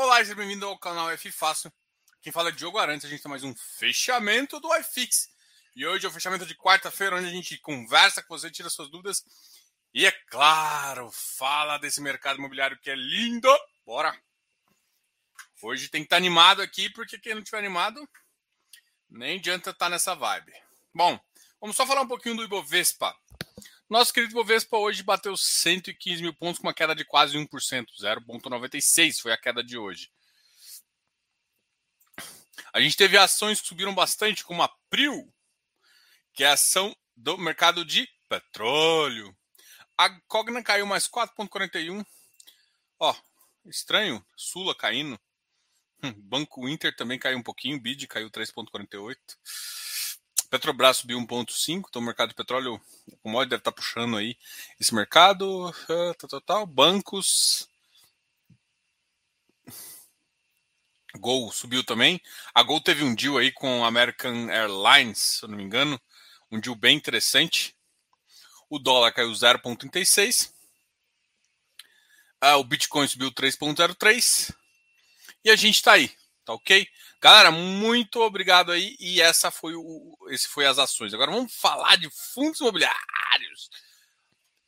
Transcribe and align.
Olá, 0.00 0.18
seja 0.18 0.36
bem-vindo 0.36 0.64
ao 0.64 0.78
canal 0.78 1.10
F 1.10 1.28
Fácil. 1.32 1.72
Quem 2.22 2.32
fala 2.32 2.50
é 2.50 2.52
Diogo 2.52 2.78
Arantes, 2.78 3.04
a 3.04 3.08
gente 3.08 3.20
tem 3.20 3.28
mais 3.28 3.42
um 3.42 3.52
fechamento 3.56 4.60
do 4.60 4.72
iFix. 4.76 5.28
E 5.74 5.84
hoje 5.84 6.06
é 6.06 6.08
o 6.08 6.12
fechamento 6.12 6.46
de 6.46 6.54
quarta-feira, 6.54 7.16
onde 7.16 7.26
a 7.26 7.32
gente 7.32 7.58
conversa 7.58 8.22
com 8.22 8.38
você, 8.38 8.48
tira 8.48 8.70
suas 8.70 8.88
dúvidas. 8.88 9.24
E 9.92 10.06
é 10.06 10.12
claro, 10.30 11.10
fala 11.10 11.78
desse 11.78 12.00
mercado 12.00 12.38
imobiliário 12.38 12.78
que 12.78 12.88
é 12.88 12.94
lindo. 12.94 13.48
Bora! 13.84 14.16
Hoje 15.60 15.88
tem 15.88 16.02
que 16.02 16.06
estar 16.06 16.14
tá 16.14 16.18
animado 16.18 16.62
aqui, 16.62 16.88
porque 16.90 17.18
quem 17.18 17.34
não 17.34 17.42
estiver 17.42 17.58
animado, 17.58 18.08
nem 19.10 19.40
adianta 19.40 19.70
estar 19.70 19.86
tá 19.86 19.90
nessa 19.90 20.14
vibe. 20.14 20.52
Bom, 20.94 21.18
vamos 21.60 21.74
só 21.76 21.84
falar 21.84 22.02
um 22.02 22.08
pouquinho 22.08 22.36
do 22.36 22.44
Ibovespa. 22.44 23.16
Nosso 23.88 24.12
querido 24.12 24.34
Bovespa 24.34 24.76
hoje 24.76 25.02
bateu 25.02 25.34
115 25.34 26.20
mil 26.20 26.34
pontos 26.34 26.58
com 26.58 26.66
uma 26.66 26.74
queda 26.74 26.94
de 26.94 27.06
quase 27.06 27.38
1%, 27.38 27.86
0,96 27.98 29.20
foi 29.20 29.32
a 29.32 29.38
queda 29.38 29.64
de 29.64 29.78
hoje. 29.78 30.12
A 32.70 32.80
gente 32.80 32.98
teve 32.98 33.16
ações 33.16 33.62
que 33.62 33.66
subiram 33.66 33.94
bastante, 33.94 34.44
como 34.44 34.62
a 34.62 34.68
Prio, 34.90 35.32
que 36.34 36.44
é 36.44 36.48
a 36.48 36.52
ação 36.52 36.94
do 37.16 37.38
mercado 37.38 37.82
de 37.82 38.06
petróleo. 38.28 39.34
A 39.96 40.10
Cogna 40.28 40.62
caiu 40.62 40.84
mais 40.84 41.08
4,41. 41.08 42.04
Ó, 43.00 43.16
estranho, 43.64 44.22
Sula 44.36 44.74
caindo. 44.74 45.18
Hum, 46.02 46.12
Banco 46.12 46.68
Inter 46.68 46.94
também 46.94 47.18
caiu 47.18 47.38
um 47.38 47.42
pouquinho, 47.42 47.80
BID 47.80 48.06
caiu 48.06 48.30
3,48. 48.30 49.16
Petrobras 50.50 50.96
subiu 50.96 51.18
1,5, 51.18 51.84
então 51.88 52.00
o 52.00 52.04
mercado 52.04 52.30
de 52.30 52.34
petróleo, 52.34 52.80
o 53.06 53.16
commodity 53.18 53.50
deve 53.50 53.60
estar 53.60 53.72
puxando 53.72 54.16
aí 54.16 54.36
esse 54.80 54.94
mercado. 54.94 55.68
Uh, 55.68 56.14
tal, 56.18 56.28
tal, 56.28 56.40
tal. 56.40 56.66
Bancos. 56.66 57.68
Gol 61.16 61.52
subiu 61.52 61.84
também. 61.84 62.20
A 62.54 62.62
Gol 62.62 62.80
teve 62.80 63.04
um 63.04 63.14
deal 63.14 63.36
aí 63.36 63.52
com 63.52 63.84
American 63.84 64.48
Airlines, 64.50 65.18
se 65.18 65.44
eu 65.44 65.50
não 65.50 65.56
me 65.56 65.64
engano. 65.64 66.00
Um 66.50 66.58
deal 66.58 66.74
bem 66.74 66.96
interessante. 66.96 67.76
O 68.70 68.78
dólar 68.78 69.12
caiu 69.12 69.30
0,36. 69.30 70.50
Ah, 72.40 72.56
o 72.56 72.64
Bitcoin 72.64 73.06
subiu 73.06 73.30
3,03. 73.32 74.54
E 75.44 75.50
a 75.50 75.56
gente 75.56 75.76
está 75.76 75.92
aí, 75.92 76.10
tá 76.44 76.54
ok? 76.54 76.88
Galera, 77.20 77.50
muito 77.50 78.20
obrigado 78.20 78.70
aí. 78.70 78.96
E 79.00 79.20
essa 79.20 79.50
foi 79.50 79.74
o, 79.74 80.16
esse 80.28 80.48
foi 80.48 80.66
as 80.66 80.78
ações. 80.78 81.12
Agora 81.12 81.30
vamos 81.30 81.54
falar 81.54 81.96
de 81.96 82.08
fundos 82.10 82.60
imobiliários. 82.60 83.70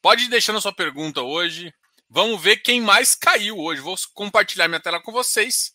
Pode 0.03 0.25
ir 0.25 0.29
deixando 0.29 0.59
a 0.59 0.61
sua 0.61 0.73
pergunta 0.73 1.23
hoje. 1.23 1.73
Vamos 2.09 2.43
ver 2.43 2.57
quem 2.57 2.81
mais 2.81 3.15
caiu 3.15 3.59
hoje. 3.59 3.81
Vou 3.81 3.97
compartilhar 4.15 4.67
minha 4.67 4.81
tela 4.81 5.01
com 5.01 5.13
vocês. 5.13 5.75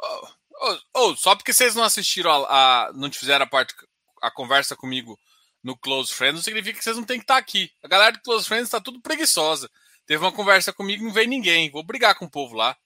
Oh, 0.00 0.28
oh, 0.60 0.78
oh, 0.94 1.16
só 1.16 1.34
porque 1.34 1.52
vocês 1.52 1.74
não 1.74 1.82
assistiram 1.84 2.30
a, 2.30 2.86
a, 2.86 2.92
não 2.92 3.12
fizeram 3.12 3.44
a 3.44 3.48
parte 3.48 3.74
a 4.22 4.30
conversa 4.30 4.74
comigo 4.74 5.18
no 5.62 5.76
Close 5.76 6.12
Friends, 6.12 6.36
não 6.36 6.42
significa 6.42 6.78
que 6.78 6.84
vocês 6.84 6.96
não 6.96 7.04
têm 7.04 7.18
que 7.18 7.24
estar 7.24 7.36
aqui. 7.36 7.72
A 7.82 7.88
galera 7.88 8.12
do 8.12 8.22
Close 8.22 8.46
Friends 8.46 8.68
está 8.68 8.80
tudo 8.80 9.00
preguiçosa. 9.00 9.70
Teve 10.06 10.24
uma 10.24 10.32
conversa 10.32 10.72
comigo 10.72 11.04
não 11.04 11.12
veio 11.12 11.28
ninguém. 11.28 11.70
Vou 11.70 11.82
brigar 11.82 12.14
com 12.14 12.24
o 12.24 12.30
povo 12.30 12.54
lá. 12.54 12.76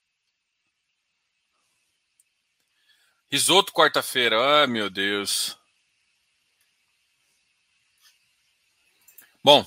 Risoto 3.30 3.72
quarta-feira. 3.72 4.62
Ah, 4.62 4.66
meu 4.66 4.90
Deus. 4.90 5.56
Bom. 9.42 9.64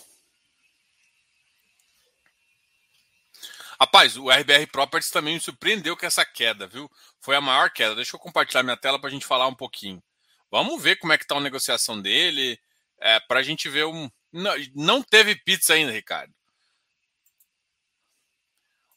Rapaz, 3.80 4.18
o 4.18 4.30
RBR 4.30 4.68
Properties 4.68 5.12
também 5.12 5.36
me 5.36 5.40
surpreendeu 5.40 5.96
com 5.96 6.06
essa 6.06 6.26
queda, 6.26 6.68
viu? 6.68 6.90
Foi 7.22 7.36
a 7.36 7.42
maior 7.42 7.70
queda. 7.70 7.96
Deixa 7.96 8.16
eu 8.16 8.20
compartilhar 8.20 8.64
minha 8.64 8.78
tela 8.78 9.00
para 9.00 9.10
a 9.10 9.12
gente 9.12 9.26
falar 9.26 9.48
um 9.48 9.56
pouquinho. 9.56 10.04
Vamos 10.52 10.82
ver 10.82 10.98
como 10.98 11.14
é 11.14 11.18
que 11.18 11.26
tá 11.26 11.36
a 11.36 11.42
negociação 11.42 12.02
dele. 12.02 12.60
É, 13.00 13.20
para 13.22 13.40
a 13.40 13.44
gente 13.44 13.70
ver 13.70 13.86
um. 13.86 14.10
Não, 14.32 14.54
não 14.76 15.02
teve 15.02 15.36
pizza 15.36 15.74
ainda, 15.74 15.92
Ricardo. 15.92 16.34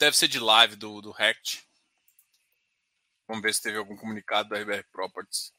Deve 0.00 0.16
ser 0.16 0.26
de 0.26 0.40
live 0.40 0.74
do, 0.74 1.00
do 1.00 1.12
Rect. 1.12 1.64
Vamos 3.28 3.42
ver 3.42 3.54
se 3.54 3.62
teve 3.62 3.78
algum 3.78 3.96
comunicado 3.96 4.48
da 4.48 4.58
RBR 4.58 4.84
Properties. 4.90 5.52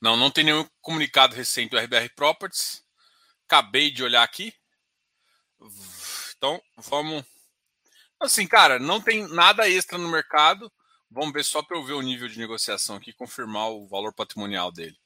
Não, 0.00 0.16
não 0.16 0.30
tem 0.30 0.44
nenhum 0.44 0.66
comunicado 0.80 1.36
recente 1.36 1.70
do 1.70 1.78
RBR 1.78 2.08
Properties. 2.14 2.82
Acabei 3.44 3.90
de 3.90 4.02
olhar 4.02 4.22
aqui. 4.22 4.54
Então, 6.36 6.62
vamos. 6.76 7.24
Assim, 8.20 8.46
cara, 8.46 8.78
não 8.78 9.00
tem 9.00 9.26
nada 9.28 9.68
extra 9.68 9.98
no 9.98 10.08
mercado. 10.08 10.72
Vamos 11.10 11.32
ver 11.32 11.44
só 11.44 11.62
para 11.62 11.76
eu 11.76 11.84
ver 11.84 11.94
o 11.94 12.02
nível 12.02 12.28
de 12.28 12.38
negociação 12.38 12.96
aqui, 12.96 13.12
confirmar 13.12 13.70
o 13.70 13.86
valor 13.86 14.12
patrimonial 14.12 14.72
dele. 14.72 14.98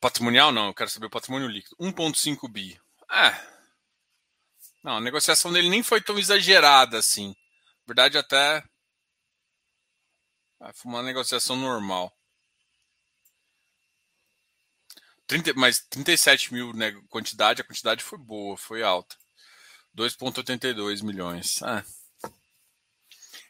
patrimonial 0.00 0.52
não, 0.52 0.68
eu 0.68 0.74
quero 0.74 0.90
saber 0.90 1.06
o 1.06 1.10
patrimônio 1.10 1.48
líquido. 1.48 1.76
1,5 1.80 2.48
bi. 2.48 2.80
É. 3.10 3.56
Não, 4.82 4.98
a 4.98 5.00
negociação 5.00 5.52
dele 5.52 5.68
nem 5.68 5.82
foi 5.82 6.00
tão 6.00 6.18
exagerada 6.18 6.98
assim. 6.98 7.28
Na 7.28 7.86
verdade, 7.86 8.18
até. 8.18 8.64
É, 10.60 10.72
foi 10.72 10.90
uma 10.90 11.02
negociação 11.02 11.56
normal. 11.56 12.16
30, 15.26 15.54
mas 15.54 15.80
37 15.90 16.52
mil 16.54 16.72
né, 16.72 16.92
quantidade, 17.08 17.60
a 17.60 17.64
quantidade 17.64 18.02
foi 18.02 18.18
boa, 18.18 18.56
foi 18.56 18.82
alta. 18.82 19.16
2,82 19.96 21.02
milhões. 21.02 21.62
Ah. 21.62 21.82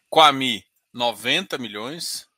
Quami, 0.09 0.65
90 0.93 1.59
milhões. 1.59 2.29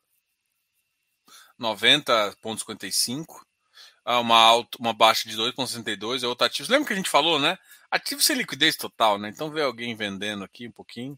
90,55. 1.59 3.45
Ah, 4.03 4.19
uma, 4.19 4.37
alta, 4.37 4.77
uma 4.79 4.93
baixa 4.93 5.29
de 5.29 5.37
2,62 5.37 6.23
é 6.23 6.27
outro 6.27 6.47
ativo. 6.47 6.71
Lembra 6.71 6.87
que 6.87 6.93
a 6.93 6.95
gente 6.95 7.09
falou, 7.09 7.39
né? 7.39 7.57
Ativo 7.91 8.21
sem 8.21 8.35
liquidez 8.35 8.75
total, 8.75 9.19
né? 9.19 9.29
Então 9.29 9.51
vê 9.51 9.61
alguém 9.61 9.95
vendendo 9.95 10.43
aqui 10.43 10.67
um 10.67 10.71
pouquinho 10.71 11.17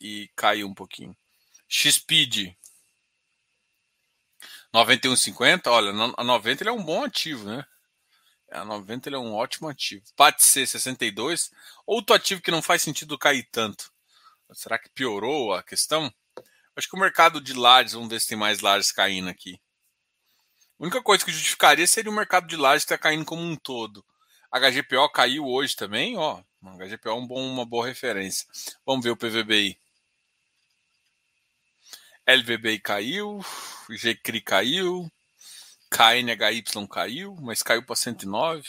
e 0.00 0.30
caiu 0.34 0.68
um 0.68 0.74
pouquinho. 0.74 1.16
XPID 1.68 2.56
91,50. 4.74 5.66
Olha, 5.68 5.90
a 6.16 6.24
90 6.24 6.62
ele 6.62 6.70
é 6.70 6.72
um 6.72 6.82
bom 6.82 7.04
ativo, 7.04 7.48
né? 7.48 7.64
A 8.54 8.64
90 8.64 9.08
ele 9.08 9.16
é 9.16 9.18
um 9.18 9.34
ótimo 9.34 9.68
ativo. 9.68 10.04
Pode 10.16 10.42
ser 10.42 10.66
62, 10.66 11.50
outro 11.84 12.14
ativo 12.14 12.40
que 12.40 12.52
não 12.52 12.62
faz 12.62 12.82
sentido 12.82 13.18
cair 13.18 13.48
tanto. 13.50 13.92
Será 14.52 14.78
que 14.78 14.88
piorou 14.90 15.52
a 15.52 15.62
questão? 15.62 16.12
Acho 16.76 16.88
que 16.88 16.96
o 16.96 17.00
mercado 17.00 17.40
de 17.40 17.52
lajes, 17.52 17.94
vamos 17.94 18.08
ver 18.08 18.20
se 18.20 18.28
tem 18.28 18.38
mais 18.38 18.60
lajes 18.60 18.92
caindo 18.92 19.28
aqui. 19.28 19.60
A 20.78 20.84
única 20.84 21.02
coisa 21.02 21.24
que 21.24 21.32
justificaria 21.32 21.86
seria 21.86 22.10
o 22.10 22.14
mercado 22.14 22.46
de 22.46 22.56
lajes 22.56 22.84
estar 22.84 22.98
caindo 22.98 23.24
como 23.24 23.42
um 23.42 23.56
todo. 23.56 24.04
HGPO 24.52 25.08
caiu 25.10 25.46
hoje 25.46 25.74
também, 25.74 26.16
ó. 26.16 26.40
HGPO 26.62 27.08
é 27.08 27.14
um 27.14 27.26
bom, 27.26 27.44
uma 27.44 27.66
boa 27.66 27.84
referência. 27.84 28.46
Vamos 28.86 29.04
ver 29.04 29.10
o 29.10 29.16
PVBI. 29.16 29.76
LVBI 32.26 32.78
caiu, 32.78 33.44
GCRI 33.90 34.40
caiu, 34.40 35.10
KNHY 35.94 36.88
caiu, 36.88 37.36
mas 37.40 37.62
caiu 37.62 37.84
para 37.84 37.94
109. 37.94 38.68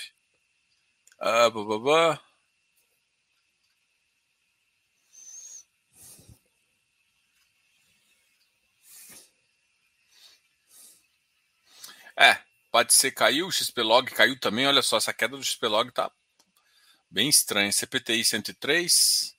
Ah, 1.20 1.50
blá, 1.50 2.22
É, 12.18 12.38
pode 12.72 12.94
ser 12.94 13.12
caiu, 13.12 13.48
o 13.48 13.52
XPlog 13.52 14.12
caiu 14.12 14.40
também. 14.40 14.68
Olha 14.68 14.82
só, 14.82 14.98
essa 14.98 15.14
queda 15.14 15.36
do 15.36 15.44
XPlog 15.44 15.92
tá 15.92 16.12
bem 17.10 17.28
estranha. 17.30 17.72
CPTI 17.72 18.24
103. 18.24 19.35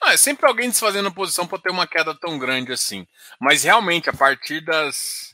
Não, 0.00 0.08
é 0.08 0.16
sempre 0.16 0.46
alguém 0.46 0.68
desfazendo 0.68 1.12
posição 1.12 1.46
para 1.46 1.58
ter 1.58 1.70
uma 1.70 1.86
queda 1.86 2.14
tão 2.14 2.38
grande 2.38 2.72
assim. 2.72 3.06
Mas 3.40 3.62
realmente, 3.62 4.10
a 4.10 4.12
partir 4.12 4.60
das 4.60 5.32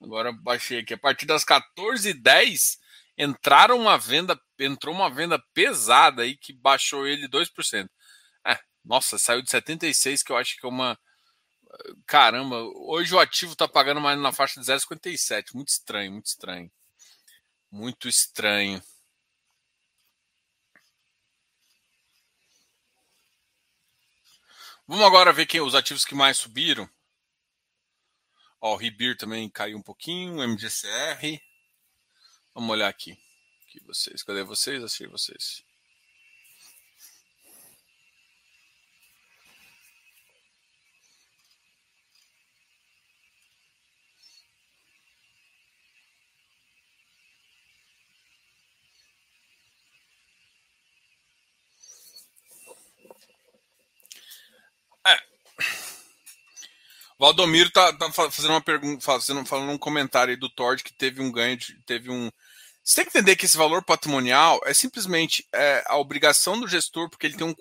Agora 0.00 0.32
baixei 0.32 0.80
aqui. 0.80 0.94
A 0.94 0.98
partir 0.98 1.26
das 1.26 1.44
14h10 1.44 2.78
entraram 3.18 3.78
uma 3.78 3.98
venda, 3.98 4.38
entrou 4.58 4.94
uma 4.94 5.10
venda 5.10 5.42
pesada 5.54 6.22
aí 6.22 6.36
que 6.36 6.52
baixou 6.52 7.06
ele 7.06 7.28
2%. 7.28 7.88
É, 8.46 8.58
nossa, 8.84 9.18
saiu 9.18 9.42
de 9.42 9.50
76, 9.50 10.22
que 10.22 10.32
eu 10.32 10.36
acho 10.36 10.56
que 10.58 10.66
é 10.66 10.68
uma. 10.68 10.98
Caramba, 12.06 12.62
hoje 12.76 13.14
o 13.14 13.18
ativo 13.18 13.52
está 13.52 13.68
pagando 13.68 14.00
mais 14.00 14.18
na 14.18 14.32
faixa 14.32 14.60
de 14.60 14.66
0,57. 14.66 15.54
Muito 15.54 15.68
estranho, 15.68 16.12
muito 16.12 16.26
estranho. 16.26 16.70
Muito 17.70 18.08
estranho. 18.08 18.82
Vamos 24.86 25.04
agora 25.04 25.32
ver 25.32 25.46
quem 25.46 25.60
os 25.60 25.74
ativos 25.74 26.04
que 26.04 26.14
mais 26.14 26.38
subiram. 26.38 26.88
Ó, 28.60 28.74
o 28.74 28.76
Ribir 28.76 29.16
também 29.16 29.48
caiu 29.50 29.76
um 29.76 29.82
pouquinho, 29.82 30.42
MGCR. 30.42 31.40
Vamos 32.54 32.70
olhar 32.70 32.88
aqui. 32.88 33.18
aqui 33.62 33.80
vocês. 33.84 34.22
Cadê 34.22 34.44
vocês? 34.44 34.82
Achei 34.84 35.06
vocês. 35.08 35.64
Valdomiro 57.18 57.70
tá, 57.70 57.92
tá, 57.94 58.12
fazendo 58.12 58.50
uma 58.50 58.60
pergunta, 58.60 59.02
fazendo, 59.02 59.44
falando 59.46 59.70
um 59.70 59.78
comentário 59.78 60.32
aí 60.32 60.36
do 60.36 60.50
Tord 60.50 60.82
que 60.82 60.92
teve 60.92 61.22
um 61.22 61.32
ganho, 61.32 61.56
de, 61.56 61.74
teve 61.86 62.10
um. 62.10 62.30
Você 62.84 62.96
tem 62.96 63.04
que 63.04 63.18
entender 63.18 63.36
que 63.36 63.46
esse 63.46 63.56
valor 63.56 63.82
patrimonial 63.82 64.60
é 64.64 64.74
simplesmente 64.74 65.44
é, 65.52 65.82
a 65.86 65.96
obrigação 65.96 66.60
do 66.60 66.68
gestor, 66.68 67.08
porque 67.08 67.26
ele 67.26 67.36
tem 67.36 67.46
um. 67.46 67.54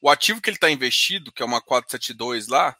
O 0.00 0.10
ativo 0.10 0.40
que 0.40 0.50
ele 0.50 0.56
está 0.56 0.70
investido, 0.70 1.30
que 1.30 1.42
é 1.42 1.46
uma 1.46 1.60
472 1.60 2.48
lá, 2.48 2.76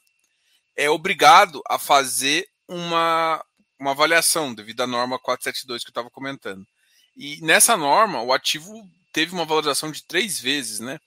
é 0.77 0.91
obrigado 0.91 1.63
a 1.69 1.79
fazer 1.79 2.49
uma, 2.67 3.45
uma 3.79 3.93
avaliação 3.93 4.55
devido 4.55 4.83
à 4.83 4.87
norma 4.87 5.19
472 5.19 5.85
que 5.85 5.91
eu 5.91 5.93
estava 5.93 6.11
comentando. 6.11 6.67
E 7.17 7.41
nessa 7.43 7.77
norma, 7.77 8.23
o 8.23 8.33
ativo 8.33 8.73
teve 9.13 9.33
uma 9.33 9.45
valorização 9.45 9.91
de 9.91 10.03
três 10.05 10.41
vezes, 10.41 10.81
né? 10.81 10.99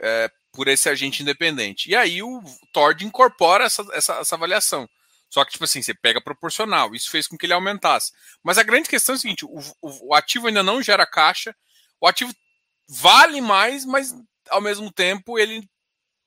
É, 0.00 0.30
por 0.52 0.68
esse 0.68 0.88
agente 0.88 1.22
independente. 1.22 1.90
E 1.90 1.96
aí 1.96 2.22
o 2.22 2.42
Tord 2.72 3.04
incorpora 3.04 3.64
essa, 3.64 3.86
essa, 3.92 4.14
essa 4.14 4.34
avaliação. 4.34 4.88
Só 5.30 5.44
que, 5.44 5.52
tipo 5.52 5.64
assim, 5.64 5.82
você 5.82 5.94
pega 5.94 6.20
proporcional. 6.20 6.94
Isso 6.94 7.10
fez 7.10 7.26
com 7.26 7.36
que 7.36 7.46
ele 7.46 7.52
aumentasse. 7.52 8.12
Mas 8.42 8.56
a 8.56 8.62
grande 8.62 8.88
questão 8.88 9.14
é 9.14 9.18
o 9.18 9.20
seguinte: 9.20 9.44
o, 9.44 9.58
o, 9.82 10.08
o, 10.08 10.14
ativo 10.14 10.46
ainda 10.46 10.62
não 10.62 10.82
gera 10.82 11.06
caixa, 11.06 11.54
o 12.00 12.06
ativo 12.06 12.34
vale 12.88 13.40
mais, 13.40 13.84
mas 13.84 14.14
ao 14.48 14.60
mesmo 14.60 14.90
tempo 14.90 15.38
ele, 15.38 15.68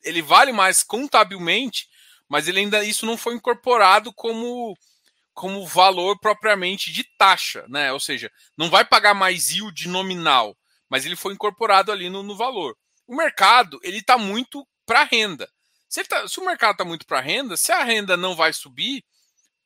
ele 0.04 0.22
vale 0.22 0.52
mais 0.52 0.84
contabilmente, 0.84 1.88
mas 2.30 2.48
ele 2.48 2.60
ainda 2.60 2.84
isso 2.84 3.06
não 3.06 3.18
foi 3.18 3.36
incorporado 3.36 4.14
como 4.14 4.78
como 5.34 5.66
valor 5.66 6.20
propriamente 6.20 6.92
de 6.92 7.04
taxa, 7.18 7.66
né? 7.68 7.92
Ou 7.94 8.00
seja, 8.00 8.30
não 8.58 8.70
vai 8.70 8.86
pagar 8.86 9.14
mais 9.14 9.50
yield 9.50 9.88
nominal, 9.88 10.56
mas 10.90 11.06
ele 11.06 11.16
foi 11.16 11.34
incorporado 11.34 11.92
ali 11.92 12.10
no, 12.10 12.22
no 12.22 12.36
valor 12.36 12.78
o 13.12 13.16
mercado 13.16 13.78
ele 13.84 13.98
está 13.98 14.18
muito 14.18 14.66
para 14.86 15.04
renda. 15.04 15.52
Se, 15.90 16.02
tá, 16.06 16.26
se, 16.30 16.40
o 16.40 16.46
mercado 16.46 16.72
está 16.72 16.86
muito 16.86 17.06
para 17.06 17.20
renda, 17.20 17.58
se 17.58 17.70
a 17.70 17.84
renda 17.84 18.16
não 18.16 18.38
vai 18.38 18.54
subir, 18.54 19.04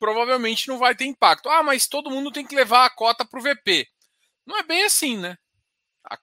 provavelmente 0.00 0.66
não 0.66 0.78
vai 0.78 0.96
ter 0.96 1.04
impacto. 1.04 1.48
Ah, 1.48 1.62
mas 1.62 1.86
todo 1.86 2.10
mundo 2.10 2.32
tem 2.32 2.44
que 2.44 2.56
levar 2.56 2.84
a 2.84 2.90
cota 2.90 3.24
para 3.24 3.38
o 3.38 3.42
VP. 3.42 3.88
Não 4.44 4.58
é 4.58 4.64
bem 4.64 4.82
assim, 4.82 5.16
né? 5.16 5.38
A, 6.10 6.18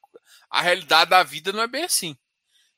a, 0.50 0.62
realidade 0.62 1.12
da 1.12 1.24
vida 1.24 1.54
não 1.54 1.62
é 1.62 1.68
bem 1.68 1.86
assim. 1.86 2.18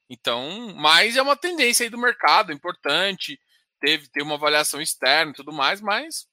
Então, 0.07 0.75
mas 0.75 1.17
é 1.17 1.23
uma 1.23 1.35
tendência 1.35 1.83
aí 1.83 1.89
do 1.89 1.97
mercado, 1.97 2.53
importante. 2.53 3.39
Teve 3.79 4.07
ter 4.09 4.21
uma 4.21 4.35
avaliação 4.35 4.79
externa 4.79 5.31
e 5.31 5.35
tudo 5.35 5.51
mais, 5.51 5.81
mas 5.81 6.27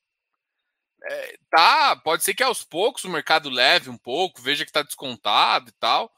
é, 1.03 1.39
tá. 1.49 1.97
Pode 1.97 2.25
ser 2.25 2.35
que 2.35 2.43
aos 2.43 2.63
poucos 2.63 3.05
o 3.05 3.09
mercado 3.09 3.49
leve 3.49 3.89
um 3.89 3.97
pouco, 3.97 4.43
veja 4.43 4.65
que 4.67 4.71
está 4.71 4.83
descontado 4.83 5.71
e 5.71 5.73
tal 5.81 6.13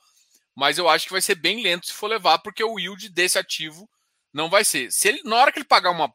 mas 0.55 0.79
eu 0.79 0.89
acho 0.89 1.07
que 1.07 1.13
vai 1.13 1.21
ser 1.21 1.35
bem 1.35 1.63
lento 1.63 1.87
se 1.87 1.93
for 1.93 2.07
levar, 2.07 2.39
porque 2.39 2.63
o 2.63 2.79
yield 2.79 3.09
desse 3.09 3.39
ativo 3.39 3.89
não 4.33 4.49
vai 4.49 4.65
ser. 4.65 4.93
Se 4.93 5.09
ele, 5.09 5.23
na 5.25 5.37
hora 5.37 5.53
que 5.53 5.59
ele 5.59 5.65
pagar 5.65 5.91
uma 5.91 6.13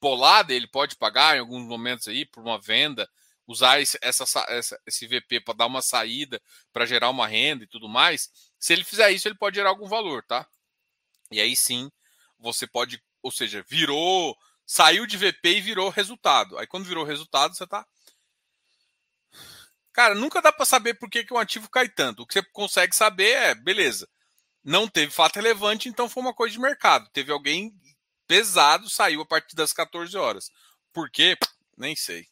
bolada, 0.00 0.52
ele 0.52 0.66
pode 0.66 0.96
pagar 0.96 1.36
em 1.36 1.40
alguns 1.40 1.64
momentos 1.66 2.08
aí 2.08 2.24
por 2.24 2.42
uma 2.42 2.60
venda, 2.60 3.08
usar 3.46 3.80
esse, 3.80 3.98
essa, 4.00 4.24
essa, 4.48 4.80
esse 4.86 5.06
VP 5.06 5.40
para 5.40 5.54
dar 5.54 5.66
uma 5.66 5.82
saída, 5.82 6.40
para 6.72 6.86
gerar 6.86 7.10
uma 7.10 7.26
renda 7.26 7.64
e 7.64 7.68
tudo 7.68 7.88
mais. 7.88 8.30
Se 8.58 8.72
ele 8.72 8.84
fizer 8.84 9.10
isso, 9.10 9.28
ele 9.28 9.36
pode 9.36 9.56
gerar 9.56 9.70
algum 9.70 9.86
valor, 9.86 10.24
tá? 10.24 10.46
E 11.30 11.40
aí 11.40 11.54
sim, 11.54 11.90
você 12.38 12.66
pode, 12.66 13.02
ou 13.22 13.30
seja, 13.30 13.64
virou, 13.68 14.36
saiu 14.66 15.06
de 15.06 15.16
VP 15.16 15.56
e 15.56 15.60
virou 15.60 15.88
resultado. 15.88 16.58
Aí 16.58 16.66
quando 16.66 16.84
virou 16.84 17.04
resultado, 17.04 17.54
você 17.54 17.66
tá 17.66 17.86
Cara, 19.92 20.14
nunca 20.14 20.40
dá 20.40 20.50
para 20.50 20.64
saber 20.64 20.94
por 20.94 21.10
que, 21.10 21.24
que 21.24 21.34
um 21.34 21.38
ativo 21.38 21.68
cai 21.68 21.88
tanto. 21.88 22.22
O 22.22 22.26
que 22.26 22.34
você 22.34 22.42
consegue 22.42 22.96
saber 22.96 23.30
é, 23.30 23.54
beleza, 23.54 24.08
não 24.64 24.88
teve 24.88 25.12
fato 25.12 25.36
relevante, 25.36 25.88
então 25.88 26.08
foi 26.08 26.22
uma 26.22 26.34
coisa 26.34 26.52
de 26.52 26.60
mercado. 26.60 27.08
Teve 27.12 27.32
alguém 27.32 27.72
pesado, 28.26 28.88
saiu 28.88 29.20
a 29.22 29.26
partir 29.26 29.54
das 29.54 29.72
14 29.72 30.16
horas. 30.16 30.50
Por 30.92 31.10
quê? 31.10 31.36
Nem 31.76 31.94
sei. 31.94 32.26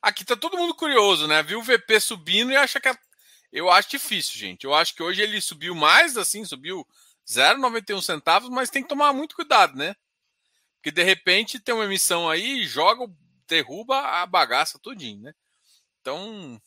Aqui 0.00 0.24
tá 0.24 0.36
todo 0.36 0.56
mundo 0.56 0.74
curioso, 0.74 1.26
né? 1.26 1.42
Viu 1.42 1.58
o 1.58 1.62
VP 1.62 2.00
subindo 2.00 2.52
e 2.52 2.56
acha 2.56 2.80
que. 2.80 2.88
É... 2.88 2.96
Eu 3.52 3.70
acho 3.70 3.90
difícil, 3.90 4.38
gente. 4.38 4.64
Eu 4.64 4.74
acho 4.74 4.94
que 4.94 5.02
hoje 5.02 5.20
ele 5.22 5.40
subiu 5.40 5.74
mais, 5.74 6.16
assim, 6.16 6.44
subiu 6.44 6.86
0,91 7.26 8.02
centavos, 8.02 8.48
mas 8.50 8.70
tem 8.70 8.82
que 8.82 8.88
tomar 8.88 9.12
muito 9.12 9.34
cuidado, 9.34 9.76
né? 9.76 9.96
Que 10.86 10.92
de 10.92 11.02
repente 11.02 11.58
tem 11.58 11.74
uma 11.74 11.84
emissão 11.84 12.30
aí 12.30 12.62
joga, 12.62 13.12
derruba 13.48 13.98
a 13.98 14.24
bagaça 14.24 14.78
todinho, 14.78 15.20
né? 15.20 15.34
Então, 16.00 16.62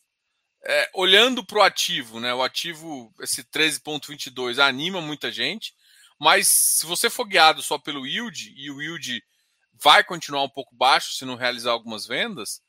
é, 0.62 0.92
olhando 0.94 1.42
para 1.42 1.60
o 1.60 1.62
ativo, 1.62 2.20
né? 2.20 2.34
O 2.34 2.44
ativo, 2.44 3.14
esse 3.22 3.46
13,22 3.46 4.60
anima 4.60 5.00
muita 5.00 5.32
gente, 5.32 5.74
mas 6.20 6.50
se 6.50 6.86
você 6.86 7.10
for 7.10 7.24
guiado 7.24 7.62
só 7.62 7.78
pelo 7.78 8.06
yield, 8.06 8.54
e 8.58 8.70
o 8.70 8.82
yield 8.82 9.24
vai 9.72 10.04
continuar 10.04 10.44
um 10.44 10.50
pouco 10.50 10.76
baixo 10.76 11.14
se 11.14 11.24
não 11.24 11.36
realizar 11.36 11.72
algumas 11.72 12.06
vendas, 12.06 12.62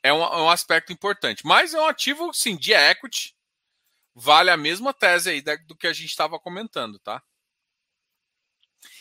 é 0.00 0.12
um, 0.12 0.22
é 0.22 0.42
um 0.42 0.48
aspecto 0.48 0.92
importante. 0.92 1.44
Mas 1.44 1.74
é 1.74 1.80
um 1.80 1.86
ativo, 1.86 2.32
sim, 2.32 2.56
de 2.56 2.72
equity, 2.72 3.34
vale 4.14 4.48
a 4.48 4.56
mesma 4.56 4.94
tese 4.94 5.28
aí 5.28 5.42
do 5.66 5.76
que 5.76 5.88
a 5.88 5.92
gente 5.92 6.10
estava 6.10 6.38
comentando, 6.38 7.00
tá? 7.00 7.20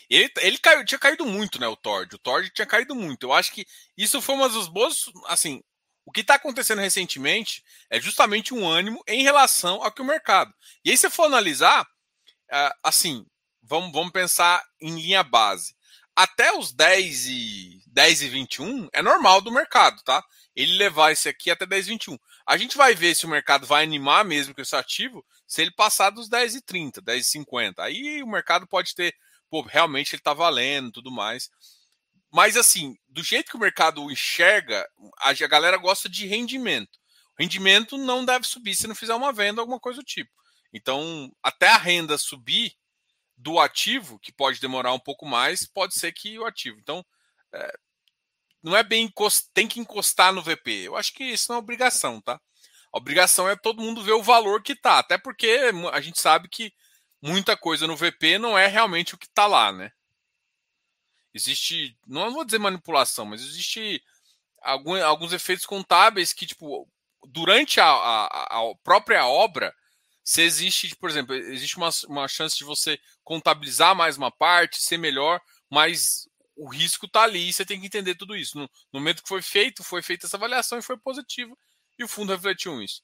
Ele, 0.09 0.31
ele 0.39 0.57
caiu, 0.57 0.85
tinha 0.85 0.99
caído 0.99 1.25
muito, 1.25 1.59
né? 1.59 1.67
O 1.67 1.75
Tord. 1.75 2.15
O 2.15 2.19
Tord 2.19 2.49
tinha 2.51 2.65
caído 2.65 2.95
muito. 2.95 3.27
Eu 3.27 3.33
acho 3.33 3.51
que 3.51 3.65
isso 3.97 4.21
foi 4.21 4.35
uma 4.35 4.49
das 4.49 4.67
boas. 4.67 5.05
Assim, 5.25 5.63
o 6.05 6.11
que 6.11 6.21
está 6.21 6.35
acontecendo 6.35 6.79
recentemente 6.79 7.63
é 7.89 7.99
justamente 7.99 8.53
um 8.53 8.67
ânimo 8.67 9.01
em 9.07 9.23
relação 9.23 9.83
ao 9.83 9.91
que 9.91 10.01
o 10.01 10.05
mercado. 10.05 10.53
E 10.83 10.91
aí, 10.91 10.97
se 10.97 11.09
for 11.09 11.25
analisar, 11.25 11.85
é, 12.51 12.71
assim, 12.83 13.25
vamos, 13.61 13.91
vamos 13.91 14.11
pensar 14.11 14.63
em 14.81 14.95
linha 14.99 15.23
base. 15.23 15.75
Até 16.15 16.55
os 16.55 16.71
10 16.71 17.25
e, 17.27 17.83
10 17.87 18.21
e 18.21 18.29
21 18.29 18.89
é 18.93 19.01
normal 19.01 19.41
do 19.41 19.51
mercado, 19.51 20.01
tá? 20.03 20.23
ele 20.55 20.77
levar 20.77 21.11
esse 21.11 21.27
aqui 21.27 21.49
até 21.49 21.65
10,21. 21.65 22.17
A 22.45 22.57
gente 22.57 22.77
vai 22.77 22.93
ver 22.93 23.15
se 23.15 23.25
o 23.25 23.29
mercado 23.29 23.65
vai 23.65 23.83
animar 23.83 24.23
mesmo 24.23 24.53
com 24.53 24.61
esse 24.61 24.75
ativo 24.75 25.25
se 25.47 25.61
ele 25.61 25.71
passar 25.71 26.09
dos 26.09 26.29
10,30, 26.29 27.01
10,50. 27.01 27.79
Aí 27.79 28.21
o 28.21 28.27
mercado 28.27 28.67
pode 28.67 28.93
ter, 28.93 29.13
pô, 29.53 29.61
realmente 29.61 30.15
ele 30.15 30.19
está 30.19 30.33
valendo 30.33 30.93
tudo 30.93 31.11
mais. 31.11 31.51
Mas 32.31 32.57
assim, 32.57 32.97
do 33.07 33.23
jeito 33.23 33.51
que 33.51 33.55
o 33.55 33.59
mercado 33.59 34.09
enxerga, 34.09 34.83
a 35.19 35.31
galera 35.47 35.77
gosta 35.77 36.09
de 36.09 36.25
rendimento. 36.25 36.97
O 37.37 37.43
rendimento 37.43 37.95
não 37.95 38.25
deve 38.25 38.47
subir 38.47 38.73
se 38.73 38.87
não 38.87 38.95
fizer 38.95 39.13
uma 39.13 39.31
venda, 39.31 39.61
alguma 39.61 39.79
coisa 39.79 39.99
do 40.01 40.03
tipo. 40.03 40.31
Então, 40.73 41.31
até 41.43 41.67
a 41.67 41.77
renda 41.77 42.17
subir 42.17 42.73
do 43.37 43.59
ativo, 43.59 44.17
que 44.17 44.31
pode 44.31 44.59
demorar 44.59 44.91
um 44.91 44.99
pouco 44.99 45.23
mais, 45.23 45.67
pode 45.67 45.93
ser 45.93 46.11
que 46.13 46.39
o 46.39 46.45
ativo. 46.45 46.79
Então, 46.79 47.05
é, 47.53 47.77
não 48.63 48.75
é 48.75 48.81
bem 48.81 49.07
tem 49.53 49.67
que 49.67 49.79
encostar 49.79 50.33
no 50.33 50.41
VP. 50.41 50.71
Eu 50.87 50.95
acho 50.95 51.13
que 51.13 51.25
isso 51.25 51.45
não 51.49 51.57
é 51.57 51.59
obrigação, 51.59 52.19
tá? 52.19 52.41
A 52.91 52.97
obrigação 52.97 53.47
é 53.47 53.55
todo 53.55 53.83
mundo 53.83 54.01
ver 54.01 54.13
o 54.13 54.23
valor 54.23 54.63
que 54.63 54.75
tá, 54.75 54.97
até 54.97 55.15
porque 55.15 55.71
a 55.91 56.01
gente 56.01 56.19
sabe 56.19 56.49
que 56.49 56.73
muita 57.23 57.55
coisa 57.55 57.87
no 57.87 57.95
VP 57.95 58.37
não 58.37 58.57
é 58.57 58.67
realmente 58.67 59.15
o 59.15 59.17
que 59.17 59.29
tá 59.29 59.47
lá, 59.47 59.71
né? 59.71 59.93
Existe, 61.33 61.97
não 62.05 62.33
vou 62.33 62.43
dizer 62.43 62.59
manipulação, 62.59 63.25
mas 63.25 63.41
existe 63.41 64.03
algum, 64.61 65.01
alguns 65.01 65.31
efeitos 65.31 65.65
contábeis 65.65 66.33
que, 66.33 66.45
tipo, 66.45 66.87
durante 67.25 67.79
a, 67.79 67.87
a, 67.87 68.25
a 68.25 68.75
própria 68.83 69.25
obra, 69.25 69.73
se 70.21 70.41
existe, 70.41 70.95
por 70.97 71.09
exemplo, 71.09 71.33
existe 71.33 71.77
uma, 71.77 71.89
uma 72.07 72.27
chance 72.27 72.57
de 72.57 72.65
você 72.65 72.99
contabilizar 73.23 73.95
mais 73.95 74.17
uma 74.17 74.29
parte, 74.29 74.81
ser 74.81 74.97
melhor, 74.97 75.41
mas 75.71 76.27
o 76.57 76.69
risco 76.69 77.05
está 77.05 77.23
ali 77.23 77.49
e 77.49 77.53
você 77.53 77.65
tem 77.65 77.79
que 77.79 77.87
entender 77.87 78.15
tudo 78.15 78.35
isso. 78.35 78.57
No, 78.57 78.63
no, 78.91 78.99
momento 78.99 79.23
que 79.23 79.29
foi 79.29 79.41
feito, 79.41 79.81
foi 79.81 80.01
feita 80.01 80.25
essa 80.25 80.35
avaliação 80.35 80.77
e 80.77 80.83
foi 80.83 80.97
positivo, 80.97 81.57
e 81.97 82.03
o 82.03 82.07
fundo 82.07 82.33
refletiu 82.33 82.81
isso. 82.81 83.01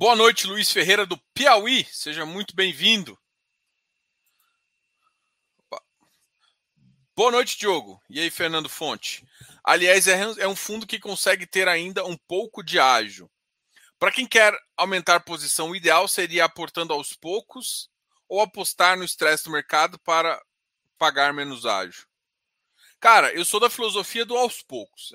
Boa 0.00 0.16
noite, 0.16 0.46
Luiz 0.46 0.72
Ferreira 0.72 1.04
do 1.04 1.18
Piauí. 1.34 1.84
Seja 1.92 2.24
muito 2.24 2.56
bem-vindo. 2.56 3.18
Boa 7.14 7.30
noite, 7.30 7.58
Diogo. 7.58 8.00
E 8.08 8.18
aí, 8.18 8.30
Fernando 8.30 8.66
Fonte? 8.66 9.22
Aliás, 9.62 10.08
é, 10.08 10.18
é 10.38 10.48
um 10.48 10.56
fundo 10.56 10.86
que 10.86 10.98
consegue 10.98 11.46
ter 11.46 11.68
ainda 11.68 12.02
um 12.06 12.16
pouco 12.16 12.62
de 12.62 12.78
ágio. 12.78 13.30
Para 13.98 14.10
quem 14.10 14.26
quer 14.26 14.58
aumentar 14.74 15.16
a 15.16 15.20
posição, 15.20 15.68
o 15.68 15.76
ideal 15.76 16.08
seria 16.08 16.46
aportando 16.46 16.94
aos 16.94 17.12
poucos 17.12 17.90
ou 18.26 18.40
apostar 18.40 18.96
no 18.96 19.04
estresse 19.04 19.44
do 19.44 19.50
mercado 19.50 19.98
para 19.98 20.42
pagar 20.96 21.34
menos 21.34 21.66
ágil? 21.66 22.06
Cara, 22.98 23.34
eu 23.34 23.44
sou 23.44 23.60
da 23.60 23.68
filosofia 23.68 24.24
do 24.24 24.34
aos 24.34 24.62
poucos. 24.62 25.12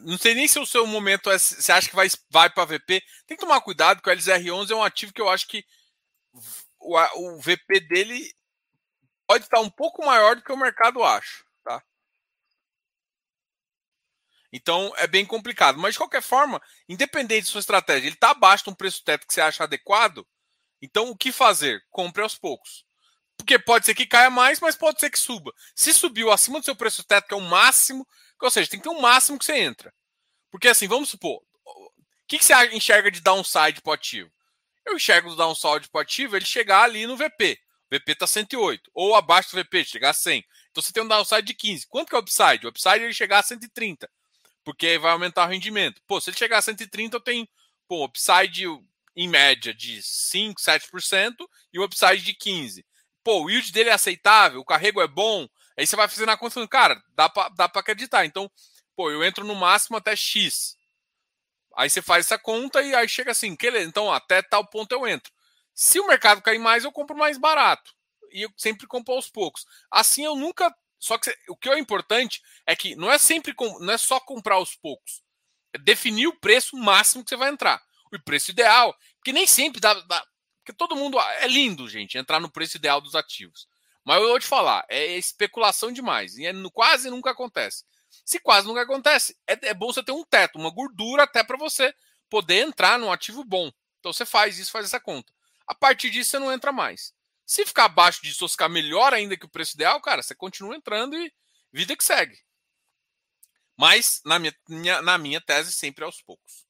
Não 0.00 0.18
sei 0.18 0.34
nem 0.34 0.48
se 0.48 0.58
o 0.58 0.66
seu 0.66 0.86
momento 0.86 1.30
é. 1.30 1.38
Você 1.38 1.70
acha 1.70 1.88
que 1.88 1.96
vai, 1.96 2.08
vai 2.30 2.50
para 2.50 2.64
VP? 2.64 3.02
Tem 3.26 3.36
que 3.36 3.44
tomar 3.44 3.60
cuidado, 3.60 4.02
que 4.02 4.10
o 4.10 4.12
LZR11 4.12 4.70
é 4.70 4.74
um 4.74 4.82
ativo 4.82 5.12
que 5.12 5.20
eu 5.20 5.28
acho 5.28 5.46
que 5.46 5.64
o, 6.80 6.96
o 6.96 7.40
VP 7.40 7.80
dele 7.80 8.32
pode 9.26 9.44
estar 9.44 9.60
um 9.60 9.70
pouco 9.70 10.04
maior 10.04 10.36
do 10.36 10.42
que 10.42 10.52
o 10.52 10.56
mercado 10.56 11.02
acha. 11.04 11.44
Tá? 11.64 11.82
Então 14.52 14.92
é 14.96 15.06
bem 15.06 15.24
complicado. 15.24 15.78
Mas 15.78 15.94
de 15.94 15.98
qualquer 15.98 16.22
forma, 16.22 16.60
independente 16.88 17.44
de 17.44 17.50
sua 17.50 17.60
estratégia, 17.60 18.08
ele 18.08 18.14
está 18.14 18.30
abaixo 18.30 18.64
de 18.64 18.70
um 18.70 18.74
preço 18.74 19.04
teto 19.04 19.26
que 19.26 19.34
você 19.34 19.40
acha 19.40 19.64
adequado, 19.64 20.26
então, 20.80 21.10
o 21.10 21.16
que 21.16 21.32
fazer? 21.32 21.82
Compre 21.90 22.22
aos 22.22 22.36
poucos. 22.36 22.84
Porque 23.36 23.58
pode 23.58 23.86
ser 23.86 23.94
que 23.94 24.06
caia 24.06 24.30
mais, 24.30 24.60
mas 24.60 24.76
pode 24.76 25.00
ser 25.00 25.10
que 25.10 25.18
suba. 25.18 25.52
Se 25.74 25.92
subiu 25.92 26.30
acima 26.30 26.60
do 26.60 26.64
seu 26.64 26.74
preço 26.74 27.04
teto, 27.04 27.28
que 27.28 27.34
é 27.34 27.36
o 27.36 27.40
máximo, 27.40 28.06
ou 28.44 28.50
seja, 28.50 28.70
tem 28.70 28.80
que 28.80 28.88
ter 28.88 28.94
um 28.94 29.00
máximo 29.00 29.38
que 29.38 29.44
você 29.44 29.56
entra. 29.56 29.92
Porque 30.50 30.68
assim, 30.68 30.86
vamos 30.88 31.08
supor, 31.08 31.42
o 31.64 31.92
que, 32.26 32.38
que 32.38 32.44
você 32.44 32.54
enxerga 32.74 33.10
de 33.10 33.20
downside 33.20 33.80
para 33.82 33.94
ativo? 33.94 34.30
Eu 34.84 34.96
enxergo 34.96 35.30
do 35.30 35.36
downside 35.36 35.88
para 35.90 36.02
ativo 36.02 36.36
ele 36.36 36.44
chegar 36.44 36.82
ali 36.82 37.06
no 37.06 37.16
VP. 37.16 37.58
O 37.90 37.96
VP 37.96 38.12
está 38.12 38.26
108. 38.26 38.90
Ou 38.94 39.14
abaixo 39.14 39.50
do 39.50 39.62
VP, 39.62 39.84
chegar 39.84 40.10
a 40.10 40.14
100. 40.14 40.44
Então 40.70 40.82
você 40.82 40.92
tem 40.92 41.02
um 41.02 41.08
downside 41.08 41.42
de 41.42 41.54
15. 41.54 41.86
Quanto 41.88 42.08
que 42.08 42.14
é 42.14 42.18
o 42.18 42.20
upside? 42.20 42.66
O 42.66 42.68
upside 42.68 43.04
ele 43.04 43.12
chegar 43.12 43.38
a 43.38 43.42
130. 43.42 44.08
Porque 44.64 44.86
aí 44.86 44.98
vai 44.98 45.12
aumentar 45.12 45.46
o 45.46 45.50
rendimento. 45.50 46.02
Pô, 46.06 46.20
se 46.20 46.30
ele 46.30 46.36
chegar 46.36 46.58
a 46.58 46.62
130, 46.62 47.16
eu 47.16 47.20
tenho 47.20 47.48
pô, 47.86 48.04
upside 48.04 48.66
em 49.16 49.26
média 49.26 49.74
de 49.74 50.02
5, 50.02 50.60
7% 50.60 51.34
e 51.72 51.78
o 51.78 51.84
upside 51.84 52.22
de 52.22 52.34
15%. 52.34 52.84
Pô, 53.24 53.44
o 53.44 53.50
yield 53.50 53.72
dele 53.72 53.90
é 53.90 53.92
aceitável, 53.92 54.60
o 54.60 54.64
carrego 54.64 55.02
é 55.02 55.08
bom. 55.08 55.48
Aí 55.78 55.86
você 55.86 55.96
vai 55.96 56.08
fazendo 56.08 56.30
a 56.30 56.36
conta, 56.36 56.66
cara, 56.66 57.02
dá 57.14 57.28
dá 57.54 57.68
pra 57.68 57.80
acreditar. 57.80 58.24
Então, 58.24 58.50
pô, 58.96 59.10
eu 59.10 59.22
entro 59.22 59.44
no 59.44 59.54
máximo 59.54 59.96
até 59.96 60.16
X. 60.16 60.76
Aí 61.76 61.88
você 61.88 62.02
faz 62.02 62.26
essa 62.26 62.38
conta 62.38 62.82
e 62.82 62.94
aí 62.94 63.08
chega 63.08 63.30
assim, 63.30 63.54
que 63.54 63.68
então 63.80 64.12
até 64.12 64.42
tal 64.42 64.66
ponto 64.66 64.92
eu 64.92 65.06
entro. 65.06 65.32
Se 65.74 66.00
o 66.00 66.06
mercado 66.08 66.42
cair 66.42 66.58
mais, 66.58 66.84
eu 66.84 66.90
compro 66.90 67.16
mais 67.16 67.38
barato. 67.38 67.94
E 68.32 68.42
eu 68.42 68.50
sempre 68.56 68.86
compro 68.86 69.14
aos 69.14 69.30
poucos. 69.30 69.64
Assim 69.90 70.24
eu 70.24 70.34
nunca. 70.34 70.74
Só 70.98 71.16
que 71.16 71.32
o 71.48 71.56
que 71.56 71.68
é 71.68 71.78
importante 71.78 72.42
é 72.66 72.74
que 72.74 72.96
não 72.96 73.10
é 73.10 73.16
sempre 73.16 73.54
não 73.80 73.92
é 73.92 73.96
só 73.96 74.18
comprar 74.18 74.56
aos 74.56 74.74
poucos. 74.74 75.22
É 75.72 75.78
definir 75.78 76.26
o 76.26 76.40
preço 76.40 76.76
máximo 76.76 77.22
que 77.22 77.30
você 77.30 77.36
vai 77.36 77.50
entrar 77.50 77.80
o 78.16 78.22
preço 78.22 78.50
ideal. 78.50 78.96
Porque 79.16 79.32
nem 79.32 79.46
sempre 79.46 79.80
dá, 79.80 79.94
dá. 79.94 80.24
Porque 80.58 80.72
todo 80.72 80.96
mundo. 80.96 81.18
É 81.20 81.46
lindo, 81.46 81.88
gente, 81.88 82.18
entrar 82.18 82.40
no 82.40 82.50
preço 82.50 82.76
ideal 82.76 83.00
dos 83.00 83.14
ativos. 83.14 83.68
Mas 84.08 84.22
eu 84.22 84.28
vou 84.28 84.40
te 84.40 84.46
falar, 84.46 84.86
é 84.88 85.18
especulação 85.18 85.92
demais. 85.92 86.38
E 86.38 86.46
é, 86.46 86.52
quase 86.72 87.10
nunca 87.10 87.32
acontece. 87.32 87.84
Se 88.24 88.40
quase 88.40 88.66
nunca 88.66 88.80
acontece, 88.80 89.36
é, 89.46 89.68
é 89.68 89.74
bom 89.74 89.92
você 89.92 90.02
ter 90.02 90.12
um 90.12 90.24
teto, 90.24 90.58
uma 90.58 90.70
gordura 90.70 91.24
até 91.24 91.44
para 91.44 91.58
você 91.58 91.94
poder 92.30 92.66
entrar 92.66 92.98
num 92.98 93.12
ativo 93.12 93.44
bom. 93.44 93.70
Então 94.00 94.10
você 94.10 94.24
faz 94.24 94.58
isso, 94.58 94.70
faz 94.70 94.86
essa 94.86 94.98
conta. 94.98 95.30
A 95.66 95.74
partir 95.74 96.08
disso 96.08 96.30
você 96.30 96.38
não 96.38 96.50
entra 96.50 96.72
mais. 96.72 97.12
Se 97.44 97.66
ficar 97.66 97.84
abaixo 97.84 98.22
disso 98.22 98.46
ou 98.46 98.48
ficar 98.48 98.70
melhor 98.70 99.12
ainda 99.12 99.36
que 99.36 99.44
o 99.44 99.50
preço 99.50 99.74
ideal, 99.74 100.00
cara, 100.00 100.22
você 100.22 100.34
continua 100.34 100.74
entrando 100.74 101.14
e 101.14 101.30
vida 101.70 101.94
que 101.94 102.02
segue. 102.02 102.38
Mas, 103.76 104.22
na 104.24 104.38
minha, 104.38 105.02
na 105.02 105.18
minha 105.18 105.40
tese, 105.42 105.70
sempre 105.70 106.02
aos 106.02 106.22
poucos. 106.22 106.66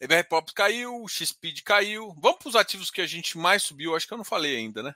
EBR 0.00 0.24
Pop 0.28 0.52
caiu, 0.52 1.06
XPID 1.06 1.62
caiu. 1.62 2.12
Vamos 2.18 2.40
para 2.40 2.48
os 2.48 2.56
ativos 2.56 2.90
que 2.90 3.00
a 3.00 3.06
gente 3.06 3.38
mais 3.38 3.62
subiu. 3.62 3.94
Acho 3.94 4.08
que 4.08 4.14
eu 4.14 4.18
não 4.18 4.24
falei 4.24 4.56
ainda, 4.56 4.82
né? 4.82 4.92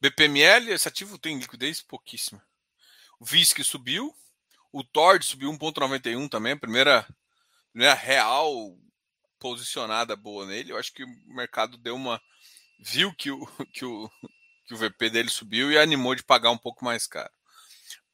BPML, 0.00 0.70
esse 0.70 0.86
ativo 0.86 1.18
tem 1.18 1.38
liquidez 1.38 1.82
pouquíssima. 1.82 2.42
O 3.18 3.24
VISC 3.24 3.64
subiu. 3.64 4.14
O 4.72 4.84
TORD 4.84 5.24
subiu 5.24 5.50
1,91 5.50 6.28
também. 6.28 6.52
A 6.52 6.56
primeira, 6.56 7.08
primeira 7.72 7.94
real 7.94 8.76
posicionada 9.38 10.14
boa 10.14 10.46
nele. 10.46 10.72
Eu 10.72 10.78
acho 10.78 10.92
que 10.92 11.04
o 11.04 11.34
mercado 11.34 11.76
deu 11.76 11.96
uma 11.96 12.20
viu 12.78 13.12
que 13.12 13.30
o, 13.30 13.46
que 13.72 13.84
o, 13.84 14.10
que 14.66 14.74
o 14.74 14.76
VP 14.76 15.10
dele 15.10 15.28
subiu 15.28 15.72
e 15.72 15.78
animou 15.78 16.14
de 16.14 16.22
pagar 16.22 16.50
um 16.50 16.58
pouco 16.58 16.84
mais 16.84 17.06
caro. 17.06 17.32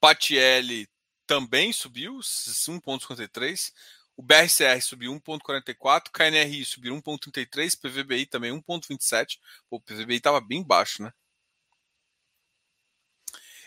Patielli 0.01 0.89
também 1.27 1.73
subiu, 1.73 2.19
1,53. 2.19 3.73
O 4.17 4.23
BRCR 4.23 4.81
subiu 4.81 5.13
1,44. 5.21 6.11
KNRI 6.13 6.65
subiu 6.65 6.95
1,33. 6.95 7.79
PVBI 7.79 8.27
também 8.27 8.53
1,27. 8.53 9.39
O 9.69 9.81
PVBI 9.81 10.17
estava 10.17 10.41
bem 10.41 10.63
baixo, 10.63 11.03
né? 11.03 11.13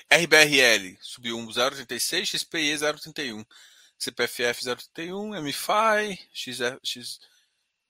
RBRL 0.09 0.97
subiu 1.01 1.37
0,86. 1.37 2.37
XPE 2.37 2.75
0,31. 2.75 3.45
CPFF 3.97 4.65
0,31. 4.65 5.41
MFI, 5.41 6.29
XR, 6.33 6.79
X, 6.83 7.19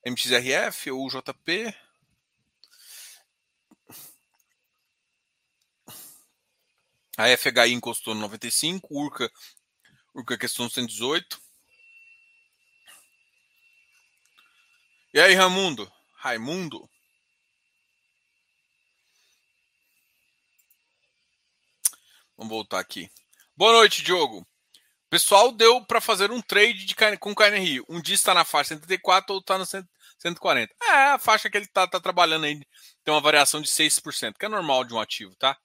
MXRF 0.04 0.90
ou 0.90 1.08
JP 1.08 1.74
A 7.20 7.36
FHI 7.36 7.72
encostou 7.72 8.14
no 8.14 8.20
95, 8.20 8.86
Urca, 8.92 9.28
Urca 10.14 10.38
questão 10.38 10.66
no 10.66 10.70
118. 10.70 11.42
E 15.12 15.18
aí, 15.18 15.34
Ramundo? 15.34 15.90
Raimundo? 16.14 16.88
Vamos 22.38 22.52
voltar 22.52 22.78
aqui. 22.78 23.10
Boa 23.56 23.72
noite, 23.72 24.00
Diogo. 24.04 24.46
Pessoal, 25.10 25.50
deu 25.50 25.84
para 25.84 26.00
fazer 26.00 26.30
um 26.30 26.40
trade 26.40 26.84
de, 26.84 26.94
com 27.18 27.34
KNRI. 27.34 27.82
Um 27.88 28.00
dia 28.00 28.14
está 28.14 28.32
na 28.32 28.44
faixa 28.44 28.76
74, 28.76 29.34
outro 29.34 29.56
está 29.56 29.58
no 29.58 29.86
140. 30.20 30.72
É, 30.80 30.90
a 31.10 31.18
faixa 31.18 31.50
que 31.50 31.56
ele 31.56 31.64
está 31.64 31.84
tá 31.88 31.98
trabalhando 31.98 32.44
aí 32.44 32.64
tem 33.02 33.12
uma 33.12 33.20
variação 33.20 33.60
de 33.60 33.68
6%, 33.68 34.34
que 34.38 34.46
é 34.46 34.48
normal 34.48 34.84
de 34.84 34.94
um 34.94 35.00
ativo, 35.00 35.34
tá? 35.34 35.58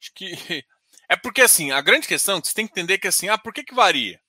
Acho 0.00 0.12
que. 0.14 0.32
É 1.08 1.16
porque, 1.16 1.42
assim, 1.42 1.72
a 1.72 1.80
grande 1.80 2.06
questão 2.06 2.38
é 2.38 2.40
que 2.40 2.46
você 2.46 2.54
tem 2.54 2.68
que 2.68 2.72
entender 2.72 2.96
que, 2.96 3.08
assim, 3.08 3.28
ah, 3.28 3.36
por 3.36 3.52
que, 3.52 3.64
que 3.64 3.74
varia? 3.74 4.20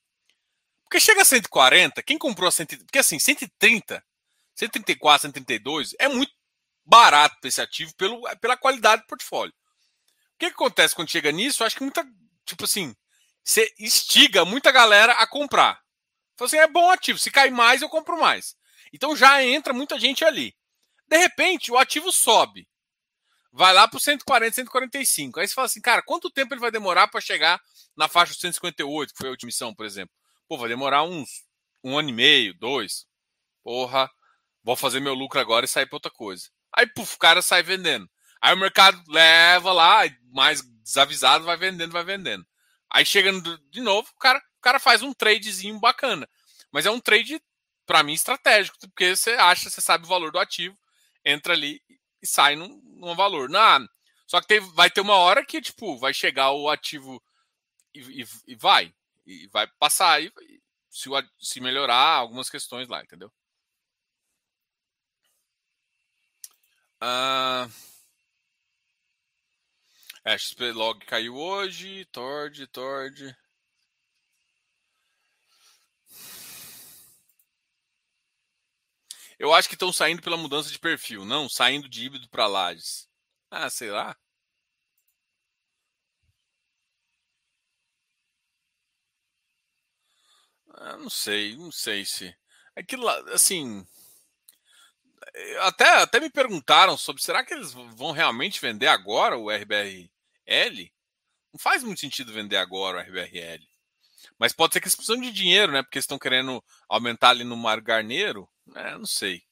Porque 0.82 0.98
chega 0.98 1.22
a 1.22 1.24
140, 1.24 2.02
quem 2.02 2.18
comprou 2.18 2.48
a 2.48 2.50
130, 2.50 2.84
porque 2.84 2.98
assim, 2.98 3.20
130, 3.20 4.04
134, 4.52 5.28
132 5.28 5.94
é 5.96 6.08
muito 6.08 6.32
barato 6.84 7.36
esse 7.46 7.60
ativo 7.60 7.94
pelo, 7.94 8.20
pela 8.40 8.56
qualidade 8.56 9.02
do 9.02 9.06
portfólio. 9.06 9.54
O 10.34 10.38
que, 10.38 10.48
que 10.48 10.54
acontece 10.54 10.94
quando 10.94 11.10
chega 11.10 11.30
nisso? 11.30 11.64
Acho 11.64 11.76
que 11.76 11.82
muita, 11.82 12.04
tipo 12.44 12.64
assim, 12.64 12.94
você 13.44 13.72
instiga 13.78 14.44
muita 14.44 14.70
galera 14.70 15.12
a 15.14 15.26
comprar. 15.26 15.80
Então, 16.34 16.46
assim, 16.46 16.56
é 16.56 16.66
bom 16.66 16.90
ativo. 16.90 17.18
Se 17.18 17.30
cair 17.30 17.50
mais, 17.50 17.82
eu 17.82 17.88
compro 17.88 18.18
mais. 18.18 18.56
Então 18.92 19.16
já 19.16 19.42
entra 19.42 19.72
muita 19.72 19.98
gente 19.98 20.24
ali. 20.24 20.54
De 21.06 21.16
repente, 21.16 21.72
o 21.72 21.78
ativo 21.78 22.12
sobe. 22.12 22.68
Vai 23.50 23.72
lá 23.72 23.86
para 23.86 23.98
o 23.98 24.00
140, 24.00 24.54
145. 24.54 25.40
Aí 25.40 25.46
você 25.46 25.54
fala 25.54 25.66
assim, 25.66 25.80
cara, 25.80 26.02
quanto 26.02 26.30
tempo 26.30 26.54
ele 26.54 26.60
vai 26.60 26.70
demorar 26.70 27.08
para 27.08 27.20
chegar 27.20 27.60
na 27.96 28.08
faixa 28.08 28.34
158, 28.34 29.12
que 29.12 29.18
foi 29.18 29.28
a 29.28 29.30
última 29.30 29.48
missão, 29.48 29.74
por 29.74 29.84
exemplo? 29.84 30.14
Pô, 30.48 30.56
vai 30.56 30.68
demorar 30.68 31.02
uns 31.02 31.44
um 31.84 31.98
ano 31.98 32.08
e 32.08 32.12
meio, 32.12 32.54
dois. 32.54 33.06
Porra, 33.62 34.10
vou 34.62 34.76
fazer 34.76 35.00
meu 35.00 35.14
lucro 35.14 35.40
agora 35.40 35.64
e 35.64 35.68
sair 35.68 35.86
para 35.86 35.96
outra 35.96 36.10
coisa. 36.10 36.48
Aí, 36.74 36.86
puf, 36.86 37.16
o 37.16 37.18
cara 37.18 37.42
sai 37.42 37.62
vendendo. 37.62 38.08
Aí 38.42 38.52
o 38.52 38.58
mercado 38.58 39.00
leva 39.08 39.72
lá, 39.72 40.00
mais 40.32 40.62
desavisado, 40.82 41.44
vai 41.44 41.56
vendendo, 41.56 41.92
vai 41.92 42.02
vendendo. 42.02 42.44
Aí 42.90 43.06
chega 43.06 43.30
de 43.70 43.80
novo, 43.80 44.10
o 44.12 44.18
cara, 44.18 44.40
o 44.40 44.60
cara 44.60 44.80
faz 44.80 45.00
um 45.00 45.12
tradezinho 45.12 45.78
bacana. 45.78 46.28
Mas 46.72 46.84
é 46.84 46.90
um 46.90 46.98
trade, 46.98 47.40
para 47.86 48.02
mim, 48.02 48.12
estratégico, 48.12 48.76
porque 48.80 49.14
você 49.14 49.30
acha, 49.32 49.70
você 49.70 49.80
sabe 49.80 50.04
o 50.04 50.08
valor 50.08 50.32
do 50.32 50.40
ativo, 50.40 50.76
entra 51.24 51.52
ali 51.52 51.80
e 52.20 52.26
sai 52.26 52.56
num, 52.56 52.80
num 52.96 53.14
valor. 53.14 53.48
Não, 53.48 53.86
só 54.26 54.40
que 54.40 54.48
tem, 54.48 54.60
vai 54.74 54.90
ter 54.90 55.02
uma 55.02 55.14
hora 55.14 55.46
que, 55.46 55.60
tipo, 55.60 55.96
vai 55.96 56.12
chegar 56.12 56.50
o 56.50 56.68
ativo 56.68 57.22
e, 57.94 58.22
e, 58.22 58.26
e 58.48 58.54
vai. 58.56 58.92
E 59.24 59.46
vai 59.48 59.68
passar. 59.78 60.20
E, 60.20 60.32
se, 60.90 61.08
se 61.38 61.60
melhorar 61.60 62.16
algumas 62.16 62.50
questões 62.50 62.88
lá, 62.88 63.02
entendeu? 63.02 63.32
Uh... 67.00 67.91
É, 70.24 70.38
XP 70.38 70.72
Log 70.72 71.04
caiu 71.04 71.36
hoje. 71.36 72.04
Tord, 72.06 72.66
Tord. 72.68 73.36
Eu 79.38 79.52
acho 79.52 79.68
que 79.68 79.74
estão 79.74 79.92
saindo 79.92 80.22
pela 80.22 80.36
mudança 80.36 80.70
de 80.70 80.78
perfil, 80.78 81.24
não 81.24 81.48
saindo 81.48 81.88
de 81.88 82.04
híbrido 82.04 82.28
para 82.28 82.46
lajes. 82.46 83.08
Ah, 83.50 83.68
sei 83.68 83.90
lá. 83.90 84.16
Ah, 90.74 90.96
não 90.96 91.10
sei, 91.10 91.56
não 91.56 91.70
sei 91.72 92.04
se. 92.04 92.34
Aquilo, 92.76 93.08
assim, 93.32 93.86
até, 95.60 95.88
até 96.02 96.20
me 96.20 96.30
perguntaram 96.30 96.96
sobre 96.96 97.22
será 97.22 97.44
que 97.44 97.54
eles 97.54 97.72
vão 97.72 98.12
realmente 98.12 98.60
vender 98.60 98.88
agora 98.88 99.36
o 99.36 99.50
RBRL? 100.46 100.90
Não 101.52 101.58
faz 101.58 101.82
muito 101.82 102.00
sentido 102.00 102.32
vender 102.32 102.56
agora 102.56 102.98
o 102.98 103.00
RBRL. 103.00 103.62
Mas 104.38 104.52
pode 104.52 104.72
ser 104.72 104.80
que 104.80 104.86
eles 104.86 104.94
precisam 104.94 105.20
de 105.20 105.30
dinheiro, 105.30 105.72
né? 105.72 105.82
Porque 105.82 105.98
estão 105.98 106.18
querendo 106.18 106.62
aumentar 106.88 107.30
ali 107.30 107.44
no 107.44 107.56
Mar 107.56 107.80
Garneiro. 107.80 108.48
É, 108.74 108.92
não 108.96 109.06
sei. 109.06 109.42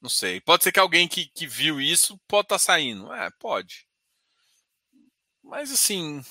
Não 0.00 0.08
sei. 0.08 0.40
Pode 0.40 0.62
ser 0.62 0.72
que 0.72 0.78
alguém 0.78 1.08
que, 1.08 1.26
que 1.26 1.46
viu 1.46 1.80
isso 1.80 2.18
pode 2.28 2.46
estar 2.46 2.56
tá 2.56 2.58
saindo. 2.58 3.12
É, 3.12 3.30
pode. 3.38 3.86
Mas 5.42 5.72
assim. 5.72 6.22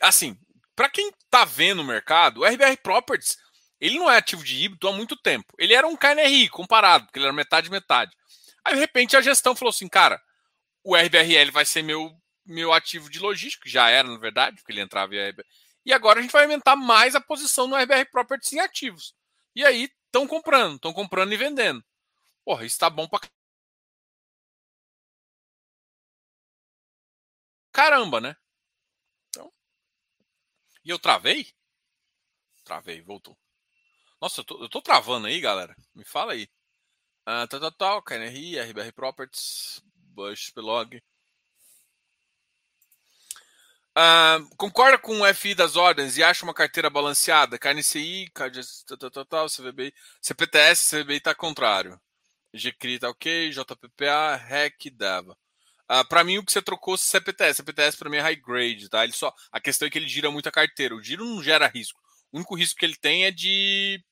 Assim, 0.00 0.38
para 0.74 0.88
quem 0.88 1.12
tá 1.28 1.44
vendo 1.44 1.82
o 1.82 1.84
mercado, 1.84 2.40
o 2.40 2.44
RBR 2.44 2.76
Properties 2.78 3.36
ele 3.82 3.98
não 3.98 4.08
é 4.08 4.16
ativo 4.16 4.44
de 4.44 4.62
híbrido 4.62 4.86
há 4.86 4.92
muito 4.92 5.16
tempo. 5.16 5.52
Ele 5.58 5.74
era 5.74 5.88
um 5.88 5.96
KNRI 5.96 6.48
comparado, 6.48 7.04
porque 7.04 7.18
ele 7.18 7.26
era 7.26 7.32
metade 7.32 7.68
metade. 7.68 8.16
Aí, 8.64 8.74
de 8.74 8.78
repente, 8.78 9.16
a 9.16 9.20
gestão 9.20 9.56
falou 9.56 9.70
assim, 9.70 9.88
cara, 9.88 10.22
o 10.84 10.96
RBRL 10.96 11.50
vai 11.50 11.64
ser 11.64 11.82
meu, 11.82 12.16
meu 12.44 12.72
ativo 12.72 13.10
de 13.10 13.18
logística, 13.18 13.68
já 13.68 13.88
era, 13.88 14.08
na 14.08 14.18
verdade, 14.18 14.56
porque 14.56 14.72
ele 14.72 14.80
entrava 14.80 15.14
RBR. 15.14 15.46
E 15.84 15.92
agora 15.92 16.18
a 16.18 16.22
gente 16.22 16.32
vai 16.32 16.44
aumentar 16.44 16.76
mais 16.76 17.14
a 17.14 17.20
posição 17.20 17.66
no 17.66 17.76
RBR 17.76 18.06
Properties 18.10 18.52
em 18.52 18.60
ativos. 18.60 19.14
E 19.54 19.64
aí, 19.64 19.90
estão 20.06 20.26
comprando, 20.26 20.76
estão 20.76 20.92
comprando 20.92 21.32
e 21.32 21.36
vendendo. 21.36 21.84
Porra, 22.44 22.64
isso 22.64 22.78
tá 22.78 22.90
bom 22.90 23.08
pra 23.08 23.20
caramba, 27.72 28.20
né? 28.20 28.36
Então... 29.28 29.52
E 30.84 30.90
eu 30.90 30.98
travei? 30.98 31.52
Travei, 32.64 33.00
voltou. 33.02 33.36
Nossa, 34.20 34.40
eu 34.40 34.44
tô, 34.44 34.62
eu 34.62 34.68
tô 34.68 34.80
travando 34.80 35.26
aí, 35.26 35.40
galera. 35.40 35.74
Me 35.94 36.04
fala 36.04 36.32
aí. 36.32 36.44
Uh, 37.22 37.46
tal, 37.48 37.60
tal, 37.60 37.72
tal, 37.72 38.02
KNRI, 38.02 38.58
RBR 38.60 38.92
Properties, 38.92 39.82
Bush, 39.94 40.50
Pelog. 40.50 41.02
Uh, 43.96 44.48
concorda 44.56 44.96
com 44.96 45.20
o 45.20 45.34
FI 45.34 45.54
das 45.54 45.76
ordens 45.76 46.16
e 46.16 46.22
acha 46.22 46.44
uma 46.44 46.54
carteira 46.54 46.88
balanceada? 46.88 47.58
KNCI, 47.58 48.30
tal, 49.28 49.46
CVBI, 49.48 49.92
CPTS, 50.20 50.96
CVBI 50.96 51.20
tá 51.20 51.34
contrário. 51.34 52.00
GCRI 52.54 52.98
tá 52.98 53.10
ok, 53.10 53.50
JPPA, 53.50 54.36
REC, 54.36 54.90
DEVA. 54.90 55.36
Uh, 55.90 56.08
para 56.08 56.24
mim, 56.24 56.38
o 56.38 56.44
que 56.44 56.52
você 56.52 56.62
trocou 56.62 56.96
CPTS. 56.96 57.56
CPTS 57.56 57.96
para 57.98 58.08
mim 58.08 58.16
é 58.16 58.20
high 58.20 58.36
grade, 58.36 58.88
tá? 58.88 59.04
Ele 59.04 59.12
só, 59.12 59.32
a 59.50 59.60
questão 59.60 59.86
é 59.86 59.90
que 59.90 59.98
ele 59.98 60.08
gira 60.08 60.30
muito 60.30 60.48
a 60.48 60.52
carteira. 60.52 60.94
O 60.94 61.02
giro 61.02 61.24
não 61.24 61.42
gera 61.42 61.66
risco. 61.66 62.00
O 62.30 62.38
único 62.38 62.54
risco 62.54 62.78
que 62.78 62.86
ele 62.86 62.96
tem 62.96 63.24
é 63.24 63.30
de 63.30 64.02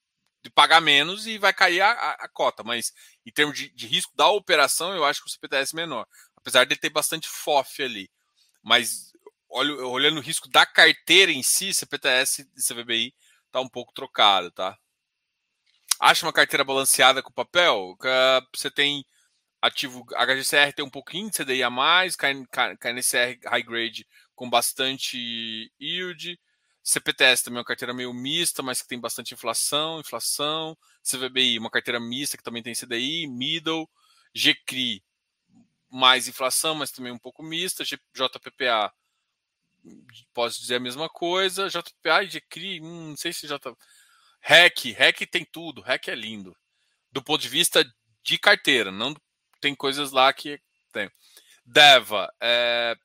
de 0.43 0.51
pagar 0.51 0.81
menos 0.81 1.27
e 1.27 1.37
vai 1.37 1.53
cair 1.53 1.83
a, 1.83 1.91
a, 1.91 2.11
a 2.25 2.29
cota. 2.29 2.63
Mas 2.65 2.93
em 3.27 3.31
termos 3.31 3.57
de, 3.57 3.69
de, 3.71 3.87
risco 3.87 4.17
da 4.17 4.29
operação, 4.29 4.95
eu 4.95 5.05
acho 5.05 5.21
que 5.21 5.29
o 5.29 5.31
CPTS 5.31 5.75
é 5.75 5.77
menor. 5.77 6.07
Apesar 6.37 6.65
de 6.65 6.77
ter 6.77 6.91
bastante 6.91 7.29
FOF 7.29 7.83
ali. 7.83 8.11
Mas 8.63 9.13
olho, 9.51 9.89
olhando 9.91 10.19
o 10.19 10.23
risco 10.23 10.49
da 10.49 10.65
carteira 10.65 11.33
em 11.33 11.43
si, 11.43 11.75
CPTS 11.75 12.49
e 12.57 12.63
CVBI 12.63 13.15
tá 13.51 13.61
um 13.61 13.69
pouco 13.69 13.93
trocado, 13.93 14.51
tá? 14.51 14.79
Acha 15.99 16.25
uma 16.25 16.33
carteira 16.33 16.65
balanceada 16.65 17.23
com 17.23 17.33
papel? 17.33 17.97
Você 18.55 18.71
tem 18.71 19.05
ativo 19.61 20.05
HGCR 20.07 20.73
tem 20.75 20.85
um 20.85 20.91
pouquinho 20.91 21.29
de 21.31 21.37
CDI 21.37 21.63
a 21.63 21.69
mais, 21.69 22.17
KNCR 22.17 23.39
high 23.47 23.63
grade 23.63 24.07
com 24.35 24.49
bastante 24.49 25.71
yield, 25.79 26.39
CPTS 26.83 27.45
também 27.45 27.59
é 27.59 27.61
uma 27.61 27.65
carteira 27.65 27.93
meio 27.93 28.13
mista, 28.13 28.63
mas 28.63 28.81
que 28.81 28.89
tem 28.89 28.99
bastante 28.99 29.35
inflação, 29.35 30.01
inflação. 30.01 30.77
CVBI, 31.03 31.59
uma 31.59 31.71
carteira 31.71 32.01
mista 32.01 32.37
que 32.37 32.43
também 32.43 32.63
tem 32.63 32.75
CDI, 32.75 33.27
middle. 33.27 33.89
GCRI, 34.35 35.03
mais 35.91 36.29
inflação, 36.29 36.75
mas 36.75 36.91
também 36.91 37.13
um 37.13 37.19
pouco 37.19 37.43
mista. 37.43 37.85
JPPA, 37.85 38.93
posso 40.33 40.61
dizer 40.61 40.77
a 40.77 40.81
mesma 40.81 41.09
coisa. 41.09 41.69
JPPA 41.69 42.23
e 42.23 42.29
GCRI, 42.29 42.81
hum, 42.81 43.11
não 43.11 43.17
sei 43.17 43.33
se 43.33 43.47
J... 43.47 43.77
REC, 44.41 44.93
REC 44.93 45.27
tem 45.27 45.45
tudo, 45.45 45.83
REC 45.83 46.09
é 46.09 46.15
lindo. 46.15 46.57
Do 47.13 47.23
ponto 47.23 47.43
de 47.43 47.49
vista 47.49 47.85
de 48.23 48.39
carteira, 48.39 48.91
não 48.91 49.15
tem 49.61 49.75
coisas 49.75 50.13
lá 50.13 50.33
que 50.33 50.61
tem. 50.93 51.11
DEVA, 51.65 52.33
é, 52.41 52.97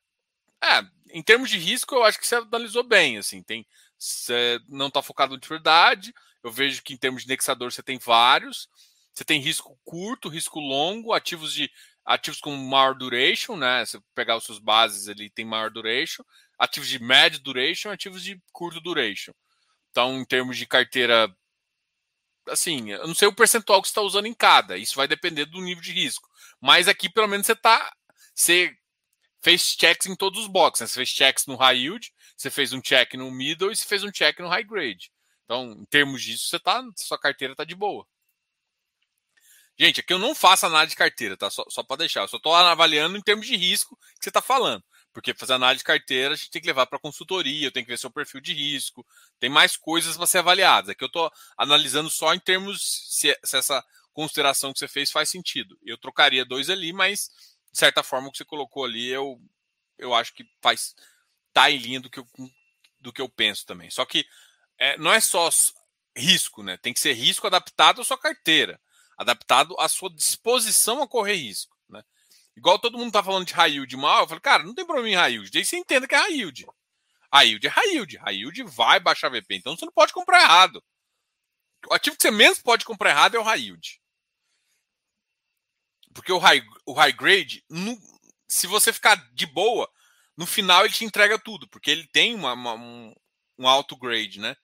é, 0.64 0.82
em 1.12 1.22
termos 1.22 1.50
de 1.50 1.58
risco, 1.58 1.96
eu 1.96 2.04
acho 2.04 2.20
que 2.20 2.28
você 2.28 2.36
analisou 2.36 2.84
bem. 2.84 3.18
Assim, 3.18 3.44
tem, 3.44 3.66
você 3.98 4.60
não 4.68 4.88
está 4.88 5.02
focado 5.02 5.38
de 5.38 5.48
verdade. 5.48 6.14
Eu 6.44 6.52
vejo 6.52 6.84
que 6.84 6.94
em 6.94 6.98
termos 6.98 7.24
de 7.24 7.28
indexador 7.28 7.72
você 7.72 7.84
tem 7.84 7.98
vários. 7.98 8.70
Você 9.16 9.24
tem 9.24 9.40
risco 9.40 9.80
curto, 9.86 10.28
risco 10.28 10.60
longo, 10.60 11.14
ativos 11.14 11.54
de 11.54 11.72
ativos 12.06 12.40
com 12.40 12.56
maior 12.56 12.94
duration, 12.94 13.56
né? 13.56 13.86
Se 13.86 14.00
pegar 14.14 14.36
os 14.36 14.44
seus 14.44 14.60
bases 14.60 15.08
ali, 15.08 15.30
tem 15.30 15.46
maior 15.46 15.72
duration. 15.72 16.24
Ativos 16.60 16.90
de 16.90 17.00
médio 17.00 17.40
duration, 17.40 17.90
ativos 17.90 18.22
de 18.24 18.40
curto 18.52 18.82
duration. 18.82 19.34
Então, 19.90 20.20
em 20.20 20.26
termos 20.26 20.58
de 20.58 20.66
carteira, 20.68 21.34
assim, 22.50 22.92
eu 22.92 23.08
não 23.08 23.16
sei 23.16 23.28
o 23.28 23.34
percentual 23.34 23.82
que 23.82 23.88
você 23.88 23.92
está 23.92 24.02
usando 24.02 24.26
em 24.26 24.34
cada. 24.34 24.78
Isso 24.78 24.96
vai 24.96 25.08
depender 25.08 25.46
do 25.46 25.62
nível 25.62 25.82
de 25.82 25.94
risco. 25.94 26.30
Mas 26.62 26.88
aqui, 26.88 27.10
pelo 27.10 27.28
menos, 27.28 27.48
você 27.48 27.54
está. 27.54 27.94
Você 28.34 28.76
fez 29.42 29.62
checks 29.80 30.08
em 30.08 30.16
todos 30.16 30.42
os 30.42 30.48
boxes. 30.48 30.82
Né? 30.82 30.88
Você 30.88 30.96
fez 30.96 31.10
checks 31.10 31.46
no 31.48 31.56
high 31.56 31.78
yield, 31.78 32.14
você 32.36 32.50
fez 32.50 32.74
um 32.74 32.82
check 32.82 33.14
no 33.14 33.32
middle 33.32 33.72
e 33.72 33.76
você 33.76 33.86
fez 33.86 34.04
um 34.04 34.12
check 34.12 34.40
no 34.40 34.50
high 34.50 34.64
grade. 34.64 35.12
Então, 35.46 35.72
em 35.72 35.86
termos 35.86 36.22
disso, 36.22 36.50
você 36.50 36.60
tá, 36.60 36.84
sua 36.98 37.18
carteira 37.18 37.54
está 37.54 37.64
de 37.64 37.76
boa. 37.76 38.06
Gente, 39.78 40.00
aqui 40.00 40.14
eu 40.14 40.20
não 40.20 40.34
faço 40.34 40.66
análise 40.66 40.92
de 40.92 40.96
carteira, 40.96 41.36
tá? 41.36 41.50
Só, 41.50 41.66
só 41.70 41.84
para 41.84 41.98
deixar. 41.98 42.22
Eu 42.22 42.28
só 42.28 42.38
estou 42.38 42.56
avaliando 42.56 43.18
em 43.18 43.22
termos 43.22 43.46
de 43.46 43.56
risco 43.56 43.98
que 43.98 44.24
você 44.24 44.30
está 44.30 44.42
falando. 44.42 44.84
Porque 45.14 45.34
fazer 45.34 45.54
análise 45.54 45.80
de 45.80 45.86
carteira, 45.86 46.34
a 46.34 46.38
gente 46.38 46.52
tem 46.52 46.62
que 46.62 46.68
levar 46.68 46.86
para 46.88 47.00
consultoria, 47.00 47.68
eu 47.68 47.72
tenho 47.72 47.86
que 47.86 47.92
ver 47.92 47.98
seu 47.98 48.12
perfil 48.12 48.42
de 48.42 48.54
risco, 48.54 49.06
tem 49.40 49.50
mais 49.50 49.78
coisas 49.78 50.18
para 50.18 50.28
ser 50.28 50.40
avaliadas. 50.40 50.90
Aqui 50.90 51.04
eu 51.04 51.08
estou 51.08 51.32
analisando 51.58 52.10
só 52.10 52.34
em 52.34 52.40
termos 52.40 52.82
se, 53.10 53.38
se 53.44 53.58
essa 53.58 53.84
consideração 54.12 54.74
que 54.74 54.80
você 54.80 54.88
fez 54.88 55.12
faz 55.12 55.30
sentido. 55.30 55.78
Eu 55.84 55.98
trocaria 55.98 56.46
dois 56.46 56.70
ali, 56.70 56.92
mas 56.92 57.30
de 57.72 57.80
certa 57.80 58.04
forma, 58.04 58.28
o 58.28 58.32
que 58.32 58.38
você 58.38 58.46
colocou 58.46 58.86
ali, 58.86 59.08
eu, 59.08 59.40
eu 59.98 60.14
acho 60.14 60.34
que 60.34 60.46
faz 60.62 60.96
tá 61.54 61.72
em 61.72 61.78
linha 61.78 62.02
do 62.02 62.10
que 62.10 62.20
eu, 62.20 62.28
do 63.00 63.14
que 63.14 63.22
eu 63.22 63.30
penso 63.30 63.66
também. 63.66 63.90
Só 63.90 64.06
que 64.06 64.26
é, 64.78 64.98
não 64.98 65.14
é 65.14 65.22
só 65.22 65.50
risco, 66.16 66.64
né? 66.64 66.78
Tem 66.78 66.94
que 66.94 67.00
ser 67.00 67.14
risco 67.14 67.48
adaptado 67.48 68.02
à 68.02 68.04
sua 68.04 68.18
carteira, 68.18 68.80
adaptado 69.18 69.76
à 69.80 69.88
sua 69.88 70.10
disposição 70.10 71.02
a 71.02 71.08
correr 71.08 71.36
risco, 71.36 71.76
né? 71.90 72.04
Igual 72.56 72.80
todo 72.80 72.98
mundo 72.98 73.12
tá 73.12 73.24
falando 73.24 73.46
de 73.46 73.54
high 73.54 73.72
yield 73.72 73.98
mal, 73.98 74.24
eu 74.24 74.28
falo, 74.28 74.42
cara, 74.42 74.64
não 74.64 74.74
tem 74.74 74.86
problema 74.86 75.10
em 75.10 75.16
high 75.16 75.32
yield. 75.34 75.52
Daí 75.52 75.66
você 75.66 75.78
entenda 75.78 76.08
que 76.08 76.16
é 76.16 76.18
high 76.18 76.34
yield. 76.34 76.66
High 77.34 77.48
yield 77.48 77.68
é 77.68 77.70
high 77.70 77.90
yield. 77.90 78.18
High 78.18 78.36
yield 78.36 78.64
vai 78.64 79.00
baixar 79.00 79.30
VP. 79.30 79.56
Então 79.56 79.76
você 79.76 79.86
não 79.86 79.92
pode 79.92 80.14
comprar 80.14 80.42
errado. 80.42 80.84
O 81.90 81.94
ativo 81.94 82.16
que 82.16 82.22
você 82.22 82.32
menos 82.32 82.62
pode 82.62 82.86
comprar 82.86 83.10
errado 83.10 83.36
é 83.36 83.40
o 83.40 83.44
high 83.44 83.62
yield. 83.62 84.02
Porque 86.14 86.32
o 86.32 86.38
high, 86.38 86.66
o 86.86 86.94
high 86.94 87.12
grade, 87.12 87.64
no, 87.70 88.00
se 88.48 88.68
você 88.68 88.94
ficar 88.94 89.16
de 89.34 89.46
boa, 89.46 89.92
no 90.38 90.46
final 90.46 90.86
ele 90.86 90.94
te 90.94 91.04
entrega 91.04 91.38
tudo, 91.38 91.68
porque 91.68 91.92
ele 91.92 92.08
tem 92.08 92.34
uma, 92.34 92.54
uma, 92.54 92.74
um, 92.74 93.14
um 93.58 93.68
alto 93.68 93.98
grade, 93.98 94.40
né? 94.40 94.56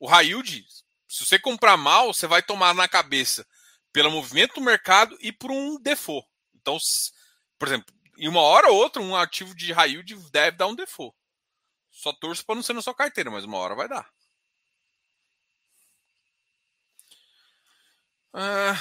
O 0.00 0.08
high 0.08 0.26
yield, 0.26 0.66
se 1.08 1.24
você 1.24 1.38
comprar 1.38 1.76
mal, 1.76 2.12
você 2.12 2.26
vai 2.26 2.42
tomar 2.42 2.74
na 2.74 2.88
cabeça 2.88 3.46
pelo 3.92 4.10
movimento 4.10 4.54
do 4.54 4.60
mercado 4.60 5.16
e 5.20 5.32
por 5.32 5.50
um 5.50 5.80
default. 5.80 6.26
Então, 6.54 6.78
por 7.58 7.68
exemplo, 7.68 7.94
em 8.18 8.28
uma 8.28 8.40
hora 8.40 8.70
ou 8.70 8.76
outra, 8.76 9.02
um 9.02 9.16
ativo 9.16 9.54
de 9.54 9.72
high 9.72 9.90
yield 9.90 10.14
deve 10.30 10.56
dar 10.56 10.66
um 10.66 10.74
default. 10.74 11.16
Só 11.90 12.12
torço 12.12 12.44
para 12.44 12.54
não 12.54 12.62
ser 12.62 12.72
na 12.72 12.82
sua 12.82 12.94
carteira, 12.94 13.30
mas 13.30 13.44
uma 13.44 13.58
hora 13.58 13.74
vai 13.74 13.88
dar. 13.88 14.08
Ah... 18.32 18.74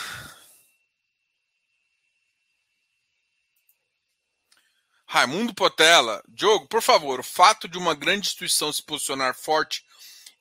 Raimundo 5.12 5.56
Potela, 5.56 6.24
Diogo, 6.28 6.67
por 6.67 6.84
favor, 6.84 7.19
o 7.19 7.24
fato 7.24 7.67
de 7.67 7.80
uma 7.80 7.95
grande 7.95 8.28
instituição 8.28 8.72
se 8.72 8.84
posicionar 8.84 9.34
forte 9.34 9.84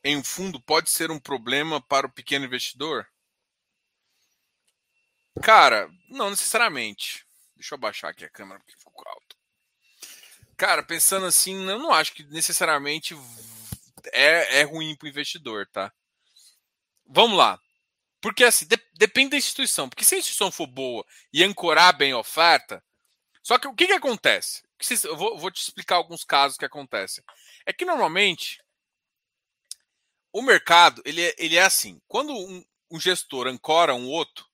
em 0.04 0.16
um 0.16 0.22
fundo 0.22 0.61
pode 0.61 0.90
ser 0.90 1.11
um 1.11 1.18
problema 1.18 1.81
para 1.81 2.07
o 2.07 2.12
pequeno 2.12 2.44
investidor? 2.44 3.09
Cara, 5.42 5.90
não 6.09 6.31
necessariamente. 6.31 7.27
Deixa 7.57 7.74
eu 7.74 7.77
abaixar 7.77 8.11
aqui 8.11 8.24
a 8.24 8.31
câmera 8.31 8.61
porque 8.61 8.77
ficou 8.77 9.05
alto. 9.07 9.37
Cara, 10.57 10.83
pensando 10.83 11.27
assim, 11.27 11.68
eu 11.68 11.79
não 11.79 11.92
acho 11.92 12.12
que 12.12 12.24
necessariamente 12.24 13.16
é, 14.12 14.61
é 14.61 14.62
ruim 14.62 14.96
para 14.96 15.07
o 15.07 15.09
investidor, 15.09 15.66
tá? 15.66 15.92
Vamos 17.07 17.38
lá. 17.38 17.61
Porque 18.20 18.44
assim, 18.44 18.66
de, 18.66 18.77
depende 18.94 19.31
da 19.31 19.37
instituição. 19.37 19.88
Porque 19.88 20.05
se 20.05 20.14
a 20.14 20.18
instituição 20.18 20.51
for 20.51 20.66
boa 20.66 21.05
e 21.33 21.44
ancorar 21.44 21.96
bem 21.96 22.12
a 22.12 22.18
oferta. 22.18 22.83
Só 23.42 23.59
que 23.59 23.68
o 23.68 23.74
que, 23.74 23.87
que 23.87 23.92
acontece? 23.92 24.62
Eu 25.05 25.16
vou, 25.16 25.38
vou 25.38 25.51
te 25.51 25.61
explicar 25.61 25.96
alguns 25.96 26.24
casos 26.24 26.59
que 26.59 26.64
acontecem. 26.64 27.24
É 27.64 27.72
que 27.72 27.85
normalmente 27.85 28.61
o 30.33 30.42
mercado 30.42 31.03
ele 31.05 31.22
é, 31.22 31.35
ele 31.38 31.57
é 31.57 31.62
assim. 31.62 32.01
Quando 32.07 32.33
um, 32.33 32.64
um 32.90 33.01
gestor 33.01 33.46
ancora 33.46 33.94
um 33.94 34.09
outro, 34.09 34.47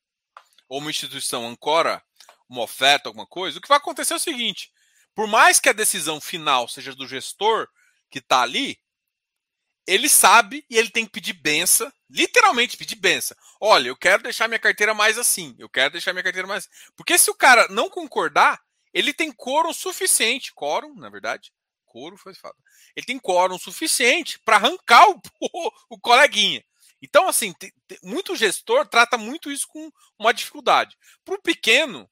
ou 0.74 0.80
uma 0.80 0.90
instituição 0.90 1.46
ancora 1.46 2.02
uma 2.48 2.62
oferta, 2.62 3.08
alguma 3.08 3.26
coisa, 3.26 3.58
o 3.58 3.60
que 3.60 3.68
vai 3.68 3.78
acontecer 3.78 4.12
é 4.12 4.16
o 4.16 4.20
seguinte: 4.20 4.72
por 5.14 5.28
mais 5.28 5.60
que 5.60 5.68
a 5.68 5.72
decisão 5.72 6.20
final 6.20 6.66
seja 6.66 6.94
do 6.94 7.06
gestor 7.06 7.68
que 8.10 8.18
está 8.18 8.42
ali, 8.42 8.76
ele 9.86 10.08
sabe 10.08 10.66
e 10.68 10.76
ele 10.76 10.90
tem 10.90 11.06
que 11.06 11.12
pedir 11.12 11.34
benção, 11.34 11.92
literalmente 12.10 12.76
pedir 12.76 12.96
benção. 12.96 13.36
Olha, 13.60 13.88
eu 13.88 13.96
quero 13.96 14.24
deixar 14.24 14.48
minha 14.48 14.58
carteira 14.58 14.92
mais 14.92 15.16
assim, 15.16 15.54
eu 15.58 15.68
quero 15.68 15.92
deixar 15.92 16.12
minha 16.12 16.24
carteira 16.24 16.48
mais. 16.48 16.66
Assim. 16.66 16.92
Porque 16.96 17.16
se 17.16 17.30
o 17.30 17.34
cara 17.34 17.68
não 17.68 17.88
concordar, 17.88 18.60
ele 18.92 19.14
tem 19.14 19.30
quórum 19.30 19.72
suficiente, 19.72 20.52
quórum, 20.52 20.94
na 20.96 21.08
verdade, 21.08 21.52
couro 21.84 22.16
foi 22.16 22.34
falado. 22.34 22.58
Ele 22.96 23.06
tem 23.06 23.18
quórum 23.20 23.58
suficiente 23.58 24.40
para 24.40 24.56
arrancar 24.56 25.06
o, 25.08 25.20
o, 25.90 26.00
coleguinha. 26.00 26.64
Então, 27.04 27.28
assim, 27.28 27.54
muito 28.02 28.34
gestor 28.34 28.88
trata 28.88 29.18
muito 29.18 29.52
isso 29.52 29.66
com 29.68 29.90
uma 30.18 30.32
dificuldade. 30.32 30.96
Para 31.22 31.34
o 31.34 31.42
pequeno, 31.42 32.10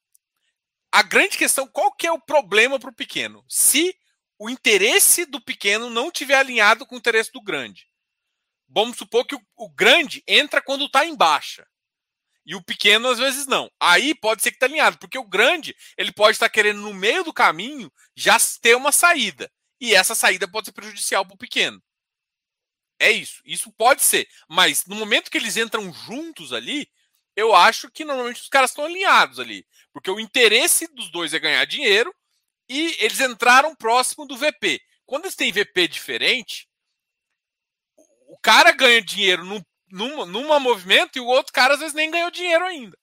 a 0.91 1.01
grande 1.01 1.35
questão, 1.35 1.67
qual 1.67 1.91
que 1.91 2.05
é 2.05 2.11
o 2.11 2.21
problema 2.21 2.79
para 2.79 2.91
o 2.91 2.95
pequeno? 2.95 3.43
Se 3.49 3.97
o 4.37 4.51
interesse 4.51 5.25
do 5.25 5.41
pequeno 5.41 5.89
não 5.89 6.11
tiver 6.11 6.35
alinhado 6.35 6.85
com 6.85 6.93
o 6.93 6.97
interesse 6.97 7.31
do 7.31 7.41
grande. 7.41 7.87
Vamos 8.69 8.97
supor 8.97 9.25
que 9.25 9.33
o, 9.35 9.41
o 9.55 9.69
grande 9.69 10.23
entra 10.27 10.61
quando 10.61 10.85
está 10.85 11.03
em 11.05 11.15
baixa. 11.15 11.65
E 12.45 12.55
o 12.55 12.63
pequeno, 12.63 13.09
às 13.09 13.17
vezes, 13.17 13.47
não. 13.47 13.71
Aí 13.79 14.13
pode 14.13 14.43
ser 14.43 14.51
que 14.51 14.57
está 14.57 14.67
alinhado, 14.67 14.99
porque 14.99 15.17
o 15.17 15.27
grande 15.27 15.75
ele 15.97 16.11
pode 16.11 16.35
estar 16.35 16.49
tá 16.49 16.53
querendo, 16.53 16.81
no 16.81 16.93
meio 16.93 17.23
do 17.23 17.33
caminho, 17.33 17.91
já 18.15 18.37
ter 18.61 18.75
uma 18.75 18.91
saída. 18.91 19.51
E 19.81 19.95
essa 19.95 20.13
saída 20.13 20.47
pode 20.47 20.67
ser 20.67 20.73
prejudicial 20.73 21.25
para 21.25 21.33
o 21.33 21.37
pequeno. 21.37 21.81
É 23.03 23.11
isso. 23.11 23.41
Isso 23.43 23.69
pode 23.73 24.01
ser. 24.01 24.29
Mas 24.47 24.85
no 24.85 24.95
momento 24.95 25.29
que 25.29 25.37
eles 25.37 25.57
entram 25.57 25.91
juntos 25.91 26.53
ali, 26.53 26.89
eu 27.35 27.53
acho 27.53 27.91
que 27.91 28.05
normalmente 28.05 28.39
os 28.41 28.47
caras 28.47 28.71
estão 28.71 28.85
alinhados 28.85 29.41
ali. 29.41 29.67
Porque 29.91 30.09
o 30.09 30.21
interesse 30.21 30.87
dos 30.87 31.11
dois 31.11 31.33
é 31.33 31.39
ganhar 31.39 31.65
dinheiro 31.65 32.15
e 32.69 32.95
eles 32.99 33.19
entraram 33.19 33.75
próximo 33.75 34.25
do 34.25 34.37
VP. 34.37 34.81
Quando 35.05 35.25
eles 35.25 35.35
têm 35.35 35.51
VP 35.51 35.89
diferente, 35.89 36.69
o 38.29 38.37
cara 38.41 38.71
ganha 38.71 39.01
dinheiro 39.01 39.43
num, 39.43 39.61
numa, 39.91 40.25
numa 40.25 40.57
movimento 40.57 41.17
e 41.17 41.19
o 41.19 41.27
outro 41.27 41.51
cara 41.51 41.73
às 41.73 41.81
vezes 41.81 41.93
nem 41.93 42.09
ganhou 42.09 42.31
dinheiro 42.31 42.63
ainda. 42.63 42.97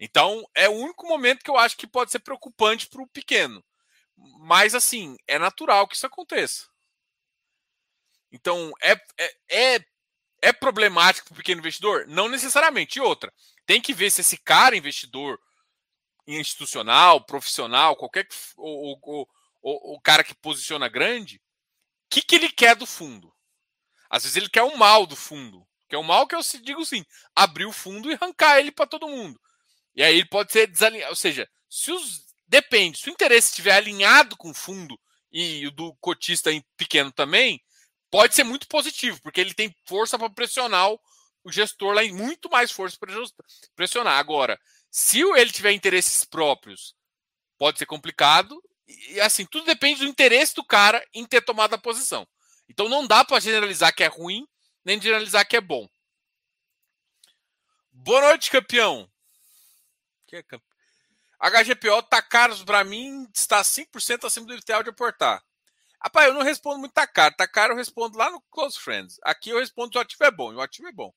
Então 0.00 0.42
é 0.54 0.70
o 0.70 0.72
único 0.72 1.06
momento 1.06 1.44
que 1.44 1.50
eu 1.50 1.58
acho 1.58 1.76
que 1.76 1.86
pode 1.86 2.10
ser 2.10 2.20
preocupante 2.20 2.88
para 2.88 3.02
o 3.02 3.08
pequeno. 3.08 3.62
Mas 4.40 4.74
assim, 4.74 5.16
é 5.26 5.38
natural 5.38 5.86
que 5.86 5.96
isso 5.96 6.06
aconteça. 6.06 6.73
Então, 8.34 8.72
é, 8.82 9.00
é, 9.16 9.34
é, 9.48 9.84
é 10.42 10.52
problemático 10.52 11.28
para 11.28 11.34
o 11.34 11.36
pequeno 11.36 11.60
investidor? 11.60 12.04
Não 12.08 12.28
necessariamente. 12.28 12.98
E 12.98 13.00
outra, 13.00 13.32
tem 13.64 13.80
que 13.80 13.94
ver 13.94 14.10
se 14.10 14.22
esse 14.22 14.36
cara, 14.36 14.76
investidor 14.76 15.40
institucional, 16.26 17.24
profissional, 17.24 17.94
qualquer 17.94 18.26
o, 18.56 18.92
o, 18.92 19.26
o, 19.62 19.94
o 19.94 20.00
cara 20.00 20.24
que 20.24 20.34
posiciona 20.34 20.88
grande, 20.88 21.36
o 21.36 21.40
que, 22.10 22.22
que 22.22 22.34
ele 22.34 22.48
quer 22.48 22.74
do 22.74 22.86
fundo? 22.86 23.32
Às 24.10 24.24
vezes 24.24 24.36
ele 24.36 24.48
quer 24.48 24.64
o 24.64 24.76
mal 24.76 25.06
do 25.06 25.14
fundo. 25.14 25.64
Que 25.88 25.94
é 25.94 25.98
o 25.98 26.02
mal 26.02 26.26
que 26.26 26.34
eu 26.34 26.40
digo 26.60 26.82
assim, 26.82 27.04
abrir 27.36 27.66
o 27.66 27.72
fundo 27.72 28.10
e 28.10 28.14
arrancar 28.14 28.58
ele 28.58 28.72
para 28.72 28.86
todo 28.86 29.06
mundo. 29.06 29.40
E 29.94 30.02
aí 30.02 30.16
ele 30.16 30.28
pode 30.28 30.50
ser 30.50 30.66
desalinhado. 30.66 31.10
Ou 31.10 31.16
seja, 31.16 31.48
se 31.70 31.92
os. 31.92 32.24
Depende, 32.46 32.98
se 32.98 33.08
o 33.08 33.12
interesse 33.12 33.48
estiver 33.48 33.74
alinhado 33.74 34.36
com 34.36 34.50
o 34.50 34.54
fundo 34.54 35.00
e 35.32 35.66
o 35.66 35.70
do 35.70 35.94
cotista 35.94 36.52
em 36.52 36.62
pequeno 36.76 37.10
também, 37.10 37.60
pode 38.14 38.32
ser 38.32 38.44
muito 38.44 38.68
positivo, 38.68 39.20
porque 39.22 39.40
ele 39.40 39.52
tem 39.52 39.74
força 39.86 40.16
para 40.16 40.30
pressionar 40.30 40.88
o 40.88 41.50
gestor 41.50 41.92
lá, 41.92 42.04
muito 42.04 42.48
mais 42.48 42.70
força 42.70 42.96
para 42.96 43.12
pressionar. 43.74 44.20
Agora, 44.20 44.56
se 44.88 45.20
ele 45.20 45.50
tiver 45.50 45.72
interesses 45.72 46.24
próprios, 46.24 46.94
pode 47.58 47.76
ser 47.76 47.86
complicado. 47.86 48.62
E 48.86 49.20
assim, 49.20 49.44
tudo 49.44 49.66
depende 49.66 49.98
do 49.98 50.06
interesse 50.06 50.54
do 50.54 50.64
cara 50.64 51.04
em 51.12 51.26
ter 51.26 51.40
tomado 51.40 51.74
a 51.74 51.78
posição. 51.78 52.24
Então 52.68 52.88
não 52.88 53.04
dá 53.04 53.24
para 53.24 53.40
generalizar 53.40 53.92
que 53.92 54.04
é 54.04 54.06
ruim, 54.06 54.46
nem 54.84 55.00
generalizar 55.02 55.44
que 55.44 55.56
é 55.56 55.60
bom. 55.60 55.88
Boa 57.90 58.20
noite, 58.20 58.48
campeão. 58.48 59.10
Que 60.28 60.36
é? 60.36 60.44
HGPO 61.40 62.00
tá 62.04 62.22
caro 62.22 62.56
para 62.64 62.84
mim, 62.84 63.28
está 63.34 63.60
5% 63.60 64.24
acima 64.24 64.46
do 64.46 64.54
ideal 64.54 64.84
de 64.84 64.90
aportar. 64.90 65.42
Rapaz, 66.04 66.28
eu 66.28 66.34
não 66.34 66.42
respondo 66.42 66.78
muito 66.80 66.92
tá 66.92 67.06
caro. 67.06 67.34
Tá 67.34 67.48
caro 67.48 67.72
eu 67.72 67.76
respondo 67.78 68.18
lá 68.18 68.30
no 68.30 68.38
Close 68.50 68.78
Friends. 68.78 69.18
Aqui 69.22 69.48
eu 69.48 69.58
respondo 69.58 69.90
se 69.90 69.98
o 69.98 70.00
ativo 70.02 70.22
é 70.24 70.30
bom. 70.30 70.52
E 70.52 70.56
o 70.56 70.60
ativo 70.60 70.86
é 70.86 70.92
bom. 70.92 71.10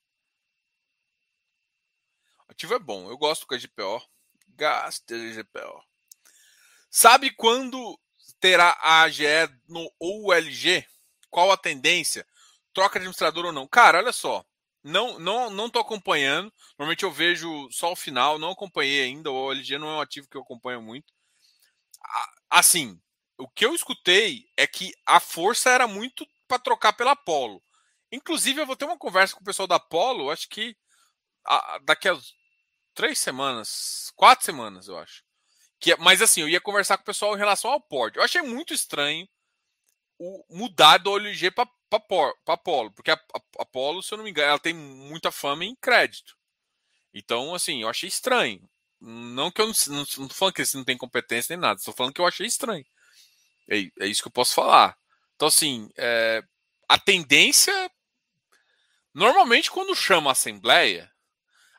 O 2.48 2.52
ativo 2.54 2.74
é 2.74 2.80
bom. 2.80 3.10
Eu 3.10 3.18
gosto 3.18 3.46
do 3.46 3.58
HGPO. 3.58 4.02
Gasto 4.56 5.14
HGPO. 5.14 5.84
Sabe 6.90 7.32
quando 7.32 8.00
terá 8.40 8.78
a 8.80 9.02
AGE 9.02 9.26
no 9.68 9.92
OLG? 10.00 10.88
Qual 11.30 11.52
a 11.52 11.58
tendência? 11.58 12.26
Troca 12.74 12.98
de 12.98 13.04
administrador 13.04 13.46
ou 13.46 13.52
não? 13.52 13.68
Cara, 13.68 13.98
olha 13.98 14.14
só. 14.14 14.46
Não, 14.82 15.20
não, 15.20 15.50
não 15.50 15.70
tô 15.70 15.80
acompanhando. 15.80 16.52
Normalmente 16.80 17.04
eu 17.04 17.12
vejo 17.12 17.70
só 17.72 17.92
o 17.92 17.96
final, 17.96 18.40
não 18.40 18.52
acompanhei 18.52 19.04
ainda. 19.04 19.30
O 19.30 19.36
OLG 19.36 19.78
não 19.78 19.90
é 19.90 19.96
um 19.98 20.02
ativo 20.02 20.30
que 20.30 20.38
eu 20.38 20.42
acompanho 20.42 20.82
muito. 20.82 21.14
Assim, 22.50 22.98
o 23.38 23.48
que 23.48 23.66
eu 23.66 23.76
escutei 23.76 24.46
é 24.58 24.66
que 24.66 24.94
a 25.06 25.20
força 25.20 25.70
era 25.70 25.88
muito 25.88 26.28
para 26.48 26.60
trocar 26.60 26.94
pela 26.94 27.12
Apollo. 27.12 27.62
Inclusive, 28.12 28.62
eu 28.62 28.66
vou 28.66 28.76
ter 28.76 28.86
uma 28.86 28.98
conversa 28.98 29.36
com 29.36 29.42
o 29.42 29.46
pessoal 29.46 29.68
da 29.68 29.76
Apollo, 29.76 30.32
acho 30.32 30.48
que 30.50 30.76
daqui 31.84 32.10
a 32.10 32.18
três 32.94 33.20
semanas, 33.20 34.12
quatro 34.16 34.46
semanas, 34.46 34.88
eu 34.88 34.98
acho. 34.98 35.24
Que, 35.80 35.94
é, 35.94 35.98
mas 35.98 36.22
assim, 36.22 36.42
eu 36.42 36.50
ia 36.50 36.60
conversar 36.60 36.98
com 36.98 37.04
o 37.04 37.06
pessoal 37.06 37.36
em 37.36 37.38
relação 37.38 37.72
ao 37.72 37.80
Port. 37.80 38.16
Eu 38.16 38.24
achei 38.24 38.42
muito 38.42 38.74
estranho 38.74 39.28
o 40.18 40.44
mudar 40.50 40.98
do 40.98 41.12
OLG 41.12 41.52
para 41.52 41.70
Apollo, 42.48 42.92
porque 42.94 43.12
a, 43.12 43.14
a 43.14 43.62
Apollo, 43.62 44.02
se 44.02 44.14
eu 44.14 44.18
não 44.18 44.26
me 44.26 44.32
engano, 44.32 44.50
ela 44.50 44.60
tem 44.60 44.74
muita 44.74 45.32
fama 45.32 45.64
em 45.64 45.76
crédito. 45.76 46.36
Então, 47.14 47.54
assim, 47.54 47.84
eu 47.84 47.90
achei 47.90 48.08
estranho. 48.08 48.68
Não 49.00 49.52
que 49.52 49.62
eu 49.62 49.68
não, 49.68 49.74
não, 49.90 50.06
não 50.18 50.30
falando 50.30 50.56
que 50.56 50.62
eles 50.62 50.74
não 50.74 50.84
têm 50.84 50.98
competência 50.98 51.56
nem 51.56 51.62
nada, 51.62 51.78
estou 51.80 51.94
falando 51.94 52.14
que 52.14 52.22
eu 52.22 52.26
achei 52.26 52.48
estranho. 52.48 52.86
É, 53.70 53.90
é 54.00 54.08
isso 54.08 54.22
que 54.22 54.28
eu 54.28 54.32
posso 54.32 54.54
falar. 54.54 54.98
Então, 55.36 55.48
assim, 55.48 55.90
é, 55.98 56.44
a 56.88 56.98
tendência 56.98 57.74
Normalmente, 59.18 59.72
quando 59.72 59.96
chama 59.96 60.30
a 60.30 60.34
assembleia, 60.34 61.12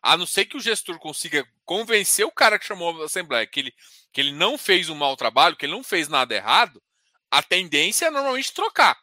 a 0.03 0.17
não 0.17 0.27
ser 0.27 0.47
que 0.47 0.57
o 0.57 0.61
gestor 0.61 0.99
consiga 0.99 1.47
convencer 1.65 2.27
o 2.27 2.33
cara 2.33 2.59
que 2.59 2.67
chamou 2.67 3.01
a 3.01 3.05
assembleia 3.05 3.47
que 3.47 3.61
ele, 3.61 3.75
que 4.13 4.21
ele 4.21 4.33
não 4.33 4.59
fez 4.59 4.89
um 4.89 4.97
mau 4.97 5.17
trabalho, 5.17 5.55
que 5.55 5.65
ele 5.65 5.73
não 5.73 5.85
fez 5.85 6.09
nada 6.09 6.35
errado, 6.35 6.83
a 7.31 7.41
tendência 7.41 8.07
é 8.07 8.11
normalmente 8.11 8.53
trocar. 8.53 8.99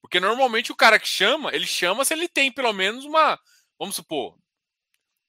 Porque 0.00 0.20
normalmente 0.20 0.70
o 0.70 0.76
cara 0.76 1.00
que 1.00 1.08
chama, 1.08 1.52
ele 1.52 1.66
chama 1.66 2.04
se 2.04 2.14
ele 2.14 2.28
tem 2.28 2.52
pelo 2.52 2.72
menos 2.72 3.04
uma. 3.04 3.36
Vamos 3.76 3.96
supor. 3.96 4.38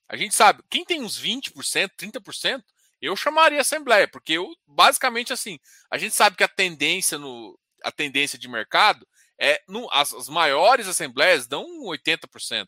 A 0.08 0.16
gente 0.16 0.36
sabe, 0.36 0.62
quem 0.70 0.86
tem 0.86 1.02
uns 1.02 1.20
20%, 1.20 1.90
30%, 1.98 2.64
eu 3.02 3.16
chamaria 3.16 3.62
assembleia, 3.62 4.08
porque 4.08 4.34
eu, 4.34 4.48
basicamente 4.68 5.34
assim, 5.34 5.58
a 5.92 5.98
gente 5.98 6.16
sabe 6.16 6.36
que 6.38 6.44
a 6.44 6.48
tendência 6.48 7.18
no 7.18 7.58
a 7.84 7.92
tendência 7.92 8.38
de 8.38 8.48
mercado 8.48 9.08
é 9.40 9.60
no, 9.68 9.90
as, 9.92 10.14
as 10.14 10.30
maiores 10.30 10.88
assembleias 10.88 11.48
dão 11.48 11.66
80%. 11.86 12.68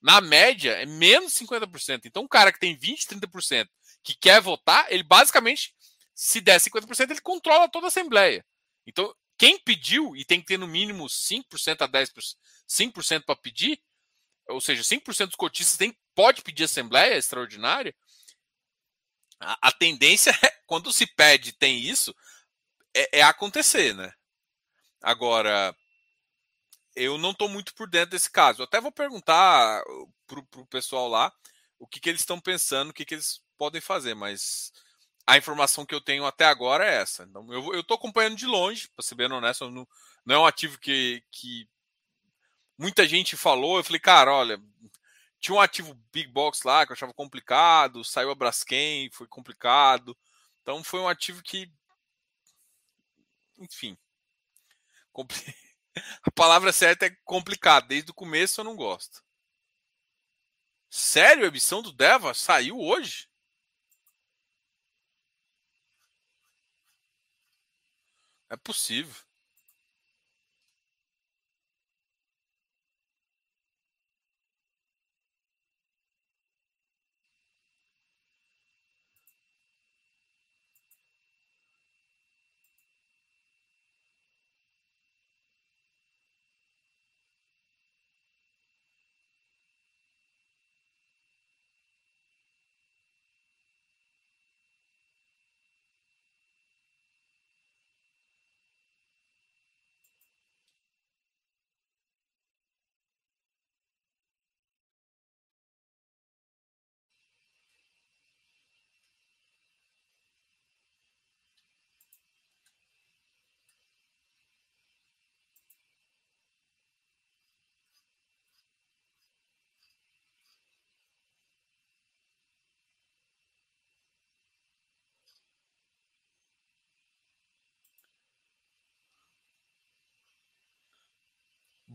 Na 0.00 0.20
média 0.20 0.72
é 0.72 0.86
menos 0.86 1.34
50%. 1.34 2.02
Então, 2.04 2.22
um 2.22 2.28
cara 2.28 2.52
que 2.52 2.60
tem 2.60 2.76
20, 2.76 3.06
30% 3.06 3.68
que 4.04 4.14
quer 4.14 4.40
votar, 4.40 4.86
ele 4.90 5.02
basicamente, 5.02 5.74
se 6.14 6.40
der 6.40 6.60
50%, 6.60 7.10
ele 7.10 7.20
controla 7.20 7.68
toda 7.68 7.86
a 7.86 7.88
assembleia. 7.88 8.44
Então, 8.86 9.14
quem 9.38 9.58
pediu, 9.58 10.16
e 10.16 10.24
tem 10.24 10.40
que 10.40 10.46
ter 10.46 10.58
no 10.58 10.68
mínimo 10.68 11.06
5% 11.06 11.82
a 11.82 11.88
10%, 11.88 12.10
5% 12.68 13.24
para 13.24 13.36
pedir, 13.36 13.80
ou 14.48 14.60
seja, 14.60 14.82
5% 14.82 15.26
dos 15.26 15.36
cotistas 15.36 15.76
tem, 15.76 15.96
pode 16.14 16.42
pedir 16.42 16.64
assembleia 16.64 17.16
extraordinária, 17.16 17.94
a, 19.60 19.72
tendência 19.72 20.30
é, 20.42 20.50
quando 20.66 20.92
se 20.92 21.06
pede 21.06 21.52
tem 21.52 21.78
isso, 21.78 22.14
é, 22.94 23.20
é 23.20 23.22
acontecer, 23.22 23.94
né? 23.94 24.12
Agora, 25.00 25.74
eu 26.94 27.18
não 27.18 27.30
estou 27.32 27.48
muito 27.48 27.74
por 27.74 27.88
dentro 27.88 28.10
desse 28.10 28.30
caso. 28.30 28.62
Eu 28.62 28.64
até 28.64 28.80
vou 28.80 28.92
perguntar 28.92 29.82
para 30.26 30.60
o 30.60 30.66
pessoal 30.66 31.08
lá 31.08 31.32
o 31.78 31.86
que, 31.86 31.98
que 31.98 32.08
eles 32.08 32.20
estão 32.20 32.40
pensando, 32.40 32.90
o 32.90 32.92
que, 32.92 33.04
que 33.04 33.14
eles 33.14 33.40
podem 33.58 33.80
fazer, 33.80 34.14
mas 34.14 34.72
a 35.26 35.36
informação 35.36 35.86
que 35.86 35.94
eu 35.94 36.00
tenho 36.00 36.24
até 36.24 36.44
agora 36.44 36.84
é 36.84 37.00
essa. 37.00 37.24
Então, 37.24 37.52
eu 37.52 37.80
estou 37.80 37.96
acompanhando 37.96 38.36
de 38.36 38.46
longe, 38.46 38.88
para 38.94 39.04
ser 39.04 39.14
bem 39.14 39.30
honesto, 39.30 39.70
não, 39.70 39.86
não 40.24 40.34
é 40.34 40.38
um 40.38 40.46
ativo 40.46 40.78
que, 40.78 41.22
que 41.30 41.68
muita 42.78 43.06
gente 43.06 43.36
falou. 43.36 43.76
Eu 43.76 43.84
falei, 43.84 44.00
cara, 44.00 44.32
olha, 44.32 44.60
tinha 45.42 45.56
um 45.56 45.60
ativo 45.60 45.94
Big 46.12 46.28
Box 46.28 46.62
lá 46.64 46.86
que 46.86 46.92
eu 46.92 46.94
achava 46.94 47.12
complicado, 47.12 48.04
saiu 48.04 48.30
a 48.30 48.34
Braskem, 48.34 49.10
foi 49.10 49.26
complicado. 49.26 50.16
Então 50.62 50.84
foi 50.84 51.00
um 51.00 51.08
ativo 51.08 51.42
que. 51.42 51.70
Enfim. 53.58 53.98
A 56.22 56.30
palavra 56.30 56.72
certa 56.72 57.06
é 57.06 57.10
complicado. 57.24 57.88
Desde 57.88 58.10
o 58.10 58.14
começo 58.14 58.60
eu 58.60 58.64
não 58.64 58.76
gosto. 58.76 59.22
Sério? 60.90 61.44
A 61.44 61.48
emissão 61.48 61.82
do 61.82 61.92
Deva 61.92 62.32
saiu 62.34 62.78
hoje? 62.78 63.28
É 68.48 68.56
possível. 68.56 69.31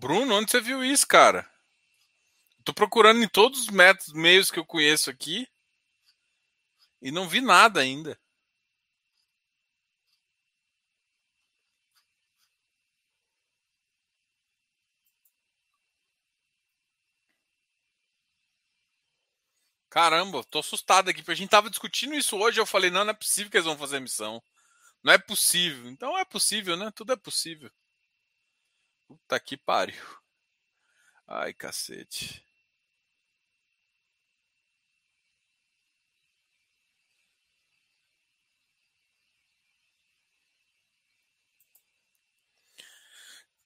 Bruno, 0.08 0.36
onde 0.36 0.50
você 0.50 0.62
viu 0.62 0.86
isso, 0.86 1.06
cara? 1.06 1.46
Tô 2.63 2.74
procurando 2.74 3.22
em 3.22 3.28
todos 3.28 3.60
os 3.60 3.67
métodos, 3.67 4.13
meios 4.13 4.50
que 4.50 4.58
eu 4.58 4.65
conheço 4.65 5.10
aqui 5.10 5.46
e 7.02 7.12
não 7.12 7.28
vi 7.28 7.41
nada 7.41 7.82
ainda. 7.82 8.17
Caramba, 19.89 20.41
tô 20.46 20.60
assustado 20.60 21.10
aqui, 21.10 21.22
a 21.30 21.34
gente 21.34 21.50
tava 21.50 21.70
discutindo 21.70 22.15
isso 22.15 22.38
hoje, 22.38 22.62
eu 22.62 22.65
falei, 22.65 22.89
não, 22.89 23.04
não 23.04 23.12
é 23.12 23.13
possível 23.13 23.52
que 23.52 23.58
eles 23.58 23.65
vão 23.65 23.78
fazer 23.78 23.98
a 23.98 24.00
missão. 24.00 24.41
Não 25.04 25.12
é 25.12 25.17
possível. 25.17 25.89
Então 25.89 26.17
é 26.17 26.24
possível, 26.24 26.78
né? 26.78 26.91
Tudo 26.96 27.12
é 27.12 27.17
possível. 27.17 27.70
Puta 29.08 29.39
que 29.39 29.58
pariu. 29.58 30.04
Ai, 31.28 31.54
cacete. 31.54 32.43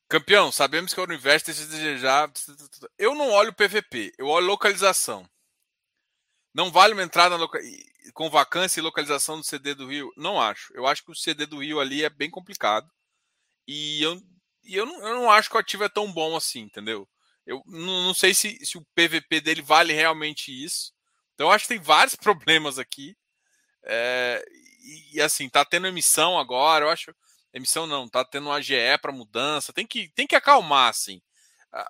Campeão, 0.07 0.51
sabemos 0.51 0.93
que 0.93 0.99
o 0.99 1.03
universo 1.03 1.45
tem 1.45 1.55
se 1.55 1.65
desejar. 1.67 2.29
Eu 2.97 3.15
não 3.15 3.29
olho 3.31 3.53
PVP, 3.53 4.13
eu 4.17 4.27
olho 4.27 4.45
localização. 4.45 5.25
Não 6.53 6.71
vale 6.71 6.93
uma 6.93 7.03
entrada 7.03 7.35
loca... 7.35 7.59
com 8.13 8.29
vacância 8.29 8.79
e 8.79 8.83
localização 8.83 9.37
do 9.37 9.43
CD 9.45 9.73
do 9.73 9.87
Rio? 9.87 10.11
Não 10.17 10.41
acho. 10.41 10.73
Eu 10.75 10.85
acho 10.85 11.03
que 11.03 11.11
o 11.11 11.15
CD 11.15 11.45
do 11.45 11.59
Rio 11.59 11.79
ali 11.79 12.03
é 12.03 12.09
bem 12.09 12.29
complicado. 12.29 12.91
E 13.67 14.03
eu 14.03 14.21
e 14.63 14.75
eu 14.75 14.85
não, 14.85 15.07
eu 15.07 15.15
não 15.15 15.31
acho 15.31 15.49
que 15.49 15.55
o 15.55 15.59
ativo 15.59 15.83
é 15.83 15.89
tão 15.89 16.11
bom 16.11 16.35
assim, 16.35 16.61
entendeu? 16.61 17.07
Eu 17.45 17.61
não, 17.65 18.03
não 18.07 18.13
sei 18.13 18.33
se, 18.33 18.63
se 18.65 18.77
o 18.77 18.85
PVP 18.95 19.41
dele 19.41 19.61
vale 19.61 19.93
realmente 19.93 20.51
isso. 20.51 20.93
Então 21.33 21.47
eu 21.47 21.51
acho 21.51 21.65
que 21.65 21.73
tem 21.73 21.79
vários 21.79 22.15
problemas 22.17 22.77
aqui. 22.79 23.15
É, 23.83 24.43
e, 24.81 25.17
e, 25.17 25.21
assim, 25.21 25.49
tá 25.49 25.65
tendo 25.65 25.87
emissão 25.87 26.37
agora, 26.39 26.85
eu 26.85 26.89
acho. 26.89 27.15
Emissão 27.53 27.85
não, 27.85 28.07
tá 28.07 28.23
tendo 28.23 28.47
um 28.47 28.51
AGE 28.51 28.75
para 29.01 29.11
mudança. 29.11 29.73
Tem 29.73 29.85
que, 29.85 30.09
tem 30.09 30.27
que 30.27 30.35
acalmar, 30.35 30.89
assim, 30.89 31.21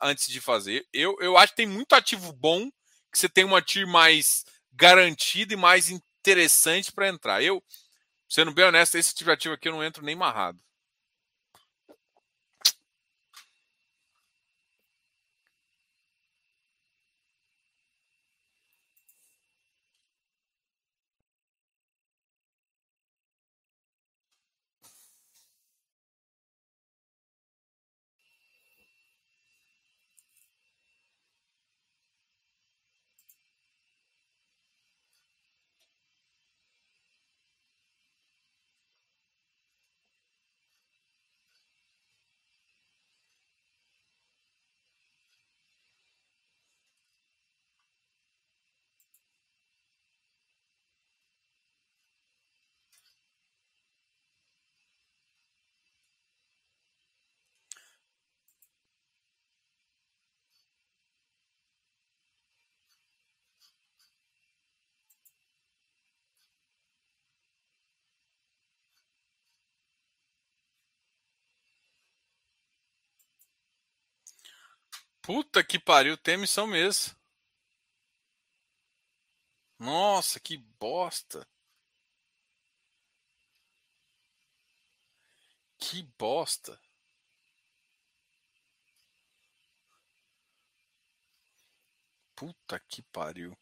antes 0.01 0.27
de 0.27 0.41
fazer. 0.41 0.87
Eu, 0.93 1.15
eu 1.19 1.37
acho 1.37 1.53
que 1.53 1.57
tem 1.57 1.67
muito 1.67 1.93
ativo 1.93 2.33
bom 2.33 2.69
que 3.11 3.19
você 3.19 3.29
tem 3.29 3.43
uma 3.43 3.61
TIR 3.61 3.87
mais 3.87 4.45
garantida 4.71 5.53
e 5.53 5.57
mais 5.57 5.89
interessante 5.89 6.91
para 6.91 7.09
entrar. 7.09 7.43
Eu, 7.43 7.63
sendo 8.29 8.53
bem 8.53 8.65
honesto, 8.65 8.95
esse 8.95 9.13
tipo 9.13 9.29
de 9.29 9.33
ativo 9.33 9.53
aqui 9.53 9.67
eu 9.67 9.73
não 9.73 9.83
entro 9.83 10.03
nem 10.03 10.15
marrado. 10.15 10.59
Puta 75.33 75.63
que 75.63 75.79
pariu, 75.79 76.17
tem 76.17 76.33
emissão 76.33 76.67
mesmo. 76.67 77.15
Nossa, 79.79 80.41
que 80.41 80.57
bosta. 80.57 81.47
Que 85.77 86.03
bosta. 86.19 86.77
Puta 92.35 92.77
que 92.77 93.01
pariu. 93.01 93.57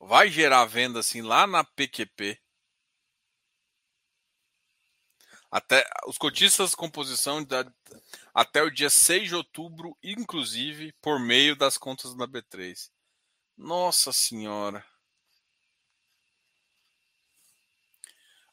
Vai 0.00 0.30
gerar 0.30 0.64
venda 0.64 1.00
assim 1.00 1.20
lá 1.20 1.46
na 1.46 1.62
PQP. 1.62 2.41
Até 5.52 5.86
os 6.06 6.16
cotistas 6.16 6.74
composição 6.74 7.44
da, 7.44 7.70
até 8.32 8.62
o 8.62 8.70
dia 8.70 8.88
6 8.88 9.28
de 9.28 9.34
outubro, 9.34 9.94
inclusive 10.02 10.92
por 11.02 11.20
meio 11.20 11.54
das 11.54 11.76
contas 11.76 12.14
da 12.14 12.26
B3. 12.26 12.90
Nossa 13.54 14.14
senhora. 14.14 14.82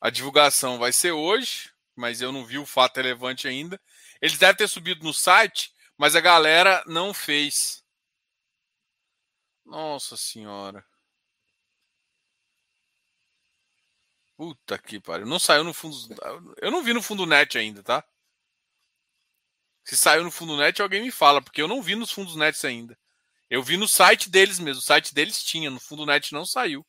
A 0.02 0.10
divulgação 0.10 0.78
vai 0.78 0.92
ser 0.92 1.14
hoje, 1.14 1.72
mas 1.96 2.22
eu 2.22 2.34
não 2.34 2.46
vi 2.46 2.58
o 2.58 2.66
fato 2.66 2.98
relevante 2.98 3.48
ainda. 3.48 3.80
Eles 4.22 4.38
devem 4.38 4.58
ter 4.58 4.68
subido 4.68 5.02
no 5.02 5.14
site, 5.14 5.74
mas 5.98 6.18
a 6.18 6.22
galera 6.22 6.84
não 6.86 7.14
fez. 7.14 7.82
Nossa 9.66 10.18
senhora. 10.18 10.86
Puta 14.40 14.78
que 14.78 15.02
pariu. 15.02 15.26
Não 15.26 15.38
saiu 15.38 15.66
no 15.66 15.74
fundo. 15.74 15.98
Eu 16.62 16.72
não 16.72 16.82
vi 16.82 16.94
no 16.94 17.02
fundo 17.02 17.26
net 17.26 17.58
ainda, 17.58 17.84
tá? 17.84 18.02
Se 19.84 19.98
saiu 19.98 20.24
no 20.24 20.32
fundo 20.32 20.56
net, 20.56 20.82
alguém 20.82 21.02
me 21.02 21.12
fala, 21.12 21.42
porque 21.42 21.62
eu 21.62 21.68
não 21.68 21.82
vi 21.82 21.94
nos 21.94 22.10
fundos 22.10 22.38
nets 22.38 22.64
ainda. 22.64 22.98
Eu 23.50 23.62
vi 23.62 23.76
no 23.76 23.86
site 23.86 24.30
deles 24.30 24.58
mesmo. 24.58 24.80
O 24.80 24.86
site 24.86 25.14
deles 25.14 25.44
tinha, 25.44 25.70
no 25.70 25.78
fundo 25.78 26.06
net 26.06 26.32
não 26.32 26.46
saiu. 26.46 26.88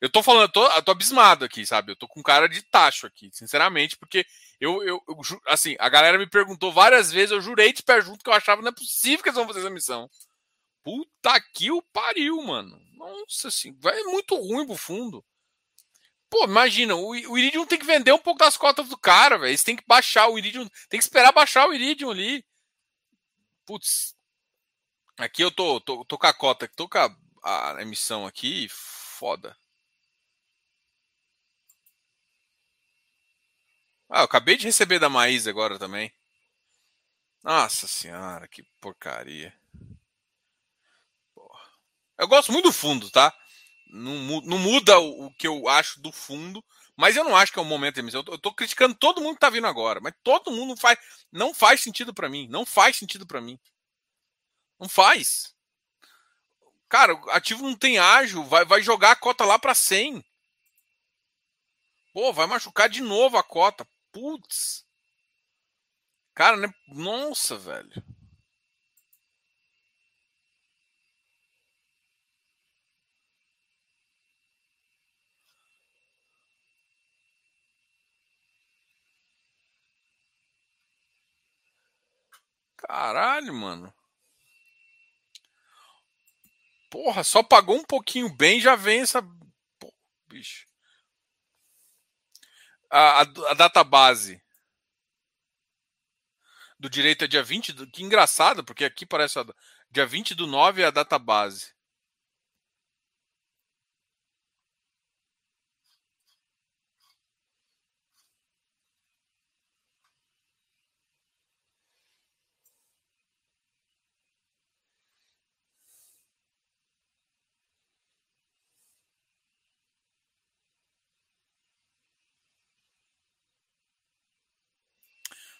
Eu 0.00 0.08
tô 0.08 0.22
falando, 0.22 0.44
eu 0.44 0.48
tô, 0.48 0.66
eu 0.66 0.82
tô 0.82 0.92
abismado 0.92 1.44
aqui, 1.44 1.66
sabe? 1.66 1.92
Eu 1.92 1.96
tô 1.96 2.08
com 2.08 2.22
cara 2.22 2.48
de 2.48 2.62
tacho 2.62 3.06
aqui, 3.06 3.28
sinceramente, 3.34 3.94
porque 3.98 4.24
eu, 4.58 4.82
eu, 4.82 5.02
eu, 5.06 5.20
assim, 5.48 5.76
a 5.78 5.90
galera 5.90 6.16
me 6.16 6.26
perguntou 6.26 6.72
várias 6.72 7.12
vezes, 7.12 7.32
eu 7.32 7.40
jurei 7.42 7.70
de 7.70 7.82
pé 7.82 8.00
junto 8.00 8.24
que 8.24 8.30
eu 8.30 8.34
achava 8.34 8.62
não 8.62 8.70
é 8.70 8.72
possível 8.72 9.22
que 9.22 9.28
eles 9.28 9.36
vão 9.36 9.46
fazer 9.46 9.60
essa 9.60 9.68
missão. 9.68 10.08
Puta 10.82 11.38
que 11.52 11.70
o 11.70 11.82
pariu, 11.82 12.40
mano. 12.40 12.80
Nossa, 12.94 13.48
assim, 13.48 13.76
vai 13.78 14.02
muito 14.04 14.34
ruim 14.36 14.66
pro 14.66 14.74
fundo. 14.76 15.22
Pô, 16.28 16.44
imagina, 16.44 16.94
o, 16.96 17.08
o 17.10 17.38
Iridium 17.38 17.66
tem 17.66 17.78
que 17.78 17.86
vender 17.86 18.12
um 18.12 18.18
pouco 18.18 18.38
das 18.38 18.56
cotas 18.56 18.88
do 18.88 18.98
cara, 18.98 19.38
velho. 19.38 19.50
Eles 19.50 19.62
têm 19.64 19.76
que 19.76 19.84
baixar 19.86 20.28
o 20.28 20.38
Iridium, 20.38 20.68
tem 20.88 20.98
que 20.98 21.04
esperar 21.04 21.32
baixar 21.32 21.68
o 21.68 21.74
Iridium 21.74 22.10
ali. 22.10 22.44
Putz. 23.64 24.14
Aqui 25.18 25.42
eu 25.42 25.50
tô, 25.50 25.80
tô, 25.80 26.04
tô 26.04 26.18
com 26.18 26.26
a 26.26 26.32
cota, 26.34 26.68
tô 26.76 26.88
com 26.88 26.98
a, 26.98 27.76
a 27.76 27.82
emissão 27.82 28.26
aqui, 28.26 28.68
foda. 28.70 29.56
Ah, 34.08 34.20
eu 34.20 34.24
acabei 34.24 34.56
de 34.56 34.66
receber 34.66 34.98
da 34.98 35.08
Maísa 35.08 35.50
agora 35.50 35.78
também. 35.78 36.12
Nossa 37.42 37.86
senhora, 37.88 38.46
que 38.48 38.62
porcaria. 38.80 39.54
Porra. 41.34 41.70
Eu 42.18 42.28
gosto 42.28 42.52
muito 42.52 42.66
do 42.66 42.72
fundo, 42.72 43.10
tá? 43.10 43.32
Não, 43.86 44.40
não 44.42 44.58
muda 44.58 44.98
o, 44.98 45.26
o, 45.26 45.34
que 45.34 45.46
eu 45.46 45.68
acho 45.68 46.00
do 46.00 46.12
fundo, 46.12 46.64
mas 46.96 47.16
eu 47.16 47.24
não 47.24 47.36
acho 47.36 47.52
que 47.52 47.58
é 47.58 47.62
o 47.62 47.64
momento 47.64 47.98
emissão. 47.98 48.22
Eu, 48.26 48.34
eu 48.34 48.38
tô 48.38 48.52
criticando 48.52 48.94
todo 48.94 49.20
mundo 49.20 49.34
que 49.34 49.40
tá 49.40 49.50
vindo 49.50 49.66
agora, 49.66 50.00
mas 50.00 50.14
todo 50.22 50.50
mundo 50.50 50.76
faz, 50.76 50.98
não 51.30 51.54
faz 51.54 51.80
sentido 51.80 52.12
para 52.12 52.28
mim. 52.28 52.48
Não 52.48 52.66
faz 52.66 52.96
sentido 52.96 53.26
para 53.26 53.40
mim. 53.40 53.58
Não 54.78 54.88
faz. 54.88 55.54
Cara, 56.88 57.12
ativo 57.30 57.62
não 57.62 57.76
tem 57.76 57.98
ágil, 57.98 58.44
vai, 58.44 58.64
vai 58.64 58.82
jogar 58.82 59.12
a 59.12 59.16
cota 59.16 59.44
lá 59.44 59.58
para 59.58 59.74
100. 59.74 60.24
Pô, 62.12 62.32
vai 62.32 62.46
machucar 62.46 62.88
de 62.88 63.02
novo 63.02 63.36
a 63.36 63.42
cota. 63.42 63.86
Putz. 64.12 64.84
Cara, 66.34 66.56
né? 66.56 66.72
Nossa, 66.88 67.56
velho. 67.56 68.02
Caralho, 82.86 83.52
mano. 83.52 83.92
Porra, 86.88 87.24
só 87.24 87.42
pagou 87.42 87.76
um 87.76 87.84
pouquinho 87.84 88.28
bem, 88.28 88.60
já 88.60 88.76
vem 88.76 89.00
essa. 89.00 89.20
Pô, 89.78 89.92
bicho. 90.28 90.66
A, 92.88 93.22
a, 93.22 93.50
a 93.50 93.54
database 93.54 94.40
do 96.78 96.88
direito 96.88 97.24
é 97.24 97.28
dia 97.28 97.42
20. 97.42 97.72
Do, 97.72 97.90
que 97.90 98.04
engraçado, 98.04 98.64
porque 98.64 98.84
aqui 98.84 99.04
parece. 99.04 99.38
A, 99.38 99.44
dia 99.90 100.06
20 100.06 100.34
do 100.34 100.46
9 100.46 100.82
é 100.82 100.86
a 100.86 100.90
database. 100.90 101.74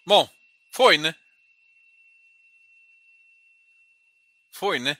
Bom, 0.07 0.29
foi, 0.71 0.97
né? 0.99 1.16
Foi, 4.53 4.79
né? 4.79 4.97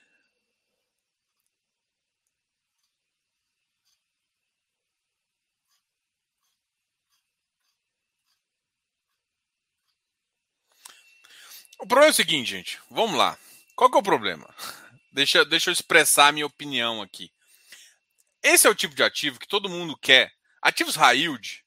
O 11.79 11.87
problema 11.87 12.07
é 12.07 12.11
o 12.11 12.15
seguinte, 12.15 12.51
gente. 12.51 12.81
Vamos 12.91 13.17
lá. 13.17 13.39
Qual 13.77 13.89
que 13.89 13.97
é 13.97 14.01
o 14.01 14.03
problema? 14.03 14.53
Deixa, 15.13 15.45
deixa 15.47 15.71
eu 15.71 15.73
expressar 15.73 16.29
a 16.29 16.33
minha 16.33 16.45
opinião 16.45 17.01
aqui. 17.01 17.33
Esse 18.43 18.67
é 18.67 18.71
o 18.71 18.75
tipo 18.75 18.95
de 18.95 19.03
ativo 19.03 19.39
que 19.39 19.49
todo 19.49 19.69
mundo 19.69 19.97
quer. 19.97 20.31
Ativos 20.61 20.95
high 20.95 21.21
yield. 21.21 21.65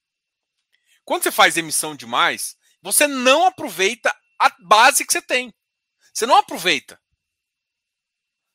Quando 1.04 1.24
você 1.24 1.32
faz 1.32 1.58
emissão 1.58 1.96
demais, 1.96 2.56
você 2.82 3.08
não 3.08 3.46
aproveita 3.46 4.16
a 4.40 4.50
base 4.60 5.06
que 5.06 5.12
você 5.12 5.22
tem. 5.22 5.54
Você 6.14 6.26
não 6.26 6.36
aproveita. 6.36 7.00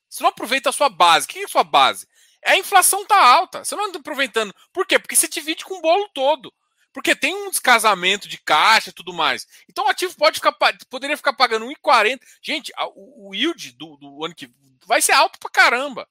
Você 0.09 0.23
não 0.23 0.31
aproveita 0.31 0.71
a 0.71 0.73
sua 0.73 0.89
base. 0.89 1.27
O 1.27 1.29
que 1.29 1.41
é 1.41 1.45
a 1.45 1.49
sua 1.49 1.65
base? 1.65 2.07
É 2.43 2.53
a 2.53 2.59
inflação 2.59 3.05
tá 3.05 3.17
alta. 3.17 3.65
Você 3.65 3.75
não 3.75 3.87
está 3.87 3.99
aproveitando. 3.99 4.55
Por 4.73 4.87
quê? 4.87 4.99
Porque 4.99 5.17
você 5.17 5.27
divide 5.29 5.65
com 5.65 5.75
o 5.75 5.81
bolo 5.81 6.09
todo. 6.15 6.53
Porque 6.93 7.17
tem 7.17 7.35
um 7.35 7.51
descasamento 7.51 8.29
de 8.29 8.39
caixa 8.39 8.91
e 8.91 8.93
tudo 8.93 9.13
mais. 9.13 9.47
Então 9.69 9.87
o 9.87 9.89
ativo 9.89 10.14
pode 10.14 10.37
ficar, 10.37 10.57
poderia 10.89 11.16
ficar 11.16 11.33
pagando 11.33 11.66
1,40. 11.66 12.20
Gente, 12.41 12.72
o, 12.95 13.31
o 13.31 13.35
yield 13.35 13.72
do, 13.72 13.97
do 13.97 14.25
ano 14.25 14.35
que 14.35 14.49
vai 14.87 15.03
ser 15.03 15.12
alto 15.12 15.39
pra 15.41 15.51
caramba. 15.51 16.09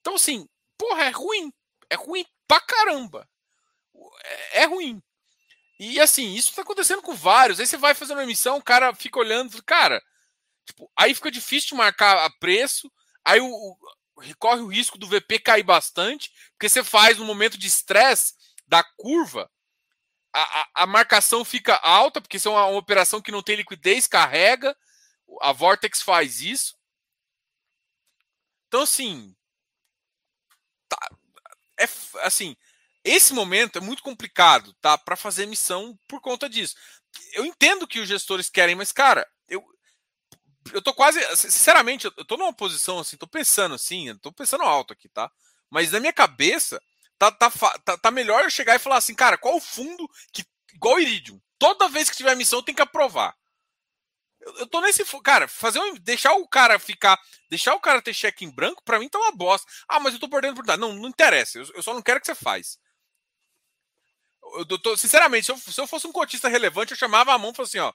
Então, 0.00 0.14
assim, 0.14 0.48
porra, 0.78 1.04
é 1.04 1.10
ruim. 1.10 1.52
É 1.90 1.96
ruim 1.96 2.24
pra 2.46 2.60
caramba. 2.60 3.28
É, 4.22 4.62
é 4.62 4.64
ruim. 4.66 5.02
E 5.78 6.00
assim, 6.00 6.34
isso 6.34 6.54
tá 6.54 6.62
acontecendo 6.62 7.02
com 7.02 7.14
vários. 7.14 7.58
Aí 7.58 7.66
você 7.66 7.76
vai 7.76 7.94
fazer 7.94 8.12
uma 8.12 8.22
emissão, 8.22 8.56
o 8.58 8.62
cara 8.62 8.94
fica 8.94 9.18
olhando, 9.18 9.62
cara, 9.64 10.02
tipo, 10.64 10.90
aí 10.96 11.14
fica 11.14 11.30
difícil 11.30 11.70
de 11.70 11.74
marcar 11.74 12.24
a 12.24 12.30
preço, 12.38 12.90
aí 13.24 13.40
o, 13.40 13.46
o, 13.46 13.76
corre 14.38 14.60
o 14.60 14.68
risco 14.68 14.96
do 14.96 15.08
VP 15.08 15.40
cair 15.40 15.62
bastante, 15.64 16.32
porque 16.52 16.68
você 16.68 16.84
faz 16.84 17.18
no 17.18 17.24
momento 17.24 17.58
de 17.58 17.66
estresse 17.66 18.34
da 18.66 18.84
curva, 18.96 19.50
a, 20.32 20.60
a, 20.60 20.68
a, 20.82 20.86
marcação 20.86 21.44
fica 21.44 21.76
alta, 21.76 22.20
porque 22.20 22.36
isso 22.38 22.48
é 22.48 22.50
uma, 22.50 22.66
uma, 22.66 22.78
operação 22.78 23.22
que 23.22 23.30
não 23.30 23.42
tem 23.42 23.56
liquidez, 23.56 24.08
carrega, 24.08 24.76
a 25.40 25.52
Vortex 25.52 26.02
faz 26.02 26.40
isso. 26.40 26.76
Então, 28.66 28.82
assim, 28.82 29.34
tá, 30.88 31.10
é 31.78 31.84
assim, 32.22 32.56
esse 33.04 33.34
momento 33.34 33.78
é 33.78 33.80
muito 33.80 34.02
complicado, 34.02 34.72
tá? 34.80 34.96
Para 34.96 35.16
fazer 35.16 35.46
missão 35.46 35.98
por 36.08 36.20
conta 36.20 36.48
disso. 36.48 36.74
Eu 37.34 37.44
entendo 37.44 37.86
que 37.86 38.00
os 38.00 38.08
gestores 38.08 38.48
querem, 38.48 38.74
mas, 38.74 38.92
cara, 38.92 39.28
eu, 39.46 39.62
eu 40.72 40.80
tô 40.82 40.94
quase. 40.94 41.20
Sinceramente, 41.36 42.06
eu 42.06 42.24
tô 42.24 42.36
numa 42.36 42.52
posição 42.52 42.98
assim, 42.98 43.16
tô 43.16 43.26
pensando 43.26 43.74
assim, 43.74 44.16
tô 44.18 44.32
pensando 44.32 44.64
alto 44.64 44.92
aqui, 44.94 45.08
tá? 45.08 45.30
Mas 45.70 45.92
na 45.92 46.00
minha 46.00 46.12
cabeça, 46.12 46.80
tá, 47.18 47.30
tá, 47.30 47.50
tá, 47.84 47.98
tá 47.98 48.10
melhor 48.10 48.44
eu 48.44 48.50
chegar 48.50 48.74
e 48.74 48.80
falar 48.80 48.96
assim, 48.96 49.14
cara, 49.14 49.36
qual 49.36 49.56
o 49.56 49.60
fundo 49.60 50.08
que. 50.32 50.44
Igual 50.72 50.96
o 50.96 51.00
Iridium. 51.00 51.40
Toda 51.58 51.88
vez 51.88 52.10
que 52.10 52.16
tiver 52.16 52.34
missão, 52.34 52.62
tem 52.62 52.74
que 52.74 52.82
aprovar. 52.82 53.34
Eu, 54.40 54.58
eu 54.58 54.66
tô 54.66 54.80
nesse. 54.80 55.04
Cara, 55.22 55.46
fazer 55.46 55.78
um, 55.78 55.94
deixar 55.94 56.32
o 56.32 56.48
cara 56.48 56.78
ficar. 56.78 57.18
Deixar 57.50 57.74
o 57.74 57.80
cara 57.80 58.02
ter 58.02 58.14
cheque 58.14 58.44
em 58.44 58.50
branco, 58.50 58.82
para 58.84 58.98
mim 58.98 59.08
tá 59.08 59.18
uma 59.18 59.32
bosta. 59.32 59.70
Ah, 59.88 60.00
mas 60.00 60.14
eu 60.14 60.20
tô 60.20 60.28
perdendo 60.28 60.56
por 60.56 60.78
Não, 60.78 60.94
não 60.94 61.08
interessa. 61.08 61.58
Eu, 61.58 61.66
eu 61.74 61.82
só 61.82 61.94
não 61.94 62.02
quero 62.02 62.20
que 62.20 62.26
você 62.26 62.34
faz. 62.34 62.78
Eu, 64.56 64.78
tô, 64.78 64.96
sinceramente, 64.96 65.46
se 65.46 65.52
eu, 65.52 65.58
se 65.58 65.80
eu, 65.80 65.86
fosse 65.86 66.06
um 66.06 66.12
cotista 66.12 66.48
relevante, 66.48 66.92
eu 66.92 66.98
chamava 66.98 67.32
a 67.32 67.38
mão 67.38 67.50
e 67.50 67.54
falava 67.54 67.68
assim: 67.68 67.78
ó. 67.78 67.92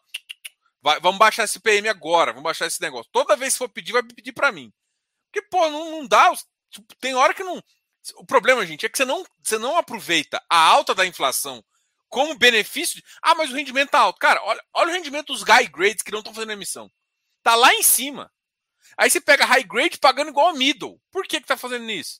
Vai, 0.81 0.99
vamos 1.01 1.19
baixar 1.19 1.43
esse 1.43 1.59
PM 1.59 1.89
agora, 1.89 2.31
vamos 2.31 2.43
baixar 2.43 2.65
esse 2.65 2.81
negócio. 2.81 3.11
Toda 3.11 3.35
vez 3.35 3.53
que 3.53 3.57
for 3.59 3.69
pedir, 3.69 3.91
vai 3.91 4.03
pedir 4.03 4.31
para 4.31 4.51
mim. 4.51 4.71
Porque, 5.31 5.47
pô, 5.49 5.69
não, 5.69 5.91
não 5.91 6.07
dá. 6.07 6.31
Tipo, 6.69 6.95
tem 6.99 7.15
hora 7.15 7.33
que 7.33 7.43
não. 7.43 7.61
O 8.15 8.25
problema, 8.25 8.65
gente, 8.65 8.85
é 8.85 8.89
que 8.89 8.97
você 8.97 9.05
não, 9.05 9.25
você 9.43 9.57
não 9.57 9.77
aproveita 9.77 10.41
a 10.49 10.57
alta 10.57 10.95
da 10.95 11.05
inflação 11.05 11.63
como 12.07 12.37
benefício. 12.37 12.97
De... 12.97 13.03
Ah, 13.21 13.35
mas 13.35 13.51
o 13.51 13.55
rendimento 13.55 13.91
tá 13.91 13.99
alto. 13.99 14.19
Cara, 14.19 14.41
olha, 14.43 14.63
olha 14.73 14.89
o 14.89 14.93
rendimento 14.93 15.27
dos 15.27 15.43
high 15.43 15.67
grades 15.67 16.01
que 16.01 16.11
não 16.11 16.19
estão 16.19 16.33
fazendo 16.33 16.53
emissão. 16.53 16.89
Tá 17.43 17.55
lá 17.55 17.73
em 17.73 17.83
cima. 17.83 18.31
Aí 18.97 19.09
você 19.09 19.21
pega 19.21 19.45
high 19.45 19.63
grade 19.63 19.99
pagando 19.99 20.29
igual 20.29 20.49
a 20.49 20.53
middle. 20.53 20.99
Por 21.11 21.25
que 21.25 21.39
que 21.39 21.47
tá 21.47 21.55
fazendo 21.55 21.89
isso? 21.89 22.19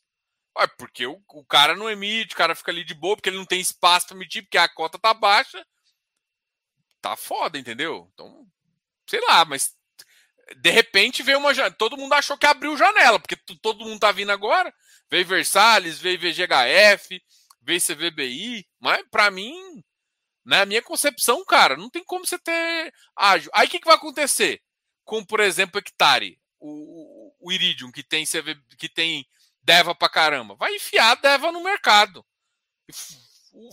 Ah, 0.56 0.68
porque 0.68 1.06
o, 1.06 1.22
o 1.30 1.46
cara 1.46 1.76
não 1.76 1.90
emite, 1.90 2.34
o 2.34 2.38
cara 2.38 2.56
fica 2.56 2.72
ali 2.72 2.84
de 2.84 2.94
boa, 2.94 3.16
porque 3.16 3.30
ele 3.30 3.38
não 3.38 3.46
tem 3.46 3.60
espaço 3.60 4.08
para 4.08 4.16
emitir, 4.16 4.44
porque 4.44 4.58
a 4.58 4.68
cota 4.68 5.00
tá 5.00 5.14
baixa. 5.14 5.66
Tá 7.02 7.16
foda, 7.16 7.58
entendeu? 7.58 8.10
Então, 8.14 8.46
sei 9.08 9.22
lá, 9.22 9.46
mas 9.46 9.74
de 10.58 10.70
repente 10.70 11.24
veio 11.24 11.38
uma. 11.40 11.54
Todo 11.72 11.98
mundo 11.98 12.14
achou 12.14 12.38
que 12.38 12.46
abriu 12.46 12.78
janela, 12.78 13.20
porque 13.20 13.38
todo 13.62 13.86
mundo 13.86 14.00
tá 14.00 14.12
vindo 14.12 14.32
agora. 14.32 14.74
Veio 15.10 15.26
Versalhes, 15.26 16.00
veio 16.00 16.20
VGHF, 16.20 17.22
veio 17.62 17.82
CVBI, 17.82 18.68
mas 18.80 19.04
para 19.10 19.32
mim, 19.32 19.84
na 20.44 20.66
minha 20.66 20.82
concepção, 20.82 21.44
cara, 21.46 21.78
não 21.78 21.90
tem 21.90 22.04
como 22.04 22.26
você 22.26 22.38
ter 22.38 22.94
ágil. 23.16 23.52
Aí 23.54 23.68
o 23.68 23.70
que, 23.70 23.80
que 23.80 23.86
vai 23.86 23.96
acontecer? 23.96 24.62
Com, 25.04 25.24
por 25.24 25.40
exemplo, 25.40 25.80
Hectare, 25.80 26.40
o, 26.60 27.34
o 27.40 27.52
Iridium, 27.52 27.92
que 27.92 28.04
tem, 28.04 28.26
CV, 28.26 28.56
que 28.78 28.90
tem 28.90 29.26
Deva 29.70 29.94
pra 29.94 30.10
caramba. 30.10 30.56
Vai 30.56 30.74
enfiar 30.76 31.16
Deva 31.18 31.52
no 31.52 31.62
mercado. 31.62 32.26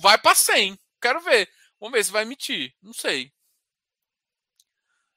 Vai 0.00 0.18
para 0.18 0.34
100. 0.34 0.78
Quero 1.00 1.22
ver. 1.22 1.50
Vamos 1.80 1.96
ver 1.96 2.04
se 2.04 2.12
vai 2.12 2.22
emitir. 2.22 2.74
Não 2.82 2.92
sei. 2.92 3.32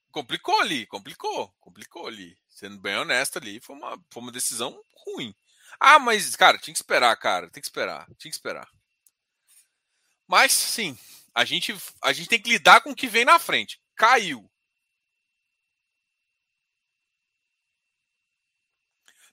Complicou 0.10 0.58
ali, 0.62 0.86
complicou, 0.86 1.54
complicou 1.60 2.08
ali. 2.08 2.38
Sendo 2.48 2.78
bem 2.78 2.96
honesto 2.96 3.38
ali, 3.38 3.60
foi 3.60 3.76
uma, 3.76 4.02
foi 4.10 4.24
uma 4.24 4.32
decisão 4.32 4.82
ruim. 5.06 5.36
Ah, 5.78 6.00
mas, 6.00 6.34
cara, 6.38 6.58
tinha 6.58 6.74
que 6.74 6.80
esperar, 6.80 7.14
cara. 7.18 7.50
Tem 7.50 7.60
que 7.60 7.68
esperar, 7.68 8.06
tinha 8.18 8.32
que 8.32 8.38
esperar. 8.38 8.70
Mas, 10.26 10.54
sim, 10.54 10.98
a 11.36 11.44
gente, 11.44 11.76
a 12.02 12.14
gente 12.14 12.30
tem 12.30 12.42
que 12.42 12.52
lidar 12.52 12.80
com 12.82 12.92
o 12.92 12.96
que 12.96 13.08
vem 13.08 13.26
na 13.26 13.38
frente. 13.38 13.82
Caiu. 13.98 14.50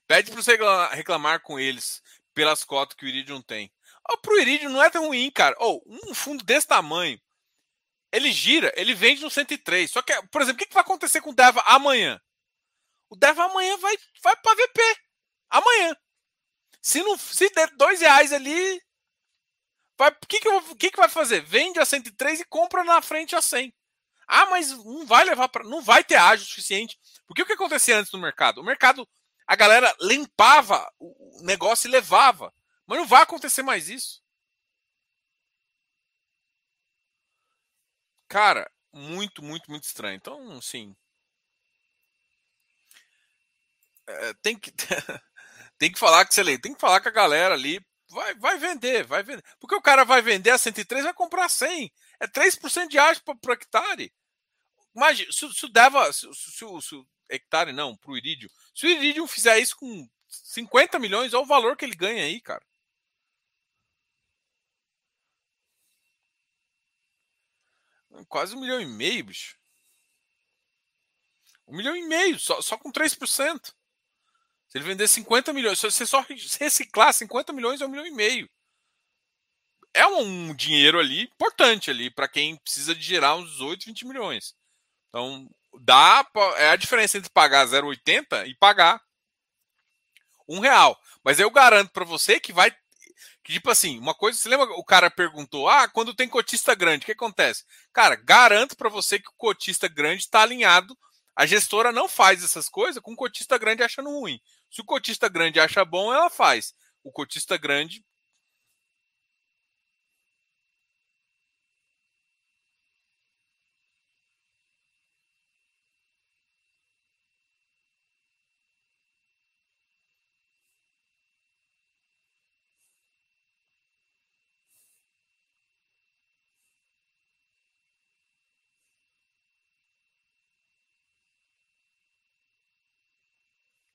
Pede 0.07 0.31
para 0.31 0.41
você 0.41 0.57
reclamar 0.91 1.41
com 1.41 1.59
eles 1.59 2.01
pelas 2.33 2.63
cotas 2.63 2.95
que 2.95 3.05
o 3.05 3.07
Iridium 3.07 3.41
tem. 3.41 3.71
Oh, 4.09 4.17
pro 4.19 4.39
Iridium 4.39 4.69
não 4.69 4.83
é 4.83 4.89
tão 4.89 5.07
ruim, 5.07 5.29
cara. 5.29 5.55
Ou 5.59 5.83
oh, 5.85 6.09
um 6.09 6.13
fundo 6.13 6.43
desse 6.43 6.67
tamanho, 6.67 7.19
ele 8.11 8.31
gira, 8.31 8.71
ele 8.75 8.93
vende 8.93 9.21
no 9.21 9.29
103. 9.29 9.91
Só 9.91 10.01
que, 10.01 10.13
por 10.27 10.41
exemplo, 10.41 10.63
o 10.63 10.65
que 10.65 10.73
vai 10.73 10.81
acontecer 10.81 11.19
com 11.19 11.31
o 11.31 11.35
Deva 11.35 11.61
amanhã? 11.65 12.21
O 13.09 13.15
Deva 13.15 13.45
amanhã 13.45 13.77
vai, 13.77 13.97
vai 14.23 14.35
para 14.37 14.55
VP. 14.55 14.81
Amanhã. 15.49 15.95
Se, 16.81 17.03
não, 17.03 17.17
se 17.17 17.49
der 17.49 17.69
dois 17.75 17.99
reais 17.99 18.31
ali, 18.31 18.81
o 19.99 20.27
que, 20.27 20.39
que, 20.39 20.75
que, 20.75 20.91
que 20.91 20.97
vai 20.97 21.09
fazer? 21.09 21.41
Vende 21.41 21.79
a 21.79 21.85
103 21.85 22.41
e 22.41 22.45
compra 22.45 22.83
na 22.83 23.01
frente 23.01 23.35
a 23.35 23.41
100. 23.41 23.73
Ah, 24.27 24.45
mas 24.47 24.71
não 24.71 25.05
vai 25.05 25.23
levar 25.23 25.47
para. 25.49 25.63
Não 25.63 25.81
vai 25.81 26.03
ter 26.03 26.15
ágio 26.15 26.45
suficiente. 26.45 26.97
Porque 27.25 27.41
o 27.41 27.45
que 27.45 27.53
acontecia 27.53 27.97
antes 27.97 28.11
no 28.11 28.19
mercado? 28.19 28.59
O 28.59 28.63
mercado, 28.63 29.07
a 29.47 29.55
galera 29.55 29.95
limpava 30.01 30.91
o 30.99 31.41
negócio 31.41 31.87
e 31.87 31.91
levava. 31.91 32.53
Mas 32.85 32.99
não 32.99 33.07
vai 33.07 33.23
acontecer 33.23 33.63
mais 33.63 33.89
isso. 33.89 34.21
Cara, 38.27 38.69
muito, 38.93 39.41
muito, 39.41 39.69
muito 39.71 39.83
estranho. 39.83 40.15
Então, 40.17 40.61
sim. 40.61 40.95
É, 44.07 44.33
tem 44.41 44.57
que 44.57 44.71
tem 45.77 45.91
que 45.91 45.99
falar 45.99 46.25
que 46.25 46.33
você 46.33 46.57
tem 46.57 46.73
que 46.73 46.79
falar 46.79 47.01
com 47.01 47.09
a 47.09 47.11
galera 47.11 47.53
ali, 47.53 47.79
vai, 48.09 48.35
vai 48.35 48.57
vender, 48.57 49.05
vai 49.05 49.23
vender. 49.23 49.43
Porque 49.59 49.75
o 49.75 49.81
cara 49.81 50.03
vai 50.03 50.21
vender 50.21 50.51
a 50.51 50.57
103, 50.57 51.03
vai 51.05 51.13
comprar 51.13 51.49
100. 51.49 51.91
É 52.19 52.27
3% 52.27 52.89
de 52.89 52.97
ágio 52.97 53.23
para 53.23 53.53
hectare. 53.53 54.13
Imagina, 54.95 55.31
se, 55.31 55.47
se 55.53 55.67
se, 56.13 56.33
se, 56.33 56.81
se, 56.81 56.95
o 56.95 57.07
hectare 57.29 57.71
não, 57.71 57.95
para 57.95 58.11
o 58.11 58.17
irídio. 58.17 58.49
Se 58.77 58.85
o 58.85 58.89
irídio 58.91 59.25
fizer 59.25 59.57
isso 59.57 59.75
com 59.75 60.07
50 60.27 60.99
milhões, 60.99 61.33
olha 61.33 61.43
o 61.43 61.47
valor 61.47 61.75
que 61.75 61.83
ele 61.83 61.95
ganha 61.95 62.23
aí, 62.23 62.39
cara. 62.39 62.63
Quase 68.29 68.55
um 68.55 68.59
milhão 68.59 68.79
e 68.79 68.85
meio, 68.85 69.25
bicho. 69.25 69.57
Um 71.67 71.75
milhão 71.75 71.95
e 71.95 72.07
meio, 72.07 72.37
só, 72.39 72.61
só 72.61 72.77
com 72.77 72.91
3%. 72.91 73.73
Se 74.67 74.77
ele 74.77 74.85
vender 74.85 75.07
50 75.07 75.51
milhões, 75.53 75.79
se 75.79 75.89
você 75.89 76.05
só 76.05 76.23
reciclar 76.59 77.11
50 77.11 77.51
milhões, 77.53 77.81
é 77.81 77.85
um 77.87 77.89
milhão 77.89 78.05
e 78.05 78.11
meio. 78.11 78.47
É 79.91 80.05
um 80.05 80.53
dinheiro 80.53 80.99
ali 80.99 81.23
importante 81.23 81.89
ali 81.89 82.11
para 82.11 82.27
quem 82.27 82.55
precisa 82.57 82.93
de 82.93 83.01
gerar 83.01 83.37
uns 83.37 83.49
18, 83.53 83.85
20 83.87 84.05
milhões. 84.05 84.55
Então, 85.09 85.49
dá 85.81 86.25
é 86.57 86.69
a 86.69 86.75
diferença 86.75 87.17
entre 87.17 87.29
pagar 87.31 87.65
0,80 87.67 88.45
e 88.47 88.55
pagar 88.55 89.01
um 90.47 90.59
real. 90.59 90.97
Mas 91.23 91.39
eu 91.39 91.49
garanto 91.49 91.91
para 91.91 92.05
você 92.05 92.39
que 92.39 92.53
vai 92.53 92.71
que, 93.43 93.53
tipo 93.53 93.71
assim, 93.71 93.99
uma 93.99 94.15
coisa, 94.15 94.39
você 94.39 94.49
lembra 94.49 94.67
o 94.73 94.83
cara 94.85 95.09
perguntou: 95.11 95.69
"Ah, 95.69 95.87
quando 95.87 96.13
tem 96.15 96.27
cotista 96.29 96.75
grande, 96.75 97.03
o 97.03 97.07
que 97.07 97.13
acontece?" 97.13 97.63
Cara, 97.93 98.15
garanto 98.15 98.77
para 98.77 98.89
você 98.89 99.19
que 99.19 99.29
o 99.29 99.33
cotista 99.37 99.87
grande 99.87 100.23
está 100.23 100.41
alinhado. 100.43 100.97
A 101.35 101.45
gestora 101.45 101.91
não 101.91 102.09
faz 102.09 102.43
essas 102.43 102.69
coisas 102.69 103.01
com 103.01 103.13
o 103.13 103.17
cotista 103.17 103.57
grande 103.57 103.83
achando 103.83 104.09
ruim. 104.09 104.39
Se 104.71 104.81
o 104.81 104.85
cotista 104.85 105.29
grande 105.29 105.59
acha 105.59 105.85
bom, 105.85 106.13
ela 106.13 106.29
faz. 106.29 106.73
O 107.03 107.11
cotista 107.11 107.57
grande 107.57 108.03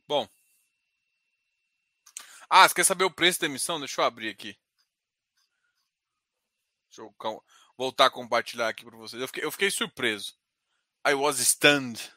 Bom. 0.09 0.26
Ah, 2.55 2.69
você 2.69 2.75
quer 2.75 2.85
saber 2.85 3.05
o 3.05 3.11
preço 3.11 3.41
da 3.41 3.47
emissão? 3.47 3.79
Deixa 3.79 3.99
eu 3.99 4.05
abrir 4.05 4.29
aqui. 4.29 4.55
Deixa 6.87 7.01
eu 7.01 7.43
voltar 7.79 8.05
a 8.05 8.11
compartilhar 8.11 8.69
aqui 8.69 8.85
para 8.85 8.95
vocês. 8.95 9.23
Eu 9.23 9.27
fiquei, 9.27 9.43
eu 9.43 9.51
fiquei, 9.51 9.71
surpreso. 9.71 10.35
I 11.09 11.15
was 11.15 11.39
stunned. 11.39 12.13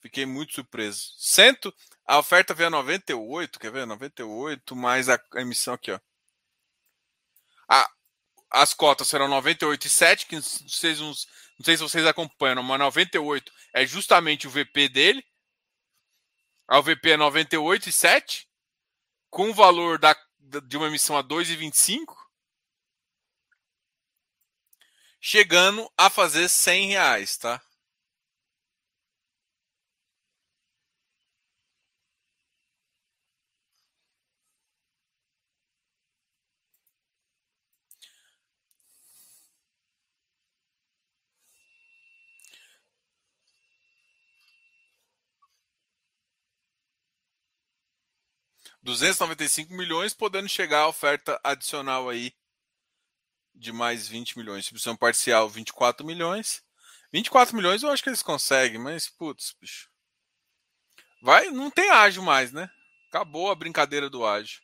Fiquei 0.00 0.26
muito 0.26 0.54
surpreso. 0.54 1.14
Cento, 1.18 1.72
a 2.04 2.18
oferta 2.18 2.52
veio 2.52 2.66
a 2.66 2.70
98, 2.70 3.60
quer 3.60 3.70
ver? 3.70 3.86
98 3.86 4.74
mais 4.74 5.08
a, 5.08 5.16
emissão 5.36 5.74
aqui, 5.74 5.92
ó. 5.92 6.00
As 8.50 8.74
cotas 8.74 9.06
serão 9.06 9.28
98,7, 9.28 10.26
que 10.26 10.34
vocês 10.68 10.98
não, 10.98 11.10
não 11.10 11.64
sei 11.64 11.76
se 11.76 11.82
vocês 11.84 12.04
acompanham, 12.04 12.60
mas 12.64 12.80
98 12.80 13.52
é 13.72 13.86
justamente 13.86 14.48
o 14.48 14.50
VP 14.50 14.88
dele. 14.88 15.24
A 16.66 16.80
VP 16.80 17.10
é 17.10 17.16
98,7 17.16 18.47
com 19.30 19.50
o 19.50 19.54
valor 19.54 19.98
da, 19.98 20.16
de 20.66 20.76
uma 20.76 20.86
emissão 20.86 21.16
a 21.16 21.22
2,25 21.22 22.14
chegando 25.20 25.90
a 25.96 26.08
fazer 26.08 26.48
100 26.48 26.88
reais, 26.88 27.36
tá? 27.36 27.60
Duzentos 48.82 49.18
noventa 49.18 49.44
e 49.44 49.48
cinco 49.48 49.74
milhões, 49.74 50.14
podendo 50.14 50.48
chegar 50.48 50.80
a 50.80 50.88
oferta 50.88 51.40
adicional 51.42 52.08
aí 52.08 52.32
de 53.54 53.72
mais 53.72 54.08
20 54.08 54.38
milhões. 54.38 54.60
Distribuição 54.60 54.96
parcial, 54.96 55.48
24 55.48 56.06
milhões. 56.06 56.62
24 57.12 57.56
milhões 57.56 57.82
eu 57.82 57.90
acho 57.90 58.02
que 58.02 58.08
eles 58.08 58.22
conseguem, 58.22 58.78
mas 58.78 59.08
putz, 59.08 59.54
bicho. 59.60 59.88
Vai, 61.22 61.50
não 61.50 61.70
tem 61.70 61.90
ágil 61.90 62.22
mais, 62.22 62.52
né? 62.52 62.70
Acabou 63.08 63.50
a 63.50 63.54
brincadeira 63.54 64.08
do 64.08 64.24
ágil. 64.24 64.60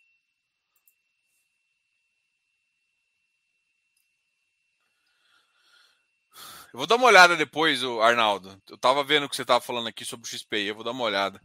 Eu 6.72 6.78
vou 6.78 6.86
dar 6.86 6.96
uma 6.96 7.06
olhada 7.06 7.36
depois, 7.36 7.82
Arnaldo. 8.02 8.60
Eu 8.68 8.76
tava 8.76 9.04
vendo 9.04 9.26
o 9.26 9.28
que 9.28 9.36
você 9.36 9.44
tava 9.44 9.60
falando 9.60 9.86
aqui 9.88 10.04
sobre 10.04 10.26
o 10.26 10.28
XPI, 10.28 10.66
eu 10.66 10.74
vou 10.74 10.82
dar 10.84 10.90
uma 10.90 11.04
olhada. 11.04 11.40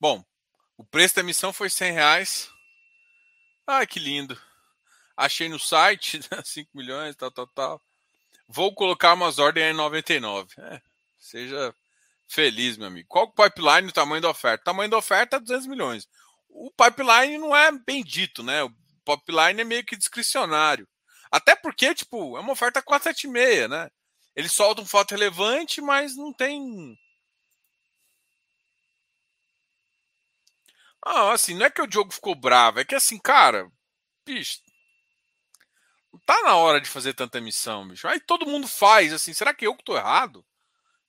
Bom, 0.00 0.24
o 0.78 0.84
preço 0.84 1.16
da 1.16 1.20
emissão 1.20 1.52
foi 1.52 1.68
100 1.68 1.92
reais. 1.92 2.50
Ai, 3.66 3.86
que 3.86 3.98
lindo. 3.98 4.40
Achei 5.14 5.46
no 5.46 5.58
site, 5.58 6.20
5 6.42 6.70
milhões, 6.72 7.14
tal, 7.16 7.30
tal, 7.30 7.46
tal. 7.48 7.82
Vou 8.48 8.74
colocar 8.74 9.12
umas 9.12 9.38
ordens 9.38 9.72
em 9.72 9.76
99. 9.76 10.48
É, 10.58 10.80
seja 11.18 11.74
feliz, 12.26 12.78
meu 12.78 12.86
amigo. 12.88 13.06
Qual 13.08 13.26
o 13.26 13.32
pipeline 13.32 13.88
o 13.88 13.92
tamanho 13.92 14.22
da 14.22 14.30
oferta? 14.30 14.62
O 14.62 14.64
tamanho 14.64 14.90
da 14.90 14.96
oferta 14.96 15.36
é 15.36 15.40
200 15.40 15.66
milhões. 15.66 16.08
O 16.48 16.70
pipeline 16.70 17.36
não 17.36 17.54
é 17.54 17.70
bem 17.70 18.02
dito, 18.02 18.42
né? 18.42 18.62
O 18.62 18.72
pipeline 19.04 19.60
é 19.60 19.64
meio 19.64 19.84
que 19.84 19.96
discricionário. 19.96 20.88
Até 21.30 21.54
porque, 21.54 21.94
tipo, 21.94 22.38
é 22.38 22.40
uma 22.40 22.52
oferta 22.52 22.80
476, 22.82 23.68
né? 23.68 23.90
Eles 24.34 24.52
soltam 24.52 24.86
foto 24.86 25.12
relevante, 25.12 25.82
mas 25.82 26.16
não 26.16 26.32
tem 26.32 26.98
Ah, 31.04 31.32
assim, 31.32 31.54
não 31.54 31.66
é 31.66 31.70
que 31.70 31.80
o 31.82 31.86
Diogo 31.86 32.12
ficou 32.12 32.34
bravo, 32.34 32.80
é 32.80 32.84
que 32.84 32.94
assim, 32.94 33.18
cara, 33.18 33.70
bicho, 34.26 34.58
não 36.12 36.20
tá 36.26 36.42
na 36.42 36.56
hora 36.56 36.80
de 36.80 36.88
fazer 36.88 37.14
tanta 37.14 37.38
emissão, 37.38 37.88
bicho. 37.88 38.06
Aí 38.08 38.20
todo 38.20 38.46
mundo 38.46 38.68
faz, 38.68 39.12
assim, 39.12 39.32
será 39.32 39.54
que 39.54 39.66
eu 39.66 39.74
que 39.74 39.84
tô 39.84 39.96
errado? 39.96 40.44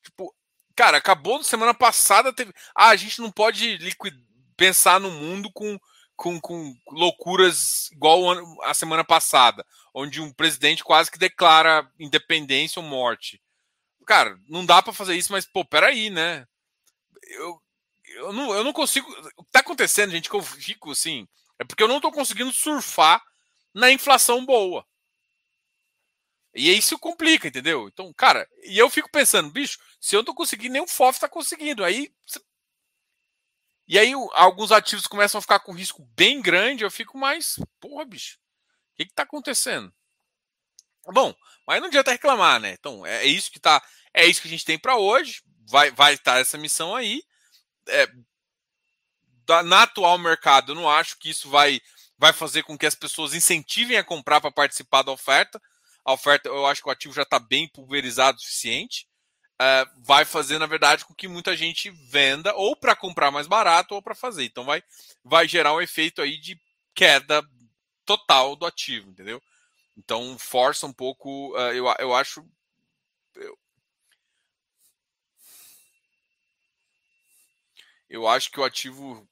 Tipo, 0.04 0.34
cara, 0.76 0.98
acabou 0.98 1.44
semana 1.44 1.74
passada, 1.74 2.34
teve. 2.34 2.54
Ah, 2.76 2.90
a 2.90 2.96
gente 2.96 3.20
não 3.20 3.32
pode 3.32 3.78
liquid... 3.78 4.14
pensar 4.56 5.00
no 5.00 5.12
mundo 5.12 5.52
com, 5.52 5.80
com, 6.16 6.40
com 6.40 6.76
loucuras 6.92 7.90
igual 7.92 8.22
a 8.64 8.74
semana 8.74 9.04
passada, 9.04 9.66
onde 9.94 10.22
um 10.22 10.32
presidente 10.32 10.84
quase 10.84 11.10
que 11.12 11.18
declara 11.18 11.90
independência 12.00 12.80
ou 12.82 12.88
morte. 12.88 13.42
Cara, 14.06 14.38
não 14.48 14.66
dá 14.66 14.82
para 14.82 14.94
fazer 14.94 15.16
isso, 15.16 15.32
mas, 15.32 15.46
pô, 15.46 15.66
peraí, 15.66 16.10
né? 16.10 16.48
Eu, 17.24 17.62
eu 18.16 18.34
não, 18.34 18.54
eu 18.54 18.64
não 18.64 18.74
consigo. 18.74 19.10
O 19.36 19.44
que 19.44 19.52
tá 19.52 19.60
acontecendo, 19.60 20.12
gente, 20.12 20.30
que 20.30 20.36
eu 20.36 20.42
fico 20.42 20.92
assim, 20.92 21.28
é 21.60 21.64
porque 21.64 21.84
eu 21.84 21.88
não 21.88 22.02
tô 22.02 22.12
conseguindo 22.12 22.52
surfar 22.52 23.24
na 23.74 23.92
inflação 23.92 24.46
boa. 24.46 24.86
E 26.54 26.70
isso 26.76 27.00
complica, 27.00 27.48
entendeu? 27.48 27.88
Então, 27.88 28.14
cara, 28.14 28.48
e 28.64 28.78
eu 28.78 28.90
fico 28.90 29.10
pensando, 29.10 29.50
bicho, 29.50 29.80
se 30.00 30.16
eu 30.16 30.20
não 30.20 30.26
tô 30.26 30.34
conseguindo, 30.34 30.74
nem 30.74 30.82
o 30.82 30.88
FOF 30.88 31.20
tá 31.20 31.30
conseguindo. 31.30 31.84
Aí. 31.84 32.14
E 33.88 33.98
aí 33.98 34.14
alguns 34.34 34.72
ativos 34.72 35.08
começam 35.08 35.40
a 35.40 35.42
ficar 35.42 35.60
com 35.60 35.74
risco 35.74 36.04
bem 36.16 36.42
grande, 36.42 36.84
eu 36.84 36.92
fico 36.92 37.18
mais, 37.18 37.60
porra, 37.80 38.06
bicho, 38.06 38.38
o 38.94 38.98
que 38.98 39.06
que 39.06 39.14
tá 39.14 39.24
acontecendo? 39.24 39.94
Bom, 41.08 41.36
mas 41.68 41.82
não 41.82 41.88
adianta 41.88 42.12
reclamar, 42.12 42.60
né? 42.60 42.74
Então, 42.74 43.06
é 43.06 43.26
isso 43.26 43.52
que 43.52 43.60
tá, 43.60 43.84
é 44.14 44.26
isso 44.26 44.42
que 44.42 44.48
a 44.48 44.52
gente 44.52 44.66
tem 44.66 44.78
para 44.78 44.98
hoje. 44.98 45.42
Vai 45.68 45.92
vai 45.92 46.14
estar 46.14 46.40
essa 46.40 46.58
missão 46.58 46.96
aí 46.96 47.24
é, 47.88 48.08
da, 49.46 49.64
na 49.64 49.84
atual 49.84 50.18
mercado, 50.18 50.72
eu 50.72 50.76
não 50.76 50.90
acho 50.90 51.18
que 51.18 51.30
isso 51.30 51.50
vai, 51.50 51.82
vai 52.18 52.34
fazer 52.34 52.64
com 52.64 52.78
que 52.78 52.86
as 52.86 52.96
pessoas 52.96 53.34
incentivem 53.34 53.98
a 53.98 54.04
comprar 54.04 54.40
para 54.40 54.52
participar 54.52 55.02
da 55.04 55.12
oferta. 55.12 55.62
A 56.04 56.14
oferta, 56.14 56.50
eu 56.50 56.66
acho 56.66 56.82
que 56.82 56.90
o 56.90 56.92
ativo 56.92 57.14
já 57.14 57.24
está 57.24 57.40
bem 57.40 57.68
pulverizado 57.68 58.38
o 58.38 58.42
suficiente. 58.42 59.08
É, 59.62 59.86
vai 59.98 60.26
fazer, 60.26 60.58
na 60.58 60.66
verdade, 60.66 61.06
com 61.06 61.14
que 61.14 61.28
muita 61.28 61.56
gente 61.56 61.92
venda 62.10 62.54
ou 62.56 62.76
para 62.76 62.96
comprar 62.96 63.30
mais 63.30 63.46
barato 63.46 63.94
ou 63.94 64.02
para 64.02 64.16
fazer. 64.16 64.46
Então 64.46 64.64
vai, 64.66 64.84
vai 65.24 65.48
gerar 65.48 65.74
um 65.74 65.82
efeito 65.82 66.22
aí 66.22 66.38
de 66.38 66.60
queda 66.96 67.44
total 68.06 68.56
do 68.56 68.66
ativo, 68.66 69.10
entendeu? 69.10 69.42
Então 69.96 70.38
força 70.40 70.88
um 70.88 70.94
pouco, 70.94 71.56
uh, 71.56 71.72
eu, 71.74 71.86
eu 72.00 72.16
acho 72.16 72.44
eu 78.12 78.28
acho 78.28 78.52
que 78.52 78.60
o 78.60 78.64
ativo 78.64 79.26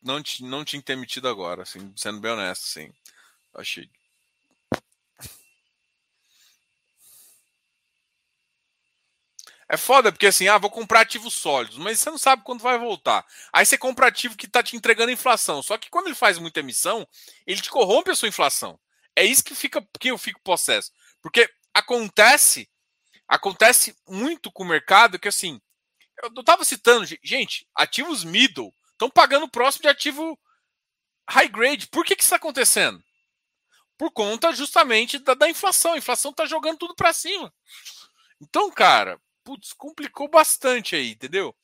não, 0.00 0.22
não 0.40 0.64
tinha 0.64 0.80
que 0.80 0.86
ter 0.86 0.92
emitido 0.92 1.28
agora, 1.28 1.62
assim, 1.62 1.92
sendo 1.96 2.20
bem 2.20 2.30
honesto, 2.30 2.62
sim. 2.62 2.92
Achei. 3.52 3.90
É 9.68 9.76
foda, 9.76 10.10
porque 10.10 10.26
assim, 10.26 10.48
ah, 10.48 10.58
vou 10.58 10.70
comprar 10.70 11.00
ativos 11.00 11.34
sólidos, 11.34 11.78
mas 11.78 11.98
você 12.00 12.10
não 12.10 12.18
sabe 12.18 12.42
quando 12.44 12.60
vai 12.60 12.78
voltar. 12.78 13.24
Aí 13.52 13.66
você 13.66 13.76
compra 13.76 14.06
ativo 14.06 14.36
que 14.36 14.46
está 14.46 14.62
te 14.62 14.76
entregando 14.76 15.10
inflação. 15.12 15.62
Só 15.62 15.76
que 15.76 15.90
quando 15.90 16.06
ele 16.06 16.14
faz 16.16 16.38
muita 16.38 16.60
emissão, 16.60 17.06
ele 17.46 17.60
te 17.60 17.70
corrompe 17.70 18.10
a 18.10 18.14
sua 18.16 18.28
inflação. 18.28 18.78
É 19.14 19.24
isso 19.24 19.44
que 19.44 19.54
fica 19.54 19.84
que 19.98 20.10
eu 20.10 20.18
fico 20.18 20.40
possesso. 20.42 20.92
Porque 21.20 21.48
acontece, 21.74 22.68
acontece 23.28 23.96
muito 24.08 24.50
com 24.50 24.64
o 24.64 24.66
mercado 24.66 25.18
que 25.20 25.28
assim, 25.28 25.60
eu 26.22 26.40
estava 26.40 26.64
citando, 26.64 27.06
gente, 27.22 27.66
ativos 27.74 28.24
middle 28.24 28.72
estão 28.92 29.10
pagando 29.10 29.48
próximo 29.48 29.82
de 29.82 29.88
ativo 29.88 30.38
high 31.28 31.48
grade. 31.48 31.88
Por 31.88 32.04
que, 32.04 32.14
que 32.14 32.22
isso 32.22 32.28
está 32.28 32.36
acontecendo? 32.36 33.02
Por 33.96 34.10
conta 34.10 34.52
justamente 34.52 35.18
da, 35.18 35.34
da 35.34 35.48
inflação. 35.48 35.94
A 35.94 35.98
inflação 35.98 36.30
está 36.30 36.46
jogando 36.46 36.78
tudo 36.78 36.94
para 36.94 37.12
cima. 37.12 37.52
Então, 38.40 38.70
cara, 38.70 39.20
putz, 39.44 39.72
complicou 39.72 40.28
bastante 40.28 40.96
aí, 40.96 41.12
entendeu? 41.12 41.54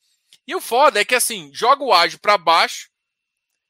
E 0.45 0.55
o 0.55 0.61
foda 0.61 1.01
é 1.01 1.05
que 1.05 1.15
assim, 1.15 1.51
joga 1.53 1.83
o 1.83 1.93
ágio 1.93 2.19
para 2.19 2.37
baixo. 2.37 2.89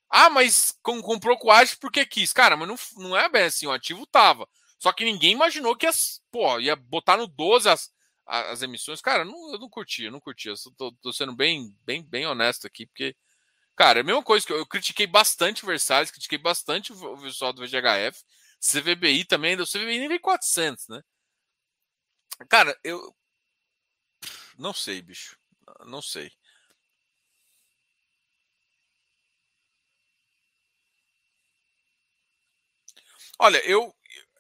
Ah, 0.10 0.30
mas 0.30 0.78
comprou 0.82 1.38
com 1.38 1.48
o 1.48 1.52
ágio 1.52 1.78
porque 1.80 2.06
quis. 2.06 2.32
Cara, 2.32 2.56
mas 2.56 2.68
não, 2.68 2.78
não 2.98 3.18
é 3.18 3.28
bem 3.28 3.44
assim, 3.44 3.68
o 3.68 3.72
ativo 3.72 4.06
tava. 4.06 4.48
Só 4.80 4.92
que 4.94 5.04
ninguém 5.04 5.34
imaginou 5.34 5.76
que 5.76 5.88
as, 5.88 6.22
pô, 6.32 6.60
ia 6.60 6.76
botar 6.76 7.18
no 7.18 7.28
12 7.28 7.68
as, 7.68 7.92
as 8.28 8.62
emissões, 8.62 9.02
cara, 9.02 9.24
não, 9.26 9.54
eu 9.54 9.60
não 9.60 9.70
curti, 9.70 10.04
eu 10.04 10.12
não 10.12 10.20
curti. 10.20 10.50
Eu 10.50 10.56
tô, 10.78 10.92
tô, 11.02 11.14
sendo 11.14 11.36
bem, 11.36 11.76
bem, 11.86 12.04
bem 12.04 12.26
honesto 12.28 12.68
aqui, 12.68 12.86
porque, 12.86 13.16
cara, 13.76 14.00
é 14.00 14.02
a 14.02 14.06
mesma 14.06 14.24
coisa 14.24 14.46
que 14.46 14.54
eu, 14.54 14.58
eu 14.58 14.68
critiquei 14.68 15.08
bastante 15.08 15.64
o 15.64 15.68
Versalhes, 15.68 16.12
critiquei 16.12 16.38
bastante 16.38 16.94
o 16.94 17.18
pessoal 17.22 17.54
do 17.54 17.62
VGHF, 17.66 18.24
CVBI 18.62 19.26
também, 19.26 19.56
o 19.60 19.66
CVBI 19.68 20.00
nem 20.00 20.08
veio 20.10 20.22
400, 20.22 20.88
né? 20.90 21.02
Cara, 22.50 22.78
eu 22.84 23.16
não 24.58 24.74
sei, 24.74 25.02
bicho, 25.02 25.38
não 25.86 26.02
sei. 26.02 26.32
Olha, 33.40 33.58
eu, 33.66 33.94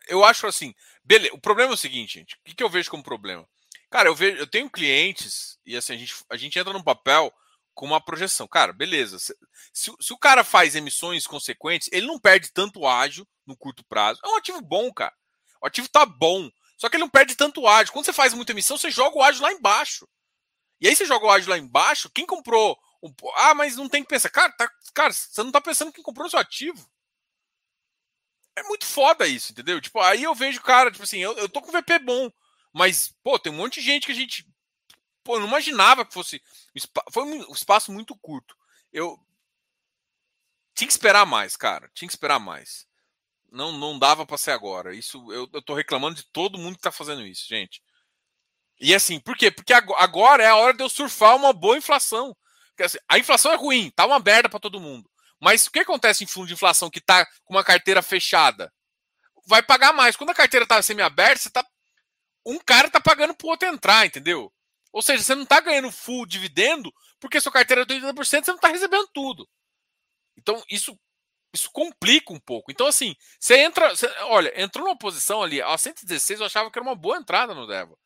eu 0.07 0.23
acho 0.23 0.47
assim, 0.47 0.73
beleza, 1.03 1.33
o 1.35 1.39
problema 1.41 1.71
é 1.71 1.73
o 1.73 1.77
seguinte, 1.77 2.15
gente, 2.19 2.35
o 2.35 2.39
que, 2.43 2.55
que 2.55 2.63
eu 2.63 2.69
vejo 2.69 2.89
como 2.89 3.03
problema? 3.03 3.47
Cara, 3.89 4.09
eu 4.09 4.15
vejo, 4.15 4.37
eu 4.37 4.47
tenho 4.47 4.69
clientes 4.69 5.57
e 5.65 5.75
assim 5.75 5.93
a 5.93 5.97
gente, 5.97 6.15
a 6.29 6.37
gente 6.37 6.59
entra 6.59 6.73
no 6.73 6.83
papel 6.83 7.33
com 7.73 7.85
uma 7.85 8.01
projeção. 8.01 8.47
Cara, 8.47 8.73
beleza. 8.73 9.19
Se, 9.19 9.35
se, 9.71 9.91
se, 9.99 10.13
o 10.13 10.17
cara 10.17 10.43
faz 10.43 10.75
emissões 10.75 11.27
consequentes, 11.27 11.89
ele 11.91 12.07
não 12.07 12.19
perde 12.19 12.51
tanto 12.51 12.87
ágio 12.87 13.25
no 13.45 13.55
curto 13.55 13.85
prazo. 13.85 14.19
É 14.25 14.27
um 14.27 14.35
ativo 14.35 14.59
bom, 14.61 14.91
cara. 14.91 15.13
O 15.61 15.67
ativo 15.67 15.87
tá 15.87 16.05
bom. 16.05 16.49
Só 16.77 16.89
que 16.89 16.95
ele 16.95 17.03
não 17.03 17.09
perde 17.09 17.35
tanto 17.35 17.67
ágio. 17.67 17.93
Quando 17.93 18.05
você 18.05 18.13
faz 18.13 18.33
muita 18.33 18.51
emissão, 18.51 18.77
você 18.77 18.91
joga 18.91 19.17
o 19.17 19.23
ágio 19.23 19.41
lá 19.41 19.51
embaixo. 19.51 20.07
E 20.81 20.87
aí 20.87 20.95
você 20.95 21.05
joga 21.05 21.25
o 21.25 21.29
ágio 21.29 21.49
lá 21.49 21.57
embaixo, 21.57 22.09
quem 22.09 22.25
comprou. 22.25 22.77
Um, 23.01 23.13
ah, 23.35 23.53
mas 23.53 23.75
não 23.75 23.89
tem 23.89 24.03
que 24.03 24.09
pensar. 24.09 24.29
Cara, 24.29 24.51
tá, 24.53 24.69
cara, 24.93 25.13
você 25.13 25.43
não 25.43 25.51
tá 25.51 25.61
pensando 25.61 25.91
quem 25.91 26.03
comprou 26.03 26.27
o 26.27 26.29
seu 26.29 26.39
ativo. 26.39 26.87
É 28.55 28.63
muito 28.63 28.85
foda 28.85 29.27
isso, 29.27 29.51
entendeu? 29.51 29.79
Tipo, 29.79 29.99
aí 30.01 30.23
eu 30.23 30.33
vejo, 30.33 30.61
cara, 30.61 30.91
tipo 30.91 31.03
assim, 31.03 31.19
eu, 31.19 31.33
eu 31.33 31.47
tô 31.47 31.61
com 31.61 31.71
VP 31.71 31.99
bom. 31.99 32.31
Mas, 32.73 33.13
pô, 33.23 33.39
tem 33.39 33.51
um 33.51 33.55
monte 33.55 33.79
de 33.79 33.85
gente 33.85 34.05
que 34.05 34.11
a 34.11 34.15
gente. 34.15 34.47
Pô, 35.23 35.39
não 35.39 35.47
imaginava 35.47 36.05
que 36.05 36.13
fosse. 36.13 36.41
Foi 37.11 37.23
um 37.23 37.51
espaço 37.53 37.91
muito 37.91 38.15
curto. 38.15 38.55
Eu. 38.91 39.19
Tinha 40.75 40.87
que 40.87 40.93
esperar 40.93 41.25
mais, 41.25 41.57
cara. 41.57 41.89
Tinha 41.93 42.07
que 42.07 42.13
esperar 42.13 42.39
mais. 42.39 42.87
Não, 43.51 43.71
não 43.71 43.97
dava 43.97 44.25
para 44.25 44.37
ser 44.37 44.51
agora. 44.51 44.93
Isso 44.93 45.31
eu, 45.31 45.49
eu 45.51 45.61
tô 45.61 45.73
reclamando 45.73 46.15
de 46.15 46.25
todo 46.31 46.57
mundo 46.57 46.75
que 46.75 46.81
tá 46.81 46.91
fazendo 46.91 47.25
isso, 47.25 47.47
gente. 47.47 47.81
E 48.79 48.93
assim, 48.93 49.19
por 49.19 49.35
quê? 49.35 49.49
Porque 49.49 49.73
agora 49.73 50.43
é 50.43 50.47
a 50.47 50.55
hora 50.55 50.73
de 50.73 50.83
eu 50.83 50.89
surfar 50.89 51.35
uma 51.35 51.51
boa 51.51 51.77
inflação. 51.77 52.35
Porque, 52.69 52.83
assim, 52.83 52.97
a 53.09 53.17
inflação 53.17 53.51
é 53.51 53.55
ruim, 53.55 53.91
tá 53.95 54.05
uma 54.05 54.19
merda 54.19 54.47
para 54.47 54.59
todo 54.59 54.79
mundo. 54.79 55.09
Mas 55.39 55.65
o 55.65 55.71
que 55.71 55.79
acontece 55.79 56.23
em 56.23 56.27
fundo 56.27 56.47
de 56.47 56.53
inflação 56.53 56.89
que 56.89 57.01
tá 57.01 57.25
com 57.43 57.55
uma 57.55 57.63
carteira 57.63 58.01
fechada? 58.01 58.71
Vai 59.47 59.63
pagar 59.63 59.93
mais. 59.93 60.15
Quando 60.15 60.29
a 60.29 60.35
carteira 60.35 60.65
tá 60.65 60.81
semi-aberta, 60.81 61.41
você 61.41 61.49
tá 61.49 61.65
um 62.47 62.59
cara 62.59 62.89
tá 62.89 62.99
pagando 62.99 63.35
pro 63.35 63.49
outro 63.49 63.67
entrar, 63.67 64.05
entendeu? 64.05 64.51
Ou 64.91 65.01
seja, 65.01 65.23
você 65.23 65.35
não 65.35 65.45
tá 65.45 65.59
ganhando 65.59 65.91
full 65.91 66.25
dividendo 66.25 66.91
porque 67.19 67.41
sua 67.41 67.51
carteira 67.51 67.81
é 67.81 67.85
de 67.85 67.95
80%, 67.95 68.23
você 68.23 68.41
não 68.47 68.55
está 68.55 68.69
recebendo 68.69 69.07
tudo. 69.13 69.47
Então, 70.37 70.63
isso 70.69 70.97
isso 71.53 71.69
complica 71.71 72.33
um 72.33 72.39
pouco. 72.39 72.71
Então, 72.71 72.87
assim, 72.87 73.15
você 73.39 73.57
entra. 73.59 73.89
Você, 73.89 74.07
olha, 74.23 74.61
entrou 74.61 74.85
numa 74.85 74.97
posição 74.97 75.41
ali, 75.41 75.61
a 75.61 75.77
116, 75.77 76.39
eu 76.39 76.45
achava 76.45 76.69
que 76.69 76.77
era 76.77 76.87
uma 76.87 76.95
boa 76.95 77.17
entrada 77.17 77.53
no 77.53 77.67
Deva. 77.67 77.97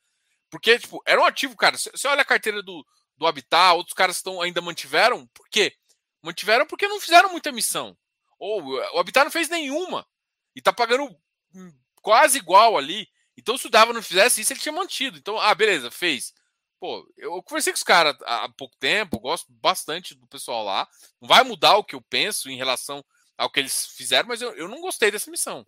Porque, 0.50 0.80
tipo, 0.80 1.02
era 1.06 1.20
um 1.20 1.26
ativo, 1.26 1.56
cara. 1.56 1.78
Você 1.78 2.08
olha 2.08 2.22
a 2.22 2.26
carteira 2.26 2.62
do, 2.62 2.86
do 3.18 3.26
Habitat, 3.26 3.76
outros 3.76 3.94
caras 3.94 4.18
estão 4.18 4.42
ainda 4.42 4.62
mantiveram. 4.62 5.28
Por 5.28 5.48
quê? 5.50 5.74
Mantiveram 6.22 6.66
porque 6.66 6.88
não 6.88 7.00
fizeram 7.00 7.32
muita 7.32 7.50
emissão. 7.50 7.98
Ou 8.38 8.64
o 8.64 9.00
Habitat 9.00 9.24
não 9.24 9.32
fez 9.32 9.50
nenhuma. 9.50 10.08
E 10.56 10.62
tá 10.62 10.74
pagando 10.74 11.06
hum, 11.54 11.74
quase 12.02 12.38
igual 12.38 12.78
ali. 12.78 13.08
Então, 13.42 13.58
se 13.58 13.66
o 13.66 13.70
Dava 13.72 13.92
não 13.92 14.04
fizesse 14.04 14.39
isso, 14.39 14.54
ele 14.54 14.60
tinha 14.60 14.72
mantido. 14.72 15.18
Então, 15.18 15.39
ah, 15.39 15.54
beleza, 15.56 15.89
fez. 15.89 16.32
Pô, 16.80 17.12
eu 17.18 17.42
conversei 17.42 17.74
com 17.74 17.78
os 17.78 17.84
caras 17.84 18.16
há 18.22 18.48
pouco 18.50 18.76
tempo, 18.78 19.20
gosto 19.20 19.52
bastante 19.52 20.14
do 20.14 20.28
pessoal 20.28 20.64
lá. 20.64 20.88
Não 21.20 21.28
vai 21.28 21.44
mudar 21.44 21.76
o 21.78 21.84
que 21.84 21.96
eu 21.96 22.02
penso 22.02 22.50
em 22.50 22.56
relação 22.56 23.04
ao 23.36 23.50
que 23.50 23.60
eles 23.60 23.88
fizeram, 23.88 24.28
mas 24.28 24.42
eu, 24.42 24.54
eu 24.56 24.68
não 24.68 24.80
gostei 24.80 25.10
dessa 25.10 25.32
missão. 25.32 25.66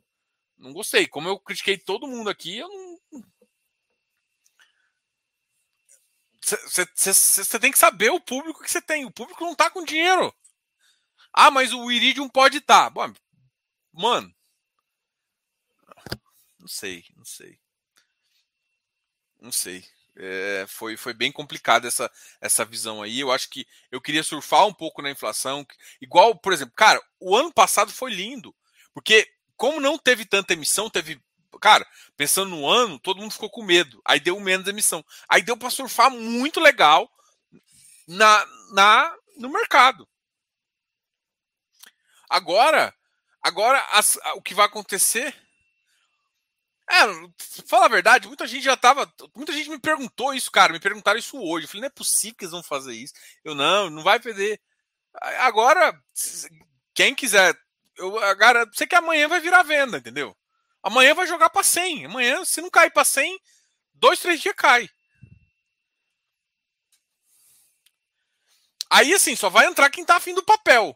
Não 0.55 0.71
gostei. 0.71 1.07
Como 1.07 1.27
eu 1.27 1.39
critiquei 1.39 1.77
todo 1.77 2.07
mundo 2.07 2.29
aqui, 2.29 2.57
eu 2.57 2.69
não. 2.69 2.93
Você 6.41 7.59
tem 7.59 7.71
que 7.71 7.79
saber 7.79 8.11
o 8.11 8.19
público 8.19 8.61
que 8.61 8.69
você 8.69 8.81
tem. 8.81 9.05
O 9.05 9.11
público 9.11 9.43
não 9.43 9.55
tá 9.55 9.69
com 9.69 9.83
dinheiro. 9.83 10.33
Ah, 11.31 11.49
mas 11.49 11.73
o 11.73 11.89
Iridium 11.91 12.29
pode 12.29 12.57
estar. 12.57 12.91
Tá. 12.91 13.13
Mano. 13.91 14.33
Não 16.59 16.67
sei, 16.67 17.03
não 17.15 17.25
sei. 17.25 17.62
Não 19.43 19.51
sei. 19.51 19.83
É, 20.15 20.65
foi, 20.69 20.95
foi 20.95 21.13
bem 21.13 21.31
complicada 21.31 21.85
essa, 21.85 22.09
essa 22.39 22.63
visão 22.63 23.03
aí. 23.03 23.19
Eu 23.19 23.29
acho 23.29 23.49
que 23.49 23.67
eu 23.91 23.99
queria 23.99 24.23
surfar 24.23 24.65
um 24.65 24.73
pouco 24.73 25.01
na 25.01 25.11
inflação. 25.11 25.67
Igual, 25.99 26.33
por 26.39 26.53
exemplo, 26.53 26.73
cara, 26.77 27.01
o 27.19 27.35
ano 27.35 27.53
passado 27.53 27.91
foi 27.91 28.13
lindo. 28.13 28.55
Porque, 28.93 29.29
como 29.57 29.81
não 29.81 29.97
teve 29.97 30.23
tanta 30.25 30.53
emissão, 30.53 30.89
teve. 30.89 31.21
Cara, 31.59 31.85
pensando 32.15 32.51
no 32.51 32.65
ano, 32.65 32.97
todo 32.97 33.19
mundo 33.19 33.33
ficou 33.33 33.49
com 33.49 33.63
medo. 33.63 34.01
Aí 34.05 34.19
deu 34.19 34.39
menos 34.39 34.65
emissão. 34.65 35.03
Aí 35.27 35.41
deu 35.41 35.57
para 35.57 35.69
surfar 35.69 36.09
muito 36.09 36.61
legal 36.61 37.11
na, 38.07 38.45
na 38.71 39.13
no 39.37 39.49
mercado. 39.49 40.07
Agora, 42.29 42.93
agora 43.41 43.79
as, 43.91 44.17
o 44.35 44.41
que 44.41 44.53
vai 44.55 44.65
acontecer 44.65 45.35
é, 46.89 46.95
fala 47.67 47.85
a 47.85 47.89
verdade, 47.89 48.27
muita 48.27 48.45
gente 48.45 48.63
já 48.63 48.75
tava. 48.75 49.11
Muita 49.35 49.53
gente 49.53 49.69
me 49.69 49.79
perguntou 49.79 50.33
isso, 50.33 50.51
cara. 50.51 50.73
Me 50.73 50.79
perguntaram 50.79 51.17
isso 51.17 51.37
hoje. 51.39 51.65
Eu 51.65 51.69
falei, 51.69 51.81
não 51.81 51.87
é 51.87 51.89
possível 51.89 52.35
que 52.37 52.43
eles 52.43 52.51
vão 52.51 52.63
fazer 52.63 52.93
isso. 52.93 53.13
Eu 53.43 53.55
não, 53.55 53.89
não 53.89 54.03
vai 54.03 54.19
perder. 54.19 54.59
Agora, 55.39 55.93
quem 56.93 57.15
quiser. 57.15 57.55
Eu 57.97 58.17
agora, 58.19 58.69
sei 58.73 58.87
que 58.87 58.95
amanhã 58.95 59.27
vai 59.27 59.39
virar 59.39 59.63
venda, 59.63 59.97
entendeu? 59.97 60.35
Amanhã 60.81 61.13
vai 61.13 61.27
jogar 61.27 61.49
para 61.49 61.63
100. 61.63 62.05
Amanhã, 62.05 62.43
se 62.43 62.59
não 62.61 62.69
cair 62.69 62.91
para 62.91 63.05
100, 63.05 63.39
dois, 63.93 64.19
três 64.19 64.41
dias 64.41 64.55
cai. 64.55 64.89
Aí, 68.89 69.13
assim, 69.13 69.35
só 69.35 69.49
vai 69.49 69.65
entrar 69.67 69.89
quem 69.89 70.05
tá 70.05 70.17
afim 70.17 70.33
do 70.33 70.43
papel. 70.43 70.95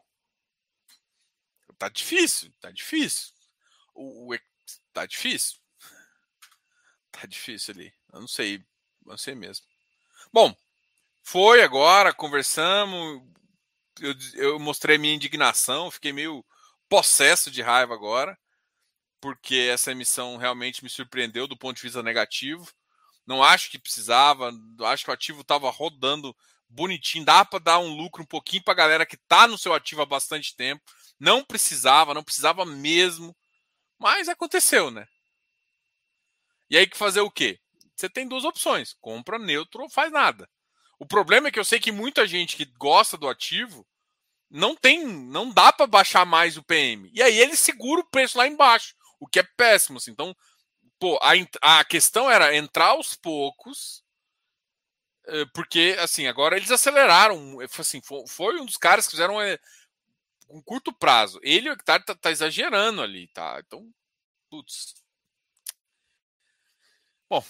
Tá 1.78 1.90
difícil, 1.90 2.52
tá 2.60 2.72
difícil. 2.72 3.34
O, 3.94 4.34
o 4.34 4.40
tá 4.94 5.06
difícil. 5.06 5.60
Tá 7.20 7.26
difícil 7.26 7.74
ali. 7.74 7.94
Eu 8.14 8.22
não 8.22 8.28
sei. 8.28 8.64
Não 9.06 9.18
sei 9.18 9.34
mesmo. 9.34 9.66
Bom, 10.32 10.56
foi 11.24 11.64
agora, 11.64 12.14
conversamos. 12.14 13.24
Eu, 14.00 14.14
eu 14.36 14.60
mostrei 14.60 14.98
minha 14.98 15.16
indignação, 15.16 15.90
fiquei 15.90 16.14
meio 16.14 16.46
possesso 16.88 17.50
de 17.50 17.62
raiva 17.62 17.94
agora, 17.94 18.38
porque 19.20 19.56
essa 19.72 19.92
emissão 19.92 20.38
realmente 20.38 20.84
me 20.84 20.90
surpreendeu 20.90 21.48
do 21.48 21.58
ponto 21.58 21.78
de 21.78 21.82
vista 21.82 22.04
negativo. 22.04 22.70
Não 23.26 23.44
acho 23.44 23.72
que 23.72 23.80
precisava, 23.80 24.52
acho 24.84 25.04
que 25.04 25.10
o 25.10 25.14
ativo 25.14 25.42
estava 25.42 25.70
rodando 25.72 26.36
bonitinho, 26.70 27.26
dá 27.26 27.44
para 27.44 27.60
dar 27.60 27.80
um 27.80 27.96
lucro 27.96 28.22
um 28.22 28.26
pouquinho 28.26 28.64
para 28.64 28.74
a 28.74 28.78
galera 28.78 29.06
que 29.06 29.16
está 29.16 29.48
no 29.48 29.58
seu 29.58 29.74
ativo 29.74 30.04
há 30.04 30.06
bastante 30.06 30.56
tempo. 30.56 30.84
Não 31.20 31.44
precisava, 31.44 32.14
não 32.14 32.24
precisava 32.24 32.64
mesmo, 32.66 33.36
mas 33.98 34.30
aconteceu, 34.30 34.92
né? 34.92 35.08
E 36.70 36.78
aí 36.78 36.88
que 36.88 36.98
fazer 36.98 37.22
o 37.22 37.32
quê? 37.32 37.60
Você 37.96 38.10
tem 38.10 38.28
duas 38.28 38.44
opções: 38.44 38.94
compra 39.02 39.40
neutro 39.40 39.84
ou 39.84 39.90
faz 39.90 40.12
nada. 40.12 40.50
O 41.00 41.06
problema 41.06 41.48
é 41.48 41.52
que 41.52 41.60
eu 41.60 41.66
sei 41.66 41.80
que 41.80 41.92
muita 41.92 42.28
gente 42.28 42.56
que 42.56 42.66
gosta 42.66 43.18
do 43.18 43.28
ativo 43.28 43.86
não 44.50 44.76
tem, 44.76 45.06
não 45.06 45.52
dá 45.52 45.72
para 45.72 45.86
baixar 45.86 46.26
mais 46.26 46.58
o 46.58 46.64
PM. 46.64 47.10
E 47.14 47.22
aí 47.22 47.38
ele 47.38 47.56
segura 47.56 48.02
o 48.02 48.10
preço 48.10 48.38
lá 48.38 48.48
embaixo, 48.48 48.96
o 49.20 49.28
que 49.28 49.40
é 49.40 49.44
péssimo. 49.44 49.98
Assim. 49.98 50.12
Então, 50.12 50.36
pô, 51.00 51.20
a, 51.22 51.80
a 51.80 51.86
questão 51.86 52.30
era 52.30 52.56
entrar 52.56 52.88
aos 52.88 53.16
poucos, 53.16 54.04
eh, 55.28 55.46
porque 55.54 55.96
assim 56.00 56.28
agora 56.28 56.58
eles 56.58 56.72
aceleraram. 56.72 57.58
Assim, 57.80 58.02
foi, 58.28 58.60
um 58.60 58.66
dos 58.66 58.78
caras 58.78 59.06
que 59.06 59.12
fizeram 59.12 59.42
é, 59.42 59.60
um 60.50 60.62
curto 60.62 60.94
prazo. 60.94 61.40
Ele 61.44 61.70
o 61.70 61.74
hectare 61.74 62.04
tá, 62.06 62.16
tá 62.16 62.32
exagerando 62.32 63.02
ali, 63.02 63.28
tá? 63.30 63.62
Então, 63.66 63.90
putz, 64.50 64.96
Bom. 67.30 67.44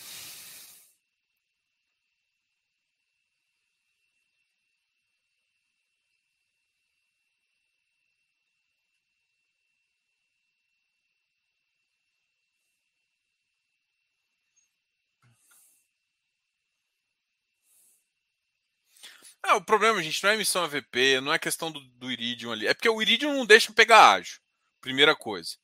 Ah, 19.44 19.56
o 19.56 19.64
problema, 19.64 20.02
gente, 20.04 20.22
não 20.24 20.30
é 20.32 20.34
emissão 20.34 20.64
AVP, 20.64 21.22
não 21.22 21.34
é 21.34 21.40
questão 21.40 21.72
do, 21.72 21.80
do 21.80 22.12
Iridium 22.12 22.52
ali. 22.52 22.68
É 22.68 22.74
porque 22.74 22.90
o 22.90 23.02
Iridium 23.02 23.34
não 23.34 23.46
deixa 23.46 23.72
pegar 23.74 24.12
ágio. 24.14 24.40
Primeira 24.82 25.16
coisa. 25.16 25.56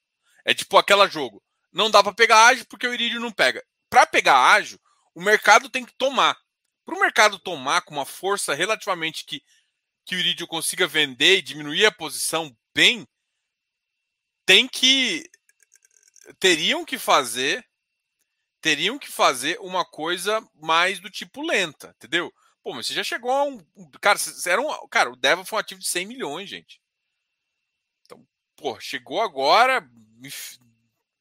É 0.45 0.53
tipo 0.53 0.77
aquela 0.77 1.07
jogo. 1.07 1.43
Não 1.71 1.89
dá 1.91 2.03
para 2.03 2.13
pegar 2.13 2.47
ágio 2.47 2.65
porque 2.67 2.87
o 2.87 2.93
Iridium 2.93 3.19
não 3.21 3.31
pega 3.31 3.63
para 3.93 4.07
pegar 4.07 4.53
ágil, 4.53 4.79
o 5.13 5.21
mercado 5.21 5.69
tem 5.69 5.85
que 5.85 5.93
tomar. 5.93 6.35
Para 6.83 6.95
o 6.95 6.99
mercado 6.99 7.37
tomar 7.37 7.83
com 7.83 7.93
uma 7.93 8.07
força 8.07 8.55
relativamente 8.55 9.23
que, 9.23 9.39
que 10.03 10.15
o 10.15 10.19
Iridium 10.19 10.47
consiga 10.47 10.87
vender 10.87 11.37
e 11.37 11.41
diminuir 11.43 11.85
a 11.85 11.91
posição 11.91 12.57
bem, 12.73 13.07
tem 14.47 14.67
que. 14.67 15.29
Teriam 16.39 16.83
que 16.83 16.97
fazer. 16.97 17.63
Teriam 18.61 18.97
que 18.97 19.11
fazer 19.11 19.59
uma 19.59 19.85
coisa 19.85 20.41
mais 20.55 20.99
do 20.99 21.07
tipo 21.11 21.43
lenta, 21.43 21.93
entendeu? 21.95 22.33
Pô, 22.63 22.73
mas 22.73 22.87
você 22.87 22.95
já 22.95 23.03
chegou 23.03 23.29
a 23.29 23.43
um. 23.43 23.63
Cara, 24.01 24.17
era 24.47 24.59
um, 24.59 24.87
cara 24.87 25.11
o 25.11 25.15
Deva 25.15 25.45
foi 25.45 25.57
um 25.57 25.59
ativo 25.59 25.79
de 25.79 25.87
100 25.87 26.07
milhões, 26.07 26.49
gente. 26.49 26.81
Então, 28.01 28.27
pô, 28.55 28.79
chegou 28.79 29.21
agora. 29.21 29.87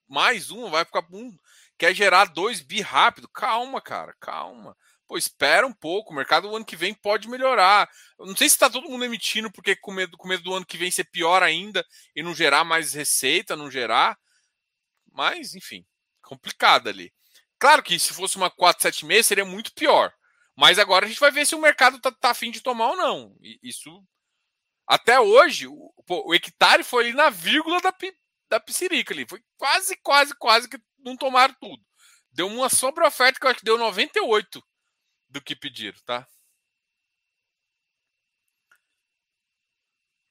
Mais 0.09 0.51
um, 0.51 0.71
vai 0.71 0.87
ficar 0.87 1.05
um 1.13 1.37
quer 1.83 1.93
gerar 1.95 2.27
2 2.27 2.61
bi 2.63 2.81
rápido. 2.81 3.29
Calma, 3.29 3.81
cara, 3.81 4.15
calma. 4.21 4.77
Pô, 5.09 5.19
espera 5.19 5.67
um 5.67 5.73
pouco. 5.73 6.13
O 6.13 6.15
mercado 6.15 6.49
do 6.49 6.55
ano 6.55 6.65
que 6.65 6.77
vem 6.77 6.95
pode 6.95 7.29
melhorar. 7.29 7.91
Eu 8.17 8.27
não 8.27 8.37
sei 8.37 8.49
se 8.49 8.55
está 8.55 8.71
todo 8.71 8.89
mundo 8.89 9.05
emitindo 9.05 9.51
porque 9.51 9.75
com 9.75 9.91
medo, 9.91 10.17
com 10.17 10.29
medo 10.29 10.45
do 10.45 10.55
ano 10.55 10.65
que 10.65 10.77
vem 10.77 10.93
ser 10.93 11.03
pior 11.11 11.43
ainda 11.43 11.85
e 12.15 12.23
não 12.23 12.37
gerar 12.37 12.63
mais 12.63 12.95
receita, 12.95 13.57
não 13.57 13.69
gerar. 13.69 14.17
Mas, 15.11 15.57
enfim, 15.57 15.85
complicado 16.23 16.89
ali. 16.89 17.13
Claro 17.59 17.83
que 17.83 17.99
se 17.99 18.15
fosse 18.15 18.37
uma 18.37 18.49
476 18.49 19.27
seria 19.27 19.45
muito 19.45 19.75
pior. 19.75 20.15
Mas 20.57 20.79
agora 20.79 21.05
a 21.05 21.09
gente 21.09 21.19
vai 21.19 21.33
ver 21.33 21.45
se 21.45 21.57
o 21.57 21.61
mercado 21.61 21.99
tá, 21.99 22.13
tá 22.13 22.31
afim 22.31 22.53
de 22.53 22.61
tomar 22.61 22.91
ou 22.91 22.97
não. 22.97 23.37
Isso. 23.61 24.05
Até 24.87 25.19
hoje, 25.19 25.67
o, 25.67 25.93
o 26.09 26.33
hectare 26.33 26.85
foi 26.85 27.07
ali 27.07 27.13
na 27.13 27.29
vírgula 27.29 27.81
da, 27.81 27.93
da 28.49 28.61
Psirica 28.61 29.13
ali. 29.13 29.27
Foi 29.29 29.43
quase, 29.57 29.97
quase, 29.97 30.33
quase 30.37 30.69
que 30.69 30.79
não 31.03 31.17
tomaram 31.17 31.55
tudo. 31.61 31.83
Deu 32.33 32.47
uma 32.47 32.69
sobre-oferta 32.69 33.39
que 33.39 33.47
eu 33.47 33.51
acho 33.51 33.59
que 33.61 33.65
deu 33.65 33.79
98 33.79 34.63
do 35.29 35.41
que 35.43 35.57
pediram, 35.57 35.99
tá? 36.05 36.27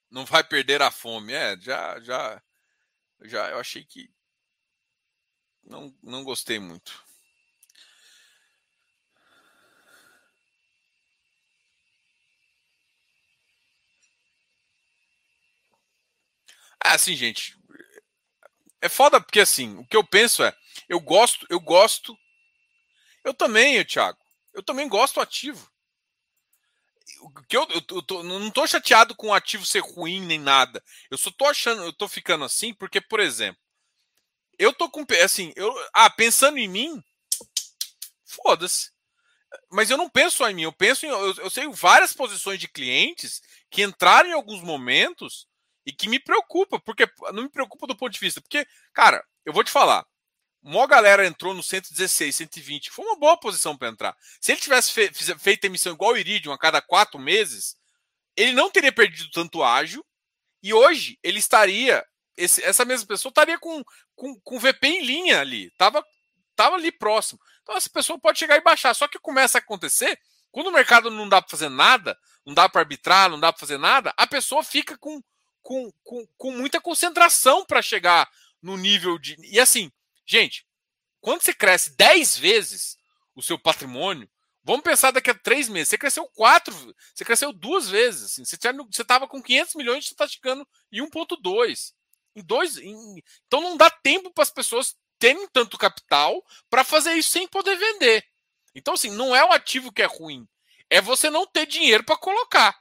Não 0.09 0.26
vai 0.26 0.43
perder 0.43 0.82
a 0.82 0.91
fome. 0.91 1.34
É, 1.34 1.57
já, 1.59 1.99
já, 2.01 2.41
já 3.22 3.49
eu 3.49 3.59
achei 3.59 3.86
que 3.86 4.11
não, 5.63 5.95
não 6.03 6.24
gostei 6.24 6.59
muito. 6.59 7.03
Ah, 16.84 16.93
assim, 16.95 17.15
gente, 17.15 17.55
é 18.82 18.89
foda 18.89 19.22
porque 19.22 19.39
assim, 19.39 19.78
o 19.78 19.86
que 19.86 19.95
eu 19.95 20.03
penso 20.03 20.43
é, 20.43 20.53
eu 20.88 20.99
gosto, 20.99 21.45
eu 21.49 21.59
gosto. 21.59 22.17
Eu 23.24 23.34
também, 23.34 23.84
Thiago. 23.86 24.17
Eu 24.53 24.63
também 24.63 24.88
gosto 24.88 25.22
ativo. 25.22 25.69
que 27.47 27.55
eu, 27.55 27.67
eu, 27.69 27.82
eu 27.89 28.01
tô, 28.01 28.24
não 28.24 28.51
tô 28.51 28.65
chateado 28.67 29.15
com 29.15 29.28
o 29.28 29.34
ativo 29.34 29.65
ser 29.65 29.80
ruim 29.80 30.22
nem 30.22 30.39
nada. 30.39 30.84
Eu 31.09 31.17
só 31.17 31.32
tô 31.32 31.45
achando, 31.45 31.84
eu 31.84 31.93
tô 31.93 32.07
ficando 32.07 32.43
assim 32.43 32.74
porque, 32.74 32.99
por 32.99 33.19
exemplo, 33.19 33.61
eu 34.57 34.74
tô 34.74 34.89
com 34.89 35.05
assim, 35.24 35.51
eu 35.55 35.74
ah, 35.93 36.09
pensando 36.09 36.57
em 36.57 36.67
mim, 36.67 37.03
foda-se. 38.26 38.91
Mas 39.69 39.89
eu 39.89 39.97
não 39.97 40.09
penso 40.09 40.38
só 40.38 40.49
em 40.49 40.53
mim, 40.53 40.61
eu 40.63 40.72
penso 40.72 41.05
em 41.05 41.09
eu, 41.09 41.36
eu 41.36 41.49
sei 41.49 41.67
várias 41.69 42.13
posições 42.13 42.59
de 42.59 42.67
clientes 42.67 43.41
que 43.69 43.82
entraram 43.82 44.30
em 44.30 44.34
alguns 44.34 44.61
momentos 44.61 45.47
e 45.86 45.91
que 45.91 46.07
me 46.07 46.19
preocupa, 46.19 46.80
porque 46.80 47.09
não 47.34 47.43
me 47.43 47.49
preocupa 47.49 47.88
do 47.88 47.95
ponto 47.95 48.13
de 48.13 48.19
vista, 48.19 48.39
porque, 48.39 48.65
cara, 48.93 49.26
eu 49.45 49.51
vou 49.51 49.63
te 49.63 49.72
falar, 49.72 50.05
uma 50.64 50.88
galera 50.88 51.26
entrou 51.26 51.53
no 51.53 51.64
116, 51.64 52.36
120. 52.36 52.91
Foi 52.91 53.05
uma 53.05 53.18
boa 53.18 53.38
posição 53.38 53.76
para 53.76 53.89
entrar. 53.89 54.16
Se 54.39 54.51
ele 54.51 54.62
tivesse 54.62 54.91
fe 54.91 55.12
feito 55.39 55.66
emissão 55.66 55.93
igual 55.93 56.14
o 56.14 56.18
Iridium 56.18 56.51
a 56.53 56.57
cada 56.57 56.82
quatro 56.82 57.20
meses, 57.20 57.76
ele 58.36 58.53
não 58.53 58.70
teria 58.70 58.91
perdido 58.91 59.30
tanto 59.32 59.64
ágil. 59.64 60.05
E 60.62 60.74
hoje 60.74 61.18
ele 61.24 61.39
estaria. 61.39 62.05
Esse, 62.38 62.64
essa 62.64 62.86
mesma 62.86 63.07
pessoa 63.07 63.30
estaria 63.30 63.59
com, 63.59 63.84
com, 64.16 64.39
com 64.41 64.59
VP 64.59 64.88
em 64.88 65.05
linha 65.05 65.41
ali. 65.41 65.72
Tava, 65.78 66.05
tava 66.55 66.76
ali 66.76 66.91
próximo. 66.91 67.39
Então 67.64 67.76
essa 67.76 67.89
pessoa 67.89 68.20
pode 68.20 68.39
chegar 68.39 68.55
e 68.57 68.62
baixar. 68.62 68.93
Só 68.93 69.07
que 69.07 69.20
começa 69.20 69.57
a 69.57 69.62
acontecer 69.62 70.20
quando 70.51 70.68
o 70.68 70.72
mercado 70.72 71.09
não 71.09 71.28
dá 71.28 71.41
para 71.41 71.49
fazer 71.49 71.70
nada, 71.70 72.18
não 72.45 72.53
dá 72.53 72.68
para 72.68 72.82
arbitrar, 72.82 73.30
não 73.30 73.39
dá 73.39 73.51
para 73.51 73.59
fazer 73.59 73.78
nada, 73.78 74.14
a 74.18 74.28
pessoa 74.28 74.64
fica 74.64 74.97
com, 74.97 75.22
com, 75.62 75.91
com, 76.03 76.28
com 76.38 76.51
muita 76.51 76.82
concentração 76.82 77.66
para 77.66 77.82
chegar 77.82 78.30
no 78.62 78.76
nível 78.78 79.18
de. 79.18 79.38
E 79.39 79.59
assim, 79.59 79.91
Gente, 80.32 80.65
quando 81.19 81.41
você 81.41 81.53
cresce 81.53 81.93
10 81.97 82.38
vezes 82.38 82.97
o 83.36 83.41
seu 83.41 83.59
patrimônio, 83.59 84.32
vamos 84.63 84.82
pensar 84.82 85.11
daqui 85.11 85.29
a 85.29 85.38
três 85.38 85.67
meses, 85.67 85.89
você 85.89 85.97
cresceu 85.97 86.25
quatro, 86.25 86.73
você 87.13 87.25
cresceu 87.25 87.51
duas 87.51 87.89
vezes. 87.89 88.32
Assim, 88.32 88.45
você 88.45 88.55
estava 89.01 89.27
com 89.27 89.43
500 89.43 89.75
milhões, 89.75 90.05
você 90.05 90.13
está 90.13 90.25
chegando 90.25 90.65
em 90.89 91.01
1,2. 91.01 91.91
Em 92.34 92.41
dois, 92.41 92.77
em, 92.77 93.21
então 93.45 93.59
não 93.59 93.75
dá 93.75 93.89
tempo 93.89 94.32
para 94.32 94.43
as 94.43 94.49
pessoas 94.49 94.95
terem 95.19 95.49
tanto 95.49 95.77
capital 95.77 96.41
para 96.69 96.86
fazer 96.86 97.11
isso 97.15 97.32
sem 97.32 97.45
poder 97.45 97.75
vender. 97.75 98.23
Então, 98.73 98.93
assim, 98.93 99.09
não 99.09 99.36
é 99.36 99.43
o 99.43 99.51
ativo 99.51 99.91
que 99.91 100.01
é 100.01 100.05
ruim, 100.05 100.47
é 100.89 101.01
você 101.01 101.29
não 101.29 101.45
ter 101.45 101.65
dinheiro 101.65 102.05
para 102.05 102.15
colocar. 102.15 102.79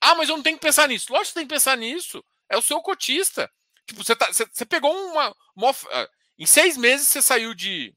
Ah, 0.00 0.14
mas 0.14 0.28
eu 0.28 0.36
não 0.36 0.44
tenho 0.44 0.56
que 0.56 0.62
pensar 0.62 0.86
nisso. 0.86 1.12
Lógico 1.12 1.26
que 1.26 1.32
você 1.32 1.40
tem 1.40 1.48
que 1.48 1.54
pensar 1.54 1.76
nisso. 1.76 2.24
É 2.48 2.56
o 2.56 2.62
seu 2.62 2.80
cotista. 2.80 3.50
Tipo, 3.84 4.04
você, 4.04 4.14
tá, 4.14 4.32
você, 4.32 4.46
você 4.46 4.64
pegou 4.64 4.92
uma, 4.92 5.34
uma, 5.56 5.74
em 6.38 6.46
seis 6.46 6.76
meses 6.76 7.08
você 7.08 7.20
saiu 7.20 7.52
de, 7.52 7.94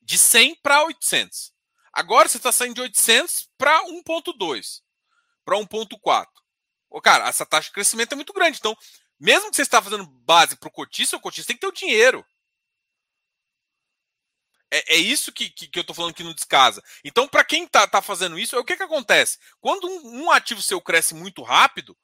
de 0.00 0.16
100 0.16 0.54
para 0.62 0.84
800. 0.84 1.52
Agora 1.92 2.28
você 2.28 2.36
está 2.36 2.52
saindo 2.52 2.76
de 2.76 2.80
800 2.82 3.50
para 3.58 3.84
1,2, 3.86 4.82
para 5.44 5.58
1,4. 5.58 6.26
Cara, 7.02 7.28
essa 7.28 7.44
taxa 7.44 7.66
de 7.66 7.72
crescimento 7.72 8.12
é 8.12 8.16
muito 8.16 8.32
grande. 8.32 8.58
Então, 8.58 8.76
mesmo 9.18 9.50
que 9.50 9.56
você 9.56 9.62
está 9.62 9.82
fazendo 9.82 10.06
base 10.06 10.56
para 10.56 10.68
o 10.68 10.72
cotista, 10.72 11.16
o 11.16 11.20
cotista 11.20 11.48
tem 11.48 11.56
que 11.56 11.60
ter 11.60 11.66
o 11.66 11.72
dinheiro. 11.72 12.24
É, 14.70 14.94
é 14.94 14.96
isso 14.96 15.32
que, 15.32 15.50
que, 15.50 15.66
que 15.66 15.78
eu 15.78 15.80
estou 15.80 15.96
falando 15.96 16.12
aqui 16.12 16.22
no 16.22 16.34
Descasa. 16.34 16.82
Então, 17.02 17.26
para 17.26 17.44
quem 17.44 17.64
está 17.64 17.86
tá 17.88 18.00
fazendo 18.00 18.38
isso, 18.38 18.54
é 18.54 18.60
o 18.60 18.64
que, 18.64 18.76
que 18.76 18.82
acontece? 18.82 19.38
Quando 19.60 19.88
um, 19.88 20.24
um, 20.24 20.30
ativo 20.30 20.62
seu 20.62 20.80
cresce 20.80 21.14
muito 21.14 21.42
rápido, 21.42 21.98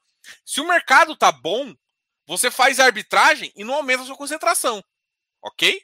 se 0.44 0.60
o 0.60 0.66
mercado 0.66 1.12
está 1.12 1.30
bom, 1.30 1.72
você 2.26 2.50
faz 2.50 2.80
arbitragem 2.80 3.52
e 3.54 3.62
não 3.62 3.74
aumenta 3.74 4.02
a 4.02 4.06
sua 4.06 4.16
concentração 4.16 4.82
ok? 5.44 5.80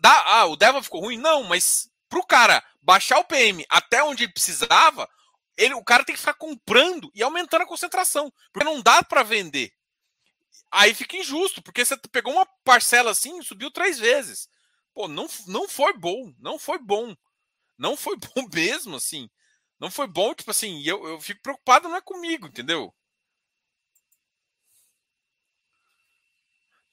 Dá, 0.00 0.40
ah, 0.40 0.46
o 0.46 0.56
Deva 0.56 0.82
ficou 0.82 1.02
ruim? 1.02 1.18
Não, 1.18 1.42
mas 1.44 1.90
para 2.08 2.18
o 2.18 2.26
cara 2.26 2.64
baixar 2.82 3.18
o 3.18 3.24
PM 3.24 3.64
até 3.68 4.02
onde 4.02 4.28
precisava, 4.28 5.08
ele, 5.56 5.74
o 5.74 5.84
cara 5.84 6.04
tem 6.04 6.14
que 6.14 6.20
ficar 6.20 6.34
comprando 6.34 7.10
e 7.14 7.22
aumentando 7.22 7.62
a 7.62 7.66
concentração, 7.66 8.32
porque 8.52 8.64
não 8.64 8.80
dá 8.80 9.02
para 9.02 9.22
vender. 9.22 9.72
Aí 10.70 10.94
fica 10.94 11.16
injusto, 11.16 11.62
porque 11.62 11.84
você 11.84 11.96
pegou 12.10 12.32
uma 12.32 12.46
parcela 12.64 13.10
assim 13.10 13.38
e 13.38 13.44
subiu 13.44 13.70
três 13.70 13.98
vezes. 13.98 14.48
Pô, 14.94 15.08
não, 15.08 15.26
não 15.46 15.68
foi 15.68 15.92
bom, 15.94 16.32
não 16.38 16.58
foi 16.58 16.78
bom. 16.78 17.14
Não 17.78 17.96
foi 17.96 18.16
bom 18.34 18.48
mesmo, 18.52 18.96
assim. 18.96 19.28
Não 19.80 19.90
foi 19.90 20.06
bom, 20.06 20.34
tipo 20.34 20.50
assim, 20.50 20.82
eu, 20.84 21.06
eu 21.06 21.20
fico 21.20 21.42
preocupado, 21.42 21.88
não 21.88 21.96
é 21.96 22.00
comigo, 22.00 22.46
entendeu? 22.46 22.94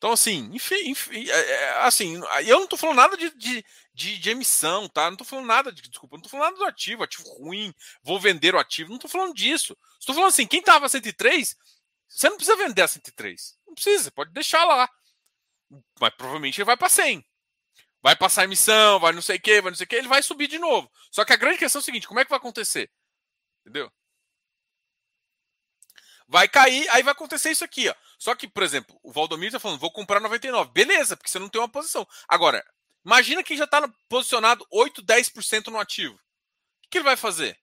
Então, 0.03 0.11
assim, 0.11 0.49
enfim, 0.51 0.89
enfim 0.89 1.29
é, 1.29 1.51
é, 1.51 1.69
assim, 1.85 2.21
eu 2.45 2.59
não 2.59 2.67
tô 2.67 2.75
falando 2.75 2.97
nada 2.97 3.15
de, 3.15 3.29
de, 3.37 3.65
de, 3.93 4.19
de, 4.19 4.29
emissão, 4.31 4.89
tá? 4.89 5.09
Não 5.09 5.15
tô 5.15 5.23
falando 5.23 5.45
nada 5.45 5.71
de, 5.71 5.81
desculpa, 5.83 6.17
não 6.17 6.21
tô 6.21 6.27
falando 6.27 6.47
nada 6.47 6.57
do 6.57 6.65
ativo, 6.65 7.03
ativo 7.03 7.23
ruim, 7.37 7.73
vou 8.03 8.19
vender 8.19 8.53
o 8.53 8.59
ativo, 8.59 8.91
não 8.91 8.99
tô 8.99 9.07
falando 9.07 9.33
disso. 9.33 9.77
Estou 9.97 10.13
falando 10.13 10.27
assim, 10.27 10.45
quem 10.45 10.61
tava 10.61 10.87
a 10.87 10.89
103, 10.89 11.55
você 12.05 12.27
não 12.27 12.35
precisa 12.35 12.57
vender 12.57 12.81
a 12.81 12.87
103. 12.89 13.57
Não 13.65 13.75
precisa, 13.75 14.11
pode 14.11 14.33
deixar 14.33 14.65
lá. 14.65 14.89
Mas 15.97 16.13
provavelmente 16.17 16.59
ele 16.59 16.65
vai 16.65 16.75
para 16.75 16.89
100. 16.89 17.25
Vai 18.01 18.13
passar 18.17 18.43
emissão, 18.43 18.99
vai 18.99 19.13
não 19.13 19.21
sei 19.21 19.37
o 19.37 19.41
que, 19.41 19.61
vai 19.61 19.71
não 19.71 19.77
sei 19.77 19.85
o 19.85 19.87
que, 19.87 19.95
ele 19.95 20.09
vai 20.09 20.21
subir 20.21 20.49
de 20.49 20.59
novo. 20.59 20.91
Só 21.11 21.23
que 21.23 21.31
a 21.31 21.37
grande 21.37 21.59
questão 21.59 21.79
é 21.79 21.81
o 21.81 21.85
seguinte, 21.85 22.09
como 22.09 22.19
é 22.19 22.25
que 22.25 22.29
vai 22.29 22.39
acontecer? 22.39 22.91
Entendeu? 23.61 23.89
Vai 26.33 26.47
cair, 26.47 26.89
aí 26.89 27.03
vai 27.03 27.11
acontecer 27.11 27.51
isso 27.51 27.63
aqui, 27.63 27.87
ó. 27.87 27.93
Só 28.17 28.33
que, 28.33 28.47
por 28.47 28.63
exemplo, 28.63 28.99
o 29.03 29.11
Valdomiro 29.11 29.49
está 29.49 29.59
falando, 29.59 29.77
vou 29.77 29.91
comprar 29.91 30.19
99. 30.19 30.71
Beleza, 30.71 31.15
porque 31.15 31.29
você 31.29 31.37
não 31.37 31.47
tem 31.47 31.61
uma 31.61 31.69
posição. 31.69 32.07
Agora, 32.27 32.65
imagina 33.05 33.43
quem 33.43 33.55
já 33.55 33.65
está 33.65 33.87
posicionado 34.09 34.65
8, 34.71 35.03
10% 35.03 35.67
no 35.67 35.77
ativo. 35.77 36.15
O 36.15 36.89
que 36.89 36.97
ele 36.97 37.05
vai 37.05 37.15
fazer? 37.15 37.55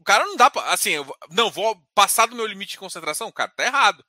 O 0.00 0.02
cara 0.02 0.26
não 0.26 0.34
dá 0.34 0.50
para. 0.50 0.68
Assim, 0.72 0.90
eu, 0.90 1.06
não, 1.30 1.48
vou 1.48 1.80
passar 1.94 2.26
do 2.26 2.34
meu 2.34 2.44
limite 2.44 2.72
de 2.72 2.78
concentração. 2.78 3.30
Cara 3.30 3.52
tá 3.52 3.64
errado. 3.64 4.04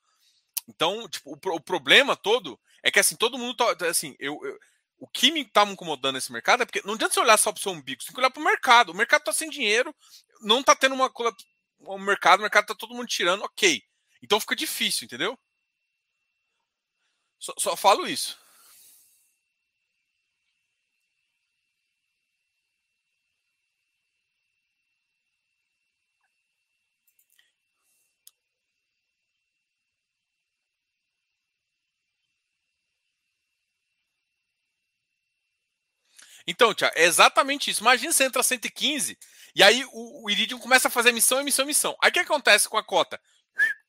Então, 0.68 1.08
tipo, 1.08 1.34
o, 1.34 1.56
o 1.56 1.62
problema 1.62 2.16
todo 2.16 2.60
é 2.82 2.90
que, 2.90 3.00
assim, 3.00 3.16
todo 3.16 3.38
mundo 3.38 3.54
tá. 3.54 3.88
Assim, 3.88 4.16
eu, 4.18 4.44
eu 4.44 4.58
o 5.04 5.08
que 5.08 5.32
me 5.32 5.44
tá 5.44 5.66
me 5.66 5.74
incomodando 5.74 6.16
nesse 6.16 6.32
mercado 6.32 6.64
é 6.64 6.66
porque 6.66 6.82
não 6.86 6.94
adianta 6.94 7.14
você 7.14 7.20
olhar 7.20 7.38
só 7.38 7.52
para 7.52 7.60
o 7.60 7.62
seu 7.62 7.74
umbigo, 7.74 8.02
você 8.02 8.08
tem 8.08 8.16
que 8.16 8.22
olhar 8.22 8.30
para 8.32 8.42
o 8.42 8.46
mercado. 8.46 8.90
O 8.90 8.96
mercado 8.96 9.20
está 9.20 9.34
sem 9.34 9.50
dinheiro, 9.50 9.94
não 10.44 10.60
está 10.60 10.76
tendo 10.76 10.96
uma 10.96 11.12
o 11.80 11.98
mercado, 11.98 12.40
o 12.40 12.44
mercado 12.44 12.68
tá 12.68 12.76
todo 12.76 12.94
mundo 12.94 13.08
tirando, 13.08 13.44
ok. 13.44 13.82
Então 14.22 14.40
fica 14.40 14.56
difícil, 14.56 15.06
entendeu? 15.06 15.38
Só, 17.40 17.54
só 17.58 17.76
falo 17.76 18.08
isso. 18.08 18.38
Então, 36.46 36.74
Tia, 36.74 36.92
é 36.96 37.06
exatamente 37.06 37.72
isso. 37.72 37.82
Imagina 37.82 38.12
você 38.12 38.26
entra 38.26 38.42
a 38.42 38.44
115 38.44 39.18
e 39.56 39.64
aí 39.64 39.86
o, 39.86 40.26
o 40.26 40.30
Iridium 40.30 40.60
começa 40.60 40.88
a 40.88 40.92
fazer 40.92 41.10
emissão, 41.10 41.40
emissão, 41.40 41.66
emissão. 41.66 41.96
Aí 42.02 42.10
o 42.10 42.14
que 42.14 42.20
acontece 42.20 42.68
com 42.68 42.78
a 42.78 42.84
cota? 42.84 43.20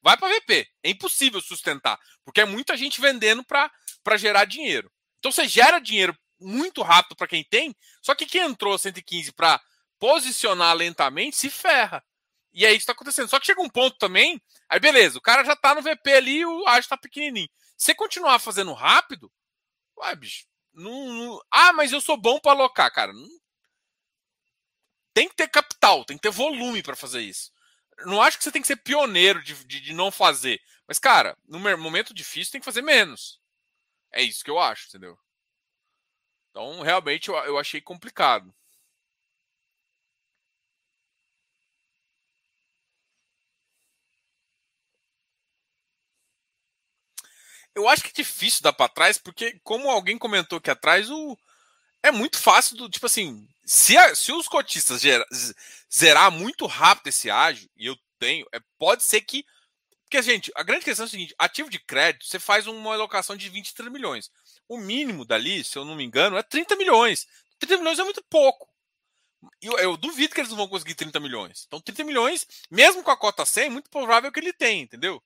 Vai 0.03 0.17
para 0.17 0.35
VP. 0.35 0.69
É 0.83 0.91
impossível 0.91 1.41
sustentar, 1.41 1.99
porque 2.25 2.41
é 2.41 2.45
muita 2.45 2.77
gente 2.77 3.01
vendendo 3.01 3.45
para 3.45 4.17
gerar 4.17 4.45
dinheiro. 4.45 4.91
Então 5.19 5.33
você 5.33 5.49
gera 5.49 5.79
dinheiro 5.79 6.17
muito 6.39 6.83
rápido 6.83 7.17
para 7.17 7.27
quem 7.27 7.43
tem, 7.43 7.75
só 8.03 8.15
que 8.15 8.27
quem 8.27 8.43
entrou 8.43 8.77
115 8.77 9.33
para 9.33 9.61
posicionar 9.99 10.77
lentamente 10.77 11.37
se 11.37 11.49
ferra. 11.49 12.05
E 12.53 12.65
é 12.65 12.69
isso 12.69 12.79
que 12.79 12.83
está 12.83 12.93
acontecendo. 12.93 13.29
Só 13.29 13.41
que 13.41 13.47
chega 13.47 13.63
um 13.63 13.69
ponto 13.69 13.97
também, 13.97 14.41
aí 14.69 14.79
beleza, 14.79 15.19
o 15.19 15.23
cara 15.23 15.45
já 15.45 15.55
está 15.55 15.75
no 15.75 15.83
VP 15.83 16.13
ali, 16.13 16.45
o 16.45 16.67
ágio 16.69 16.81
está 16.81 16.97
pequenininho. 16.97 17.49
Se 17.77 17.87
você 17.87 17.95
continuar 17.95 18.39
fazendo 18.39 18.73
rápido, 18.73 19.33
vai, 19.97 20.15
bicho. 20.15 20.45
Não, 20.75 21.13
não... 21.13 21.41
Ah, 21.51 21.73
mas 21.73 21.93
eu 21.93 22.01
sou 22.01 22.17
bom 22.17 22.39
para 22.41 22.53
alocar, 22.53 22.93
cara. 22.93 23.13
Não 23.13 23.29
tem 25.15 25.29
que 25.29 25.37
ter 25.37 25.49
capital, 25.49 26.05
tem 26.05 26.17
que 26.17 26.23
ter 26.23 26.31
volume 26.31 26.83
para 26.83 26.97
fazer 26.97 27.21
isso. 27.21 27.53
Não 28.05 28.21
acho 28.21 28.37
que 28.37 28.43
você 28.43 28.51
tem 28.51 28.61
que 28.61 28.67
ser 28.67 28.77
pioneiro 28.77 29.43
de, 29.43 29.55
de, 29.65 29.81
de, 29.81 29.93
não 29.95 30.11
fazer. 30.11 30.61
Mas, 30.89 30.99
cara, 30.99 31.39
no 31.47 31.61
momento 31.79 32.13
difícil 32.13 32.51
tem 32.51 32.61
que 32.61 32.65
fazer 32.65 32.83
menos. 32.83 33.41
É 34.11 34.21
isso 34.21 34.45
que 34.45 34.51
eu 34.51 34.59
acho, 34.59 34.89
entendeu? 34.89 35.17
Então, 36.51 36.83
realmente, 36.83 37.29
eu, 37.29 37.37
eu 37.37 37.57
achei 37.57 37.81
complicado. 37.81 38.53
Eu 47.75 47.89
acho 47.89 48.03
que 48.03 48.11
é 48.11 48.23
difícil 48.23 48.63
dar 48.63 48.73
para 48.73 48.89
trás, 48.89 49.19
porque, 49.19 49.59
como 49.63 49.91
alguém 49.91 50.17
comentou 50.17 50.59
aqui 50.59 50.71
atrás, 50.71 51.11
o, 51.11 51.37
é 52.03 52.11
muito 52.11 52.39
fácil 52.39 52.77
do 52.77 52.89
tipo 52.89 53.07
assim, 53.07 53.49
se, 53.65 53.97
a, 53.97 54.15
se 54.15 54.31
os 54.31 54.47
cotistas 54.47 55.03
zerar 55.93 56.31
muito 56.31 56.67
rápido 56.67 57.09
esse 57.09 57.31
ágio, 57.31 57.69
e 57.77 57.87
eu 57.87 57.97
tenho, 58.19 58.47
é, 58.53 58.61
pode 58.79 59.03
ser 59.03 59.21
que. 59.23 59.45
Porque, 60.03 60.23
gente, 60.23 60.53
a 60.55 60.63
grande 60.63 60.85
questão 60.85 61.05
é 61.05 61.09
o 61.09 61.11
seguinte: 61.11 61.35
ativo 61.39 61.71
de 61.71 61.79
crédito, 61.79 62.27
você 62.27 62.39
faz 62.39 62.67
uma 62.67 62.95
alocação 62.95 63.37
de 63.37 63.49
23 63.49 63.91
milhões. 63.91 64.31
O 64.69 64.79
mínimo 64.79 65.25
dali, 65.25 65.65
se 65.65 65.77
eu 65.77 65.85
não 65.85 65.97
me 65.97 66.05
engano, 66.05 66.37
é 66.37 66.43
30 66.43 66.77
milhões. 66.77 67.27
30 67.59 67.79
milhões 67.79 67.99
é 67.99 68.05
muito 68.05 68.23
pouco. 68.29 68.69
Eu, 69.61 69.79
eu, 69.79 69.97
duvido 69.97 70.35
que 70.35 70.41
eles 70.41 70.51
não 70.51 70.57
vão 70.57 70.69
conseguir 70.69 70.95
30 70.95 71.21
milhões. 71.21 71.65
Então, 71.67 71.81
30 71.81 72.05
milhões, 72.05 72.47
mesmo 72.71 73.03
com 73.03 73.11
a 73.11 73.17
cota 73.17 73.45
100, 73.45 73.65
é 73.65 73.71
muito 73.71 73.91
provável 73.91 74.33
que 74.33 74.41
ele 74.41 74.53
tenha, 74.53 74.83
entendeu? 74.83 75.23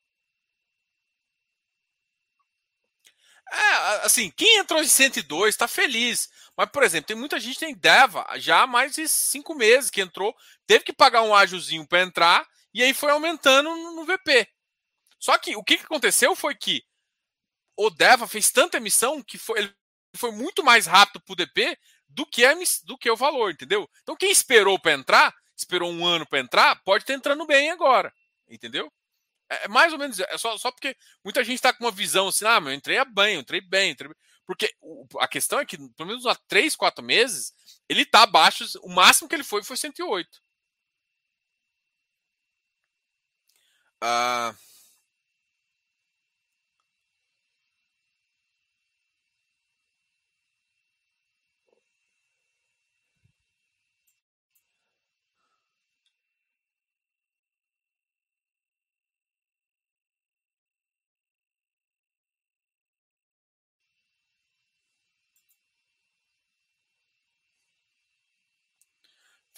É, 3.50 4.06
assim, 4.06 4.30
quem 4.30 4.58
entrou 4.58 4.82
em 4.82 4.88
102 4.88 5.54
está 5.54 5.66
feliz. 5.66 6.28
Mas, 6.56 6.68
por 6.70 6.82
exemplo, 6.82 7.06
tem 7.06 7.16
muita 7.16 7.38
gente 7.38 7.54
que 7.54 7.64
tem 7.64 7.74
Deva 7.74 8.26
já 8.36 8.62
há 8.62 8.66
mais 8.66 8.94
de 8.94 9.08
cinco 9.08 9.54
meses 9.54 9.90
que 9.90 10.00
entrou, 10.00 10.34
teve 10.66 10.84
que 10.84 10.92
pagar 10.92 11.22
um 11.22 11.34
ágiozinho 11.34 11.86
para 11.86 12.02
entrar 12.02 12.46
e 12.74 12.82
aí 12.82 12.92
foi 12.92 13.10
aumentando 13.10 13.70
no 13.70 14.04
VP. 14.04 14.46
Só 15.18 15.38
que 15.38 15.56
o 15.56 15.62
que 15.62 15.74
aconteceu 15.74 16.34
foi 16.34 16.54
que 16.54 16.82
o 17.76 17.90
Deva 17.90 18.26
fez 18.26 18.50
tanta 18.50 18.76
emissão 18.76 19.22
que 19.22 19.38
foi, 19.38 19.60
ele 19.60 19.74
foi 20.16 20.32
muito 20.32 20.64
mais 20.64 20.86
rápido 20.86 21.20
para 21.20 21.32
o 21.32 21.36
DP 21.36 21.78
do 22.08 22.26
que, 22.26 22.44
a, 22.44 22.54
do 22.84 22.98
que 22.98 23.10
o 23.10 23.16
valor, 23.16 23.52
entendeu? 23.52 23.88
Então 24.02 24.16
quem 24.16 24.30
esperou 24.30 24.78
para 24.78 24.92
entrar, 24.92 25.34
esperou 25.56 25.90
um 25.90 26.04
ano 26.04 26.26
para 26.26 26.40
entrar, 26.40 26.82
pode 26.82 27.04
estar 27.04 27.14
entrando 27.14 27.46
bem 27.46 27.70
agora, 27.70 28.12
entendeu? 28.48 28.92
É, 29.50 29.64
é 29.64 29.68
mais 29.68 29.92
ou 29.92 29.98
menos, 29.98 30.18
é 30.20 30.38
só, 30.38 30.56
só 30.58 30.70
porque 30.70 30.96
muita 31.24 31.42
gente 31.44 31.56
está 31.56 31.72
com 31.72 31.84
uma 31.84 31.90
visão 31.90 32.28
assim, 32.28 32.44
ah, 32.46 32.60
mas 32.60 32.72
eu 32.72 32.76
entrei 32.78 33.04
bem, 33.06 33.34
eu 33.34 33.40
entrei 33.40 33.60
bem, 33.60 33.90
entrei 33.90 34.08
bem. 34.08 34.16
Porque 34.46 34.74
a 35.20 35.28
questão 35.28 35.60
é 35.60 35.66
que, 35.66 35.76
pelo 35.90 36.08
menos 36.08 36.26
há 36.26 36.34
3, 36.48 36.74
4 36.76 37.04
meses, 37.04 37.52
ele 37.88 38.02
está 38.02 38.22
abaixo, 38.22 38.64
o 38.82 38.88
máximo 38.88 39.28
que 39.28 39.34
ele 39.34 39.44
foi 39.44 39.62
foi 39.62 39.76
108. 39.76 40.40
Ah. 44.00 44.54
Uh... 44.54 44.77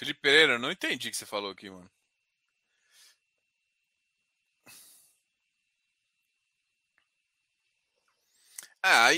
Felipe 0.01 0.23
Pereira, 0.23 0.59
não 0.59 0.71
entendi 0.73 1.09
o 1.09 1.11
que 1.11 1.17
você 1.19 1.27
falou 1.27 1.51
aqui, 1.51 1.69
mano. 1.69 1.91
Ah, 8.83 9.09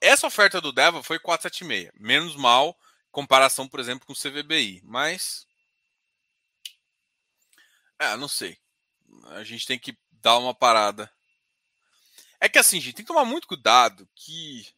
essa 0.00 0.26
oferta 0.26 0.62
do 0.62 0.72
Deva 0.72 1.02
foi 1.02 1.18
476. 1.18 1.92
Menos 2.00 2.36
mal, 2.36 2.74
comparação, 3.10 3.68
por 3.68 3.80
exemplo, 3.80 4.06
com 4.06 4.14
o 4.14 4.16
CVBI. 4.16 4.80
Mas. 4.82 5.46
Ah, 7.98 8.16
não 8.16 8.28
sei. 8.28 8.58
A 9.32 9.44
gente 9.44 9.66
tem 9.66 9.78
que 9.78 9.94
dar 10.10 10.38
uma 10.38 10.54
parada. 10.54 11.12
É 12.40 12.48
que 12.48 12.58
assim, 12.58 12.80
gente, 12.80 12.94
tem 12.94 13.04
que 13.04 13.12
tomar 13.12 13.26
muito 13.26 13.46
cuidado 13.46 14.08
que 14.14 14.72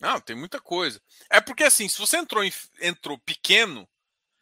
Não, 0.00 0.20
tem 0.20 0.36
muita 0.36 0.60
coisa. 0.60 1.00
É 1.30 1.40
porque 1.40 1.64
assim, 1.64 1.88
se 1.88 1.98
você 1.98 2.18
entrou, 2.18 2.44
em, 2.44 2.52
entrou 2.80 3.18
pequeno, 3.18 3.88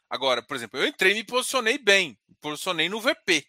agora, 0.09 0.43
por 0.43 0.57
exemplo, 0.57 0.79
eu 0.79 0.87
entrei 0.87 1.13
e 1.13 1.15
me 1.15 1.25
posicionei 1.25 1.79
bem, 1.79 2.19
posicionei 2.41 2.89
no 2.89 3.01
VP. 3.01 3.47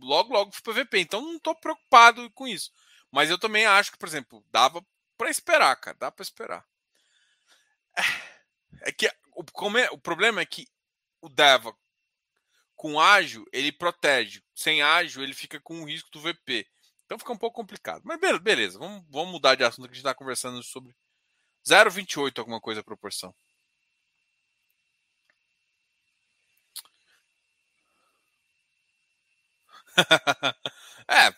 Logo, 0.00 0.32
logo 0.32 0.52
fui 0.52 0.62
para 0.62 0.84
VP, 0.84 1.00
então 1.00 1.20
não 1.20 1.36
estou 1.36 1.54
preocupado 1.54 2.30
com 2.30 2.48
isso. 2.48 2.72
Mas 3.10 3.28
eu 3.28 3.38
também 3.38 3.66
acho 3.66 3.92
que, 3.92 3.98
por 3.98 4.08
exemplo, 4.08 4.44
dava 4.50 4.84
para 5.16 5.30
esperar, 5.30 5.76
cara, 5.76 5.96
dá 6.00 6.10
para 6.10 6.22
esperar. 6.22 6.64
É, 7.96 8.88
é 8.88 8.92
que 8.92 9.06
o, 9.34 9.78
é, 9.78 9.90
o 9.90 9.98
problema 9.98 10.40
é 10.40 10.46
que 10.46 10.66
o 11.20 11.28
Dava 11.28 11.76
com 12.74 12.98
ágil, 12.98 13.44
ele 13.52 13.70
protege. 13.70 14.42
Sem 14.54 14.80
ágil, 14.80 15.22
ele 15.22 15.34
fica 15.34 15.60
com 15.60 15.82
o 15.82 15.84
risco 15.84 16.10
do 16.10 16.20
VP. 16.20 16.66
Então 17.04 17.18
fica 17.18 17.32
um 17.32 17.36
pouco 17.36 17.56
complicado. 17.56 18.02
Mas 18.04 18.18
beleza, 18.40 18.78
vamos, 18.78 19.04
vamos 19.10 19.32
mudar 19.32 19.54
de 19.54 19.64
assunto 19.64 19.86
que 19.86 19.92
a 19.92 19.94
gente 19.94 20.06
está 20.06 20.14
conversando 20.14 20.62
sobre 20.62 20.94
0,28 21.68 22.38
alguma 22.40 22.60
coisa 22.60 22.80
a 22.80 22.84
proporção. 22.84 23.34
é, 31.08 31.32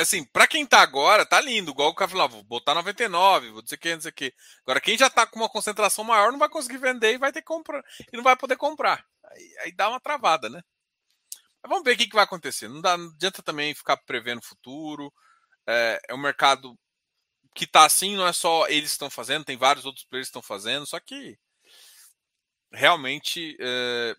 assim, 0.00 0.24
para 0.24 0.46
quem 0.46 0.66
tá 0.66 0.80
agora, 0.80 1.26
tá 1.26 1.40
lindo, 1.40 1.70
igual 1.70 1.90
o 1.90 1.94
cara 1.94 2.10
falou, 2.10 2.28
vou 2.28 2.42
botar 2.44 2.74
99, 2.74 3.50
vou 3.50 3.62
dizer 3.62 3.76
que, 3.78 3.94
não 3.94 4.00
sei 4.00 4.10
o 4.10 4.14
que. 4.14 4.34
Agora, 4.62 4.80
quem 4.80 4.96
já 4.98 5.08
tá 5.10 5.26
com 5.26 5.38
uma 5.38 5.48
concentração 5.48 6.04
maior 6.04 6.32
não 6.32 6.38
vai 6.38 6.48
conseguir 6.48 6.78
vender 6.78 7.14
e 7.14 7.18
vai 7.18 7.32
ter 7.32 7.40
que 7.40 7.46
comprar, 7.46 7.82
e 8.12 8.16
não 8.16 8.24
vai 8.24 8.36
poder 8.36 8.56
comprar. 8.56 9.04
Aí, 9.24 9.56
aí 9.64 9.72
dá 9.72 9.88
uma 9.88 10.00
travada, 10.00 10.48
né? 10.48 10.62
Mas 11.62 11.70
vamos 11.70 11.84
ver 11.84 11.94
o 11.94 11.98
que, 11.98 12.06
que 12.08 12.14
vai 12.14 12.24
acontecer. 12.24 12.68
Não, 12.68 12.80
dá, 12.80 12.96
não 12.96 13.08
adianta 13.10 13.42
também 13.42 13.74
ficar 13.74 13.96
prevendo 13.98 14.38
o 14.38 14.44
futuro. 14.44 15.12
É, 15.66 16.00
é 16.08 16.14
um 16.14 16.18
mercado 16.18 16.78
que 17.58 17.66
tá 17.66 17.84
assim, 17.84 18.14
não 18.14 18.24
é 18.24 18.32
só 18.32 18.68
eles 18.68 18.92
estão 18.92 19.10
fazendo, 19.10 19.44
tem 19.44 19.56
vários 19.56 19.84
outros 19.84 20.04
players 20.04 20.28
estão 20.28 20.40
fazendo, 20.40 20.86
só 20.86 21.00
que 21.00 21.36
realmente 22.70 23.56
é, 23.60 24.16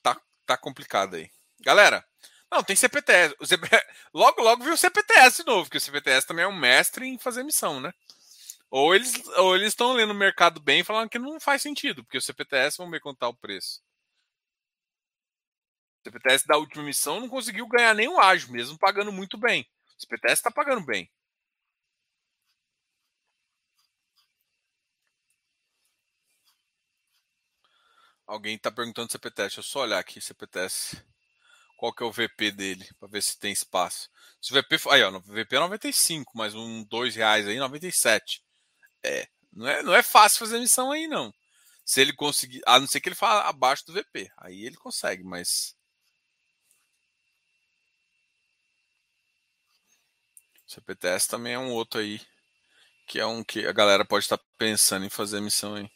tá, 0.00 0.20
tá 0.46 0.56
complicado 0.56 1.16
aí. 1.16 1.28
Galera, 1.60 2.06
não, 2.50 2.62
tem 2.62 2.76
CPTS. 2.76 3.34
O. 3.40 3.44
Logo, 4.14 4.40
logo 4.40 4.62
viu 4.62 4.74
o 4.74 4.76
CPTS 4.76 5.38
de 5.42 5.46
novo, 5.46 5.64
porque 5.64 5.78
o 5.78 5.80
CPTS 5.80 6.26
também 6.26 6.44
é 6.44 6.48
um 6.48 6.56
mestre 6.56 7.06
em 7.06 7.18
fazer 7.18 7.42
missão, 7.42 7.80
né? 7.80 7.92
Ou 8.70 8.94
eles 8.94 9.26
ou 9.36 9.56
eles 9.56 9.68
estão 9.68 9.92
lendo 9.92 10.12
o 10.12 10.14
mercado 10.14 10.60
bem 10.60 10.84
falando 10.84 11.10
que 11.10 11.18
não 11.18 11.40
faz 11.40 11.60
sentido, 11.60 12.04
porque 12.04 12.18
o 12.18 12.22
CPTS, 12.22 12.78
vamos 12.78 12.92
ver 12.92 13.00
quanto 13.00 13.18
tá 13.18 13.28
o 13.28 13.34
preço. 13.34 13.80
O 16.00 16.08
CPTS 16.08 16.46
da 16.46 16.56
última 16.56 16.84
missão 16.84 17.20
não 17.20 17.28
conseguiu 17.28 17.66
ganhar 17.66 17.94
nenhum 17.94 18.18
ágio, 18.20 18.52
mesmo 18.52 18.78
pagando 18.78 19.12
muito 19.12 19.36
bem. 19.36 19.66
O 19.98 20.00
CPTS 20.00 20.34
está 20.34 20.50
pagando 20.50 20.84
bem. 20.86 21.10
Alguém 28.26 28.54
está 28.56 28.70
perguntando 28.70 29.10
CPTS. 29.10 29.48
Deixa 29.48 29.60
eu 29.60 29.64
só 29.64 29.80
olhar 29.80 29.98
aqui 29.98 30.20
CPTS. 30.20 31.02
Qual 31.78 31.92
que 31.92 32.02
é 32.02 32.06
o 32.06 32.12
VP 32.12 32.50
dele, 32.52 32.88
para 32.98 33.08
ver 33.08 33.22
se 33.22 33.38
tem 33.38 33.52
espaço. 33.52 34.10
Se 34.40 34.52
o 34.52 34.62
VP 34.62 34.78
for, 34.78 34.92
aí, 34.92 35.02
ó, 35.02 35.10
no 35.10 35.20
VP 35.20 35.56
é 35.56 35.60
95, 35.60 36.36
mais 36.36 36.54
um 36.54 36.84
dois 36.84 37.14
reais 37.14 37.46
aí, 37.46 37.58
97. 37.58 38.42
É, 39.04 39.28
não 39.52 39.68
é, 39.68 39.82
não 39.82 39.94
é 39.94 40.02
fácil 40.02 40.40
fazer 40.40 40.58
missão 40.58 40.92
aí 40.92 41.06
não. 41.06 41.32
Se 41.84 42.00
ele 42.00 42.12
conseguir, 42.12 42.60
a 42.66 42.78
não 42.80 42.86
ser 42.86 43.00
que 43.00 43.08
ele 43.08 43.16
fale 43.16 43.48
abaixo 43.48 43.86
do 43.86 43.92
VP, 43.94 44.30
aí 44.38 44.64
ele 44.66 44.76
consegue, 44.76 45.24
mas 45.24 45.76
CPTS 50.68 51.26
também 51.26 51.54
é 51.54 51.58
um 51.58 51.72
outro 51.72 51.98
aí, 51.98 52.20
que 53.06 53.18
é 53.18 53.24
um 53.24 53.42
que 53.42 53.66
a 53.66 53.72
galera 53.72 54.04
pode 54.04 54.26
estar 54.26 54.38
pensando 54.58 55.06
em 55.06 55.08
fazer 55.08 55.40
missão 55.40 55.74
aí. 55.74 55.90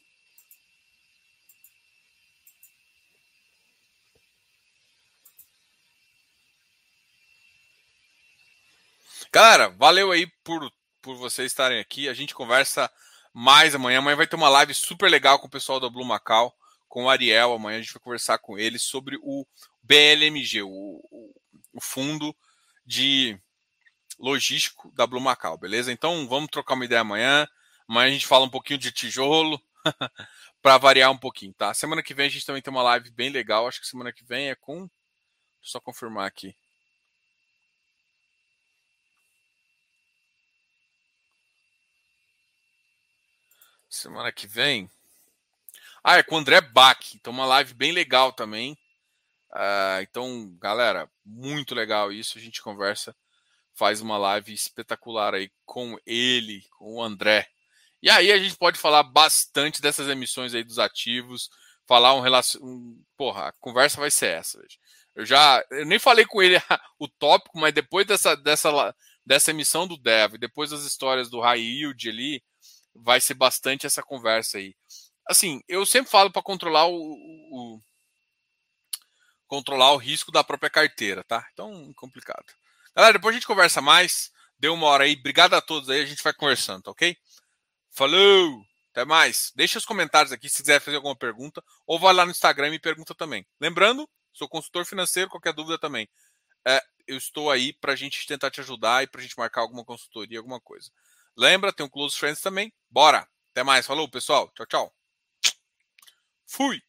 Galera, 9.30 9.68
valeu 9.68 10.10
aí 10.10 10.26
por, 10.42 10.72
por 11.02 11.16
vocês 11.16 11.52
estarem 11.52 11.78
aqui. 11.78 12.08
A 12.08 12.14
gente 12.14 12.34
conversa 12.34 12.90
mais 13.32 13.74
amanhã. 13.74 13.98
Amanhã 13.98 14.16
vai 14.16 14.26
ter 14.26 14.36
uma 14.36 14.48
live 14.48 14.72
super 14.72 15.10
legal 15.10 15.38
com 15.38 15.46
o 15.46 15.50
pessoal 15.50 15.80
da 15.80 15.88
Blue 15.88 16.04
Macau, 16.04 16.54
com 16.88 17.04
o 17.04 17.10
Ariel. 17.10 17.52
Amanhã 17.52 17.78
a 17.78 17.82
gente 17.82 17.92
vai 17.92 18.02
conversar 18.02 18.38
com 18.38 18.58
ele 18.58 18.78
sobre 18.78 19.18
o 19.22 19.46
BLMG, 19.82 20.62
o, 20.62 21.00
o 21.72 21.80
fundo 21.80 22.34
de 22.86 23.38
logístico 24.22 24.92
da 24.94 25.04
Blue 25.04 25.20
Macau, 25.20 25.58
beleza? 25.58 25.92
Então 25.92 26.28
vamos 26.28 26.48
trocar 26.48 26.74
uma 26.74 26.84
ideia 26.84 27.00
amanhã. 27.00 27.46
Amanhã 27.88 28.08
a 28.08 28.12
gente 28.12 28.26
fala 28.26 28.44
um 28.46 28.50
pouquinho 28.50 28.78
de 28.78 28.92
tijolo 28.92 29.60
para 30.62 30.78
variar 30.78 31.10
um 31.10 31.18
pouquinho, 31.18 31.52
tá? 31.52 31.74
Semana 31.74 32.02
que 32.04 32.14
vem 32.14 32.26
a 32.26 32.30
gente 32.30 32.46
também 32.46 32.62
tem 32.62 32.72
uma 32.72 32.84
live 32.84 33.10
bem 33.10 33.30
legal. 33.30 33.66
Acho 33.66 33.80
que 33.80 33.86
semana 33.86 34.12
que 34.12 34.24
vem 34.24 34.48
é 34.48 34.54
com. 34.54 34.88
Só 35.60 35.80
confirmar 35.80 36.26
aqui. 36.26 36.54
Semana 43.90 44.32
que 44.32 44.46
vem. 44.46 44.88
Ah, 46.02 46.16
é 46.18 46.22
com 46.22 46.36
o 46.36 46.38
André 46.38 46.60
Bach. 46.60 47.14
Então, 47.14 47.32
uma 47.32 47.46
live 47.46 47.74
bem 47.74 47.92
legal 47.92 48.32
também. 48.32 48.76
Uh, 49.50 50.00
então, 50.02 50.56
galera, 50.58 51.10
muito 51.24 51.74
legal 51.74 52.10
isso. 52.12 52.38
A 52.38 52.40
gente 52.40 52.62
conversa 52.62 53.14
faz 53.74 54.00
uma 54.00 54.18
live 54.18 54.52
espetacular 54.52 55.34
aí 55.34 55.50
com 55.64 55.98
ele, 56.06 56.64
com 56.78 56.96
o 56.96 57.02
André. 57.02 57.48
E 58.02 58.10
aí 58.10 58.32
a 58.32 58.38
gente 58.38 58.56
pode 58.56 58.78
falar 58.78 59.02
bastante 59.02 59.80
dessas 59.80 60.08
emissões 60.08 60.54
aí 60.54 60.64
dos 60.64 60.78
ativos, 60.78 61.48
falar 61.86 62.14
um 62.14 62.20
relação. 62.20 62.60
Um, 62.62 63.02
porra, 63.16 63.48
a 63.48 63.52
conversa 63.52 64.00
vai 64.00 64.10
ser 64.10 64.38
essa. 64.38 64.60
Veja. 64.60 64.76
Eu 65.14 65.26
já 65.26 65.64
eu 65.70 65.84
nem 65.84 65.98
falei 65.98 66.24
com 66.24 66.42
ele 66.42 66.56
o 66.98 67.06
tópico, 67.06 67.58
mas 67.58 67.72
depois 67.72 68.06
dessa, 68.06 68.34
dessa, 68.36 68.94
dessa 69.24 69.50
emissão 69.50 69.86
do 69.86 69.96
Dev, 69.96 70.34
depois 70.38 70.70
das 70.70 70.82
histórias 70.84 71.30
do 71.30 71.40
High 71.40 71.60
Yield 71.60 72.08
ali, 72.08 72.42
vai 72.94 73.20
ser 73.20 73.34
bastante 73.34 73.86
essa 73.86 74.02
conversa 74.02 74.58
aí. 74.58 74.74
Assim, 75.28 75.62
eu 75.68 75.86
sempre 75.86 76.10
falo 76.10 76.30
para 76.30 76.42
controlar 76.42 76.86
o, 76.86 76.96
o, 76.96 77.80
controlar 79.46 79.92
o 79.92 79.98
risco 79.98 80.32
da 80.32 80.42
própria 80.42 80.70
carteira, 80.70 81.22
tá? 81.24 81.46
Então, 81.52 81.92
complicado. 81.94 82.44
Galera, 82.94 83.14
depois 83.14 83.34
a 83.34 83.38
gente 83.38 83.46
conversa 83.46 83.80
mais. 83.80 84.30
Deu 84.58 84.74
uma 84.74 84.86
hora 84.86 85.04
aí. 85.04 85.16
Obrigado 85.18 85.54
a 85.54 85.60
todos 85.60 85.88
aí. 85.88 86.00
A 86.00 86.06
gente 86.06 86.22
vai 86.22 86.32
conversando, 86.32 86.82
tá 86.82 86.90
ok? 86.90 87.16
Falou! 87.90 88.64
Até 88.90 89.04
mais. 89.06 89.50
Deixa 89.56 89.78
os 89.78 89.86
comentários 89.86 90.32
aqui 90.32 90.48
se 90.48 90.58
quiser 90.58 90.80
fazer 90.80 90.96
alguma 90.96 91.16
pergunta. 91.16 91.64
Ou 91.86 91.98
vai 91.98 92.12
lá 92.12 92.24
no 92.26 92.30
Instagram 92.30 92.68
e 92.68 92.72
me 92.72 92.78
pergunta 92.78 93.14
também. 93.14 93.46
Lembrando, 93.58 94.08
sou 94.32 94.48
consultor 94.48 94.84
financeiro, 94.84 95.30
qualquer 95.30 95.54
dúvida 95.54 95.78
também. 95.78 96.08
É, 96.66 96.82
eu 97.06 97.16
estou 97.16 97.50
aí 97.50 97.72
para 97.72 97.94
a 97.94 97.96
gente 97.96 98.26
tentar 98.26 98.50
te 98.50 98.60
ajudar 98.60 99.02
e 99.02 99.06
para 99.06 99.20
a 99.20 99.22
gente 99.22 99.36
marcar 99.36 99.62
alguma 99.62 99.84
consultoria, 99.84 100.38
alguma 100.38 100.60
coisa. 100.60 100.90
Lembra, 101.36 101.72
tem 101.72 101.84
um 101.86 101.88
Close 101.88 102.18
Friends 102.18 102.42
também. 102.42 102.72
Bora! 102.90 103.26
Até 103.50 103.62
mais. 103.62 103.86
Falou, 103.86 104.08
pessoal. 104.08 104.50
Tchau, 104.54 104.66
tchau. 104.66 104.94
Fui! 106.46 106.82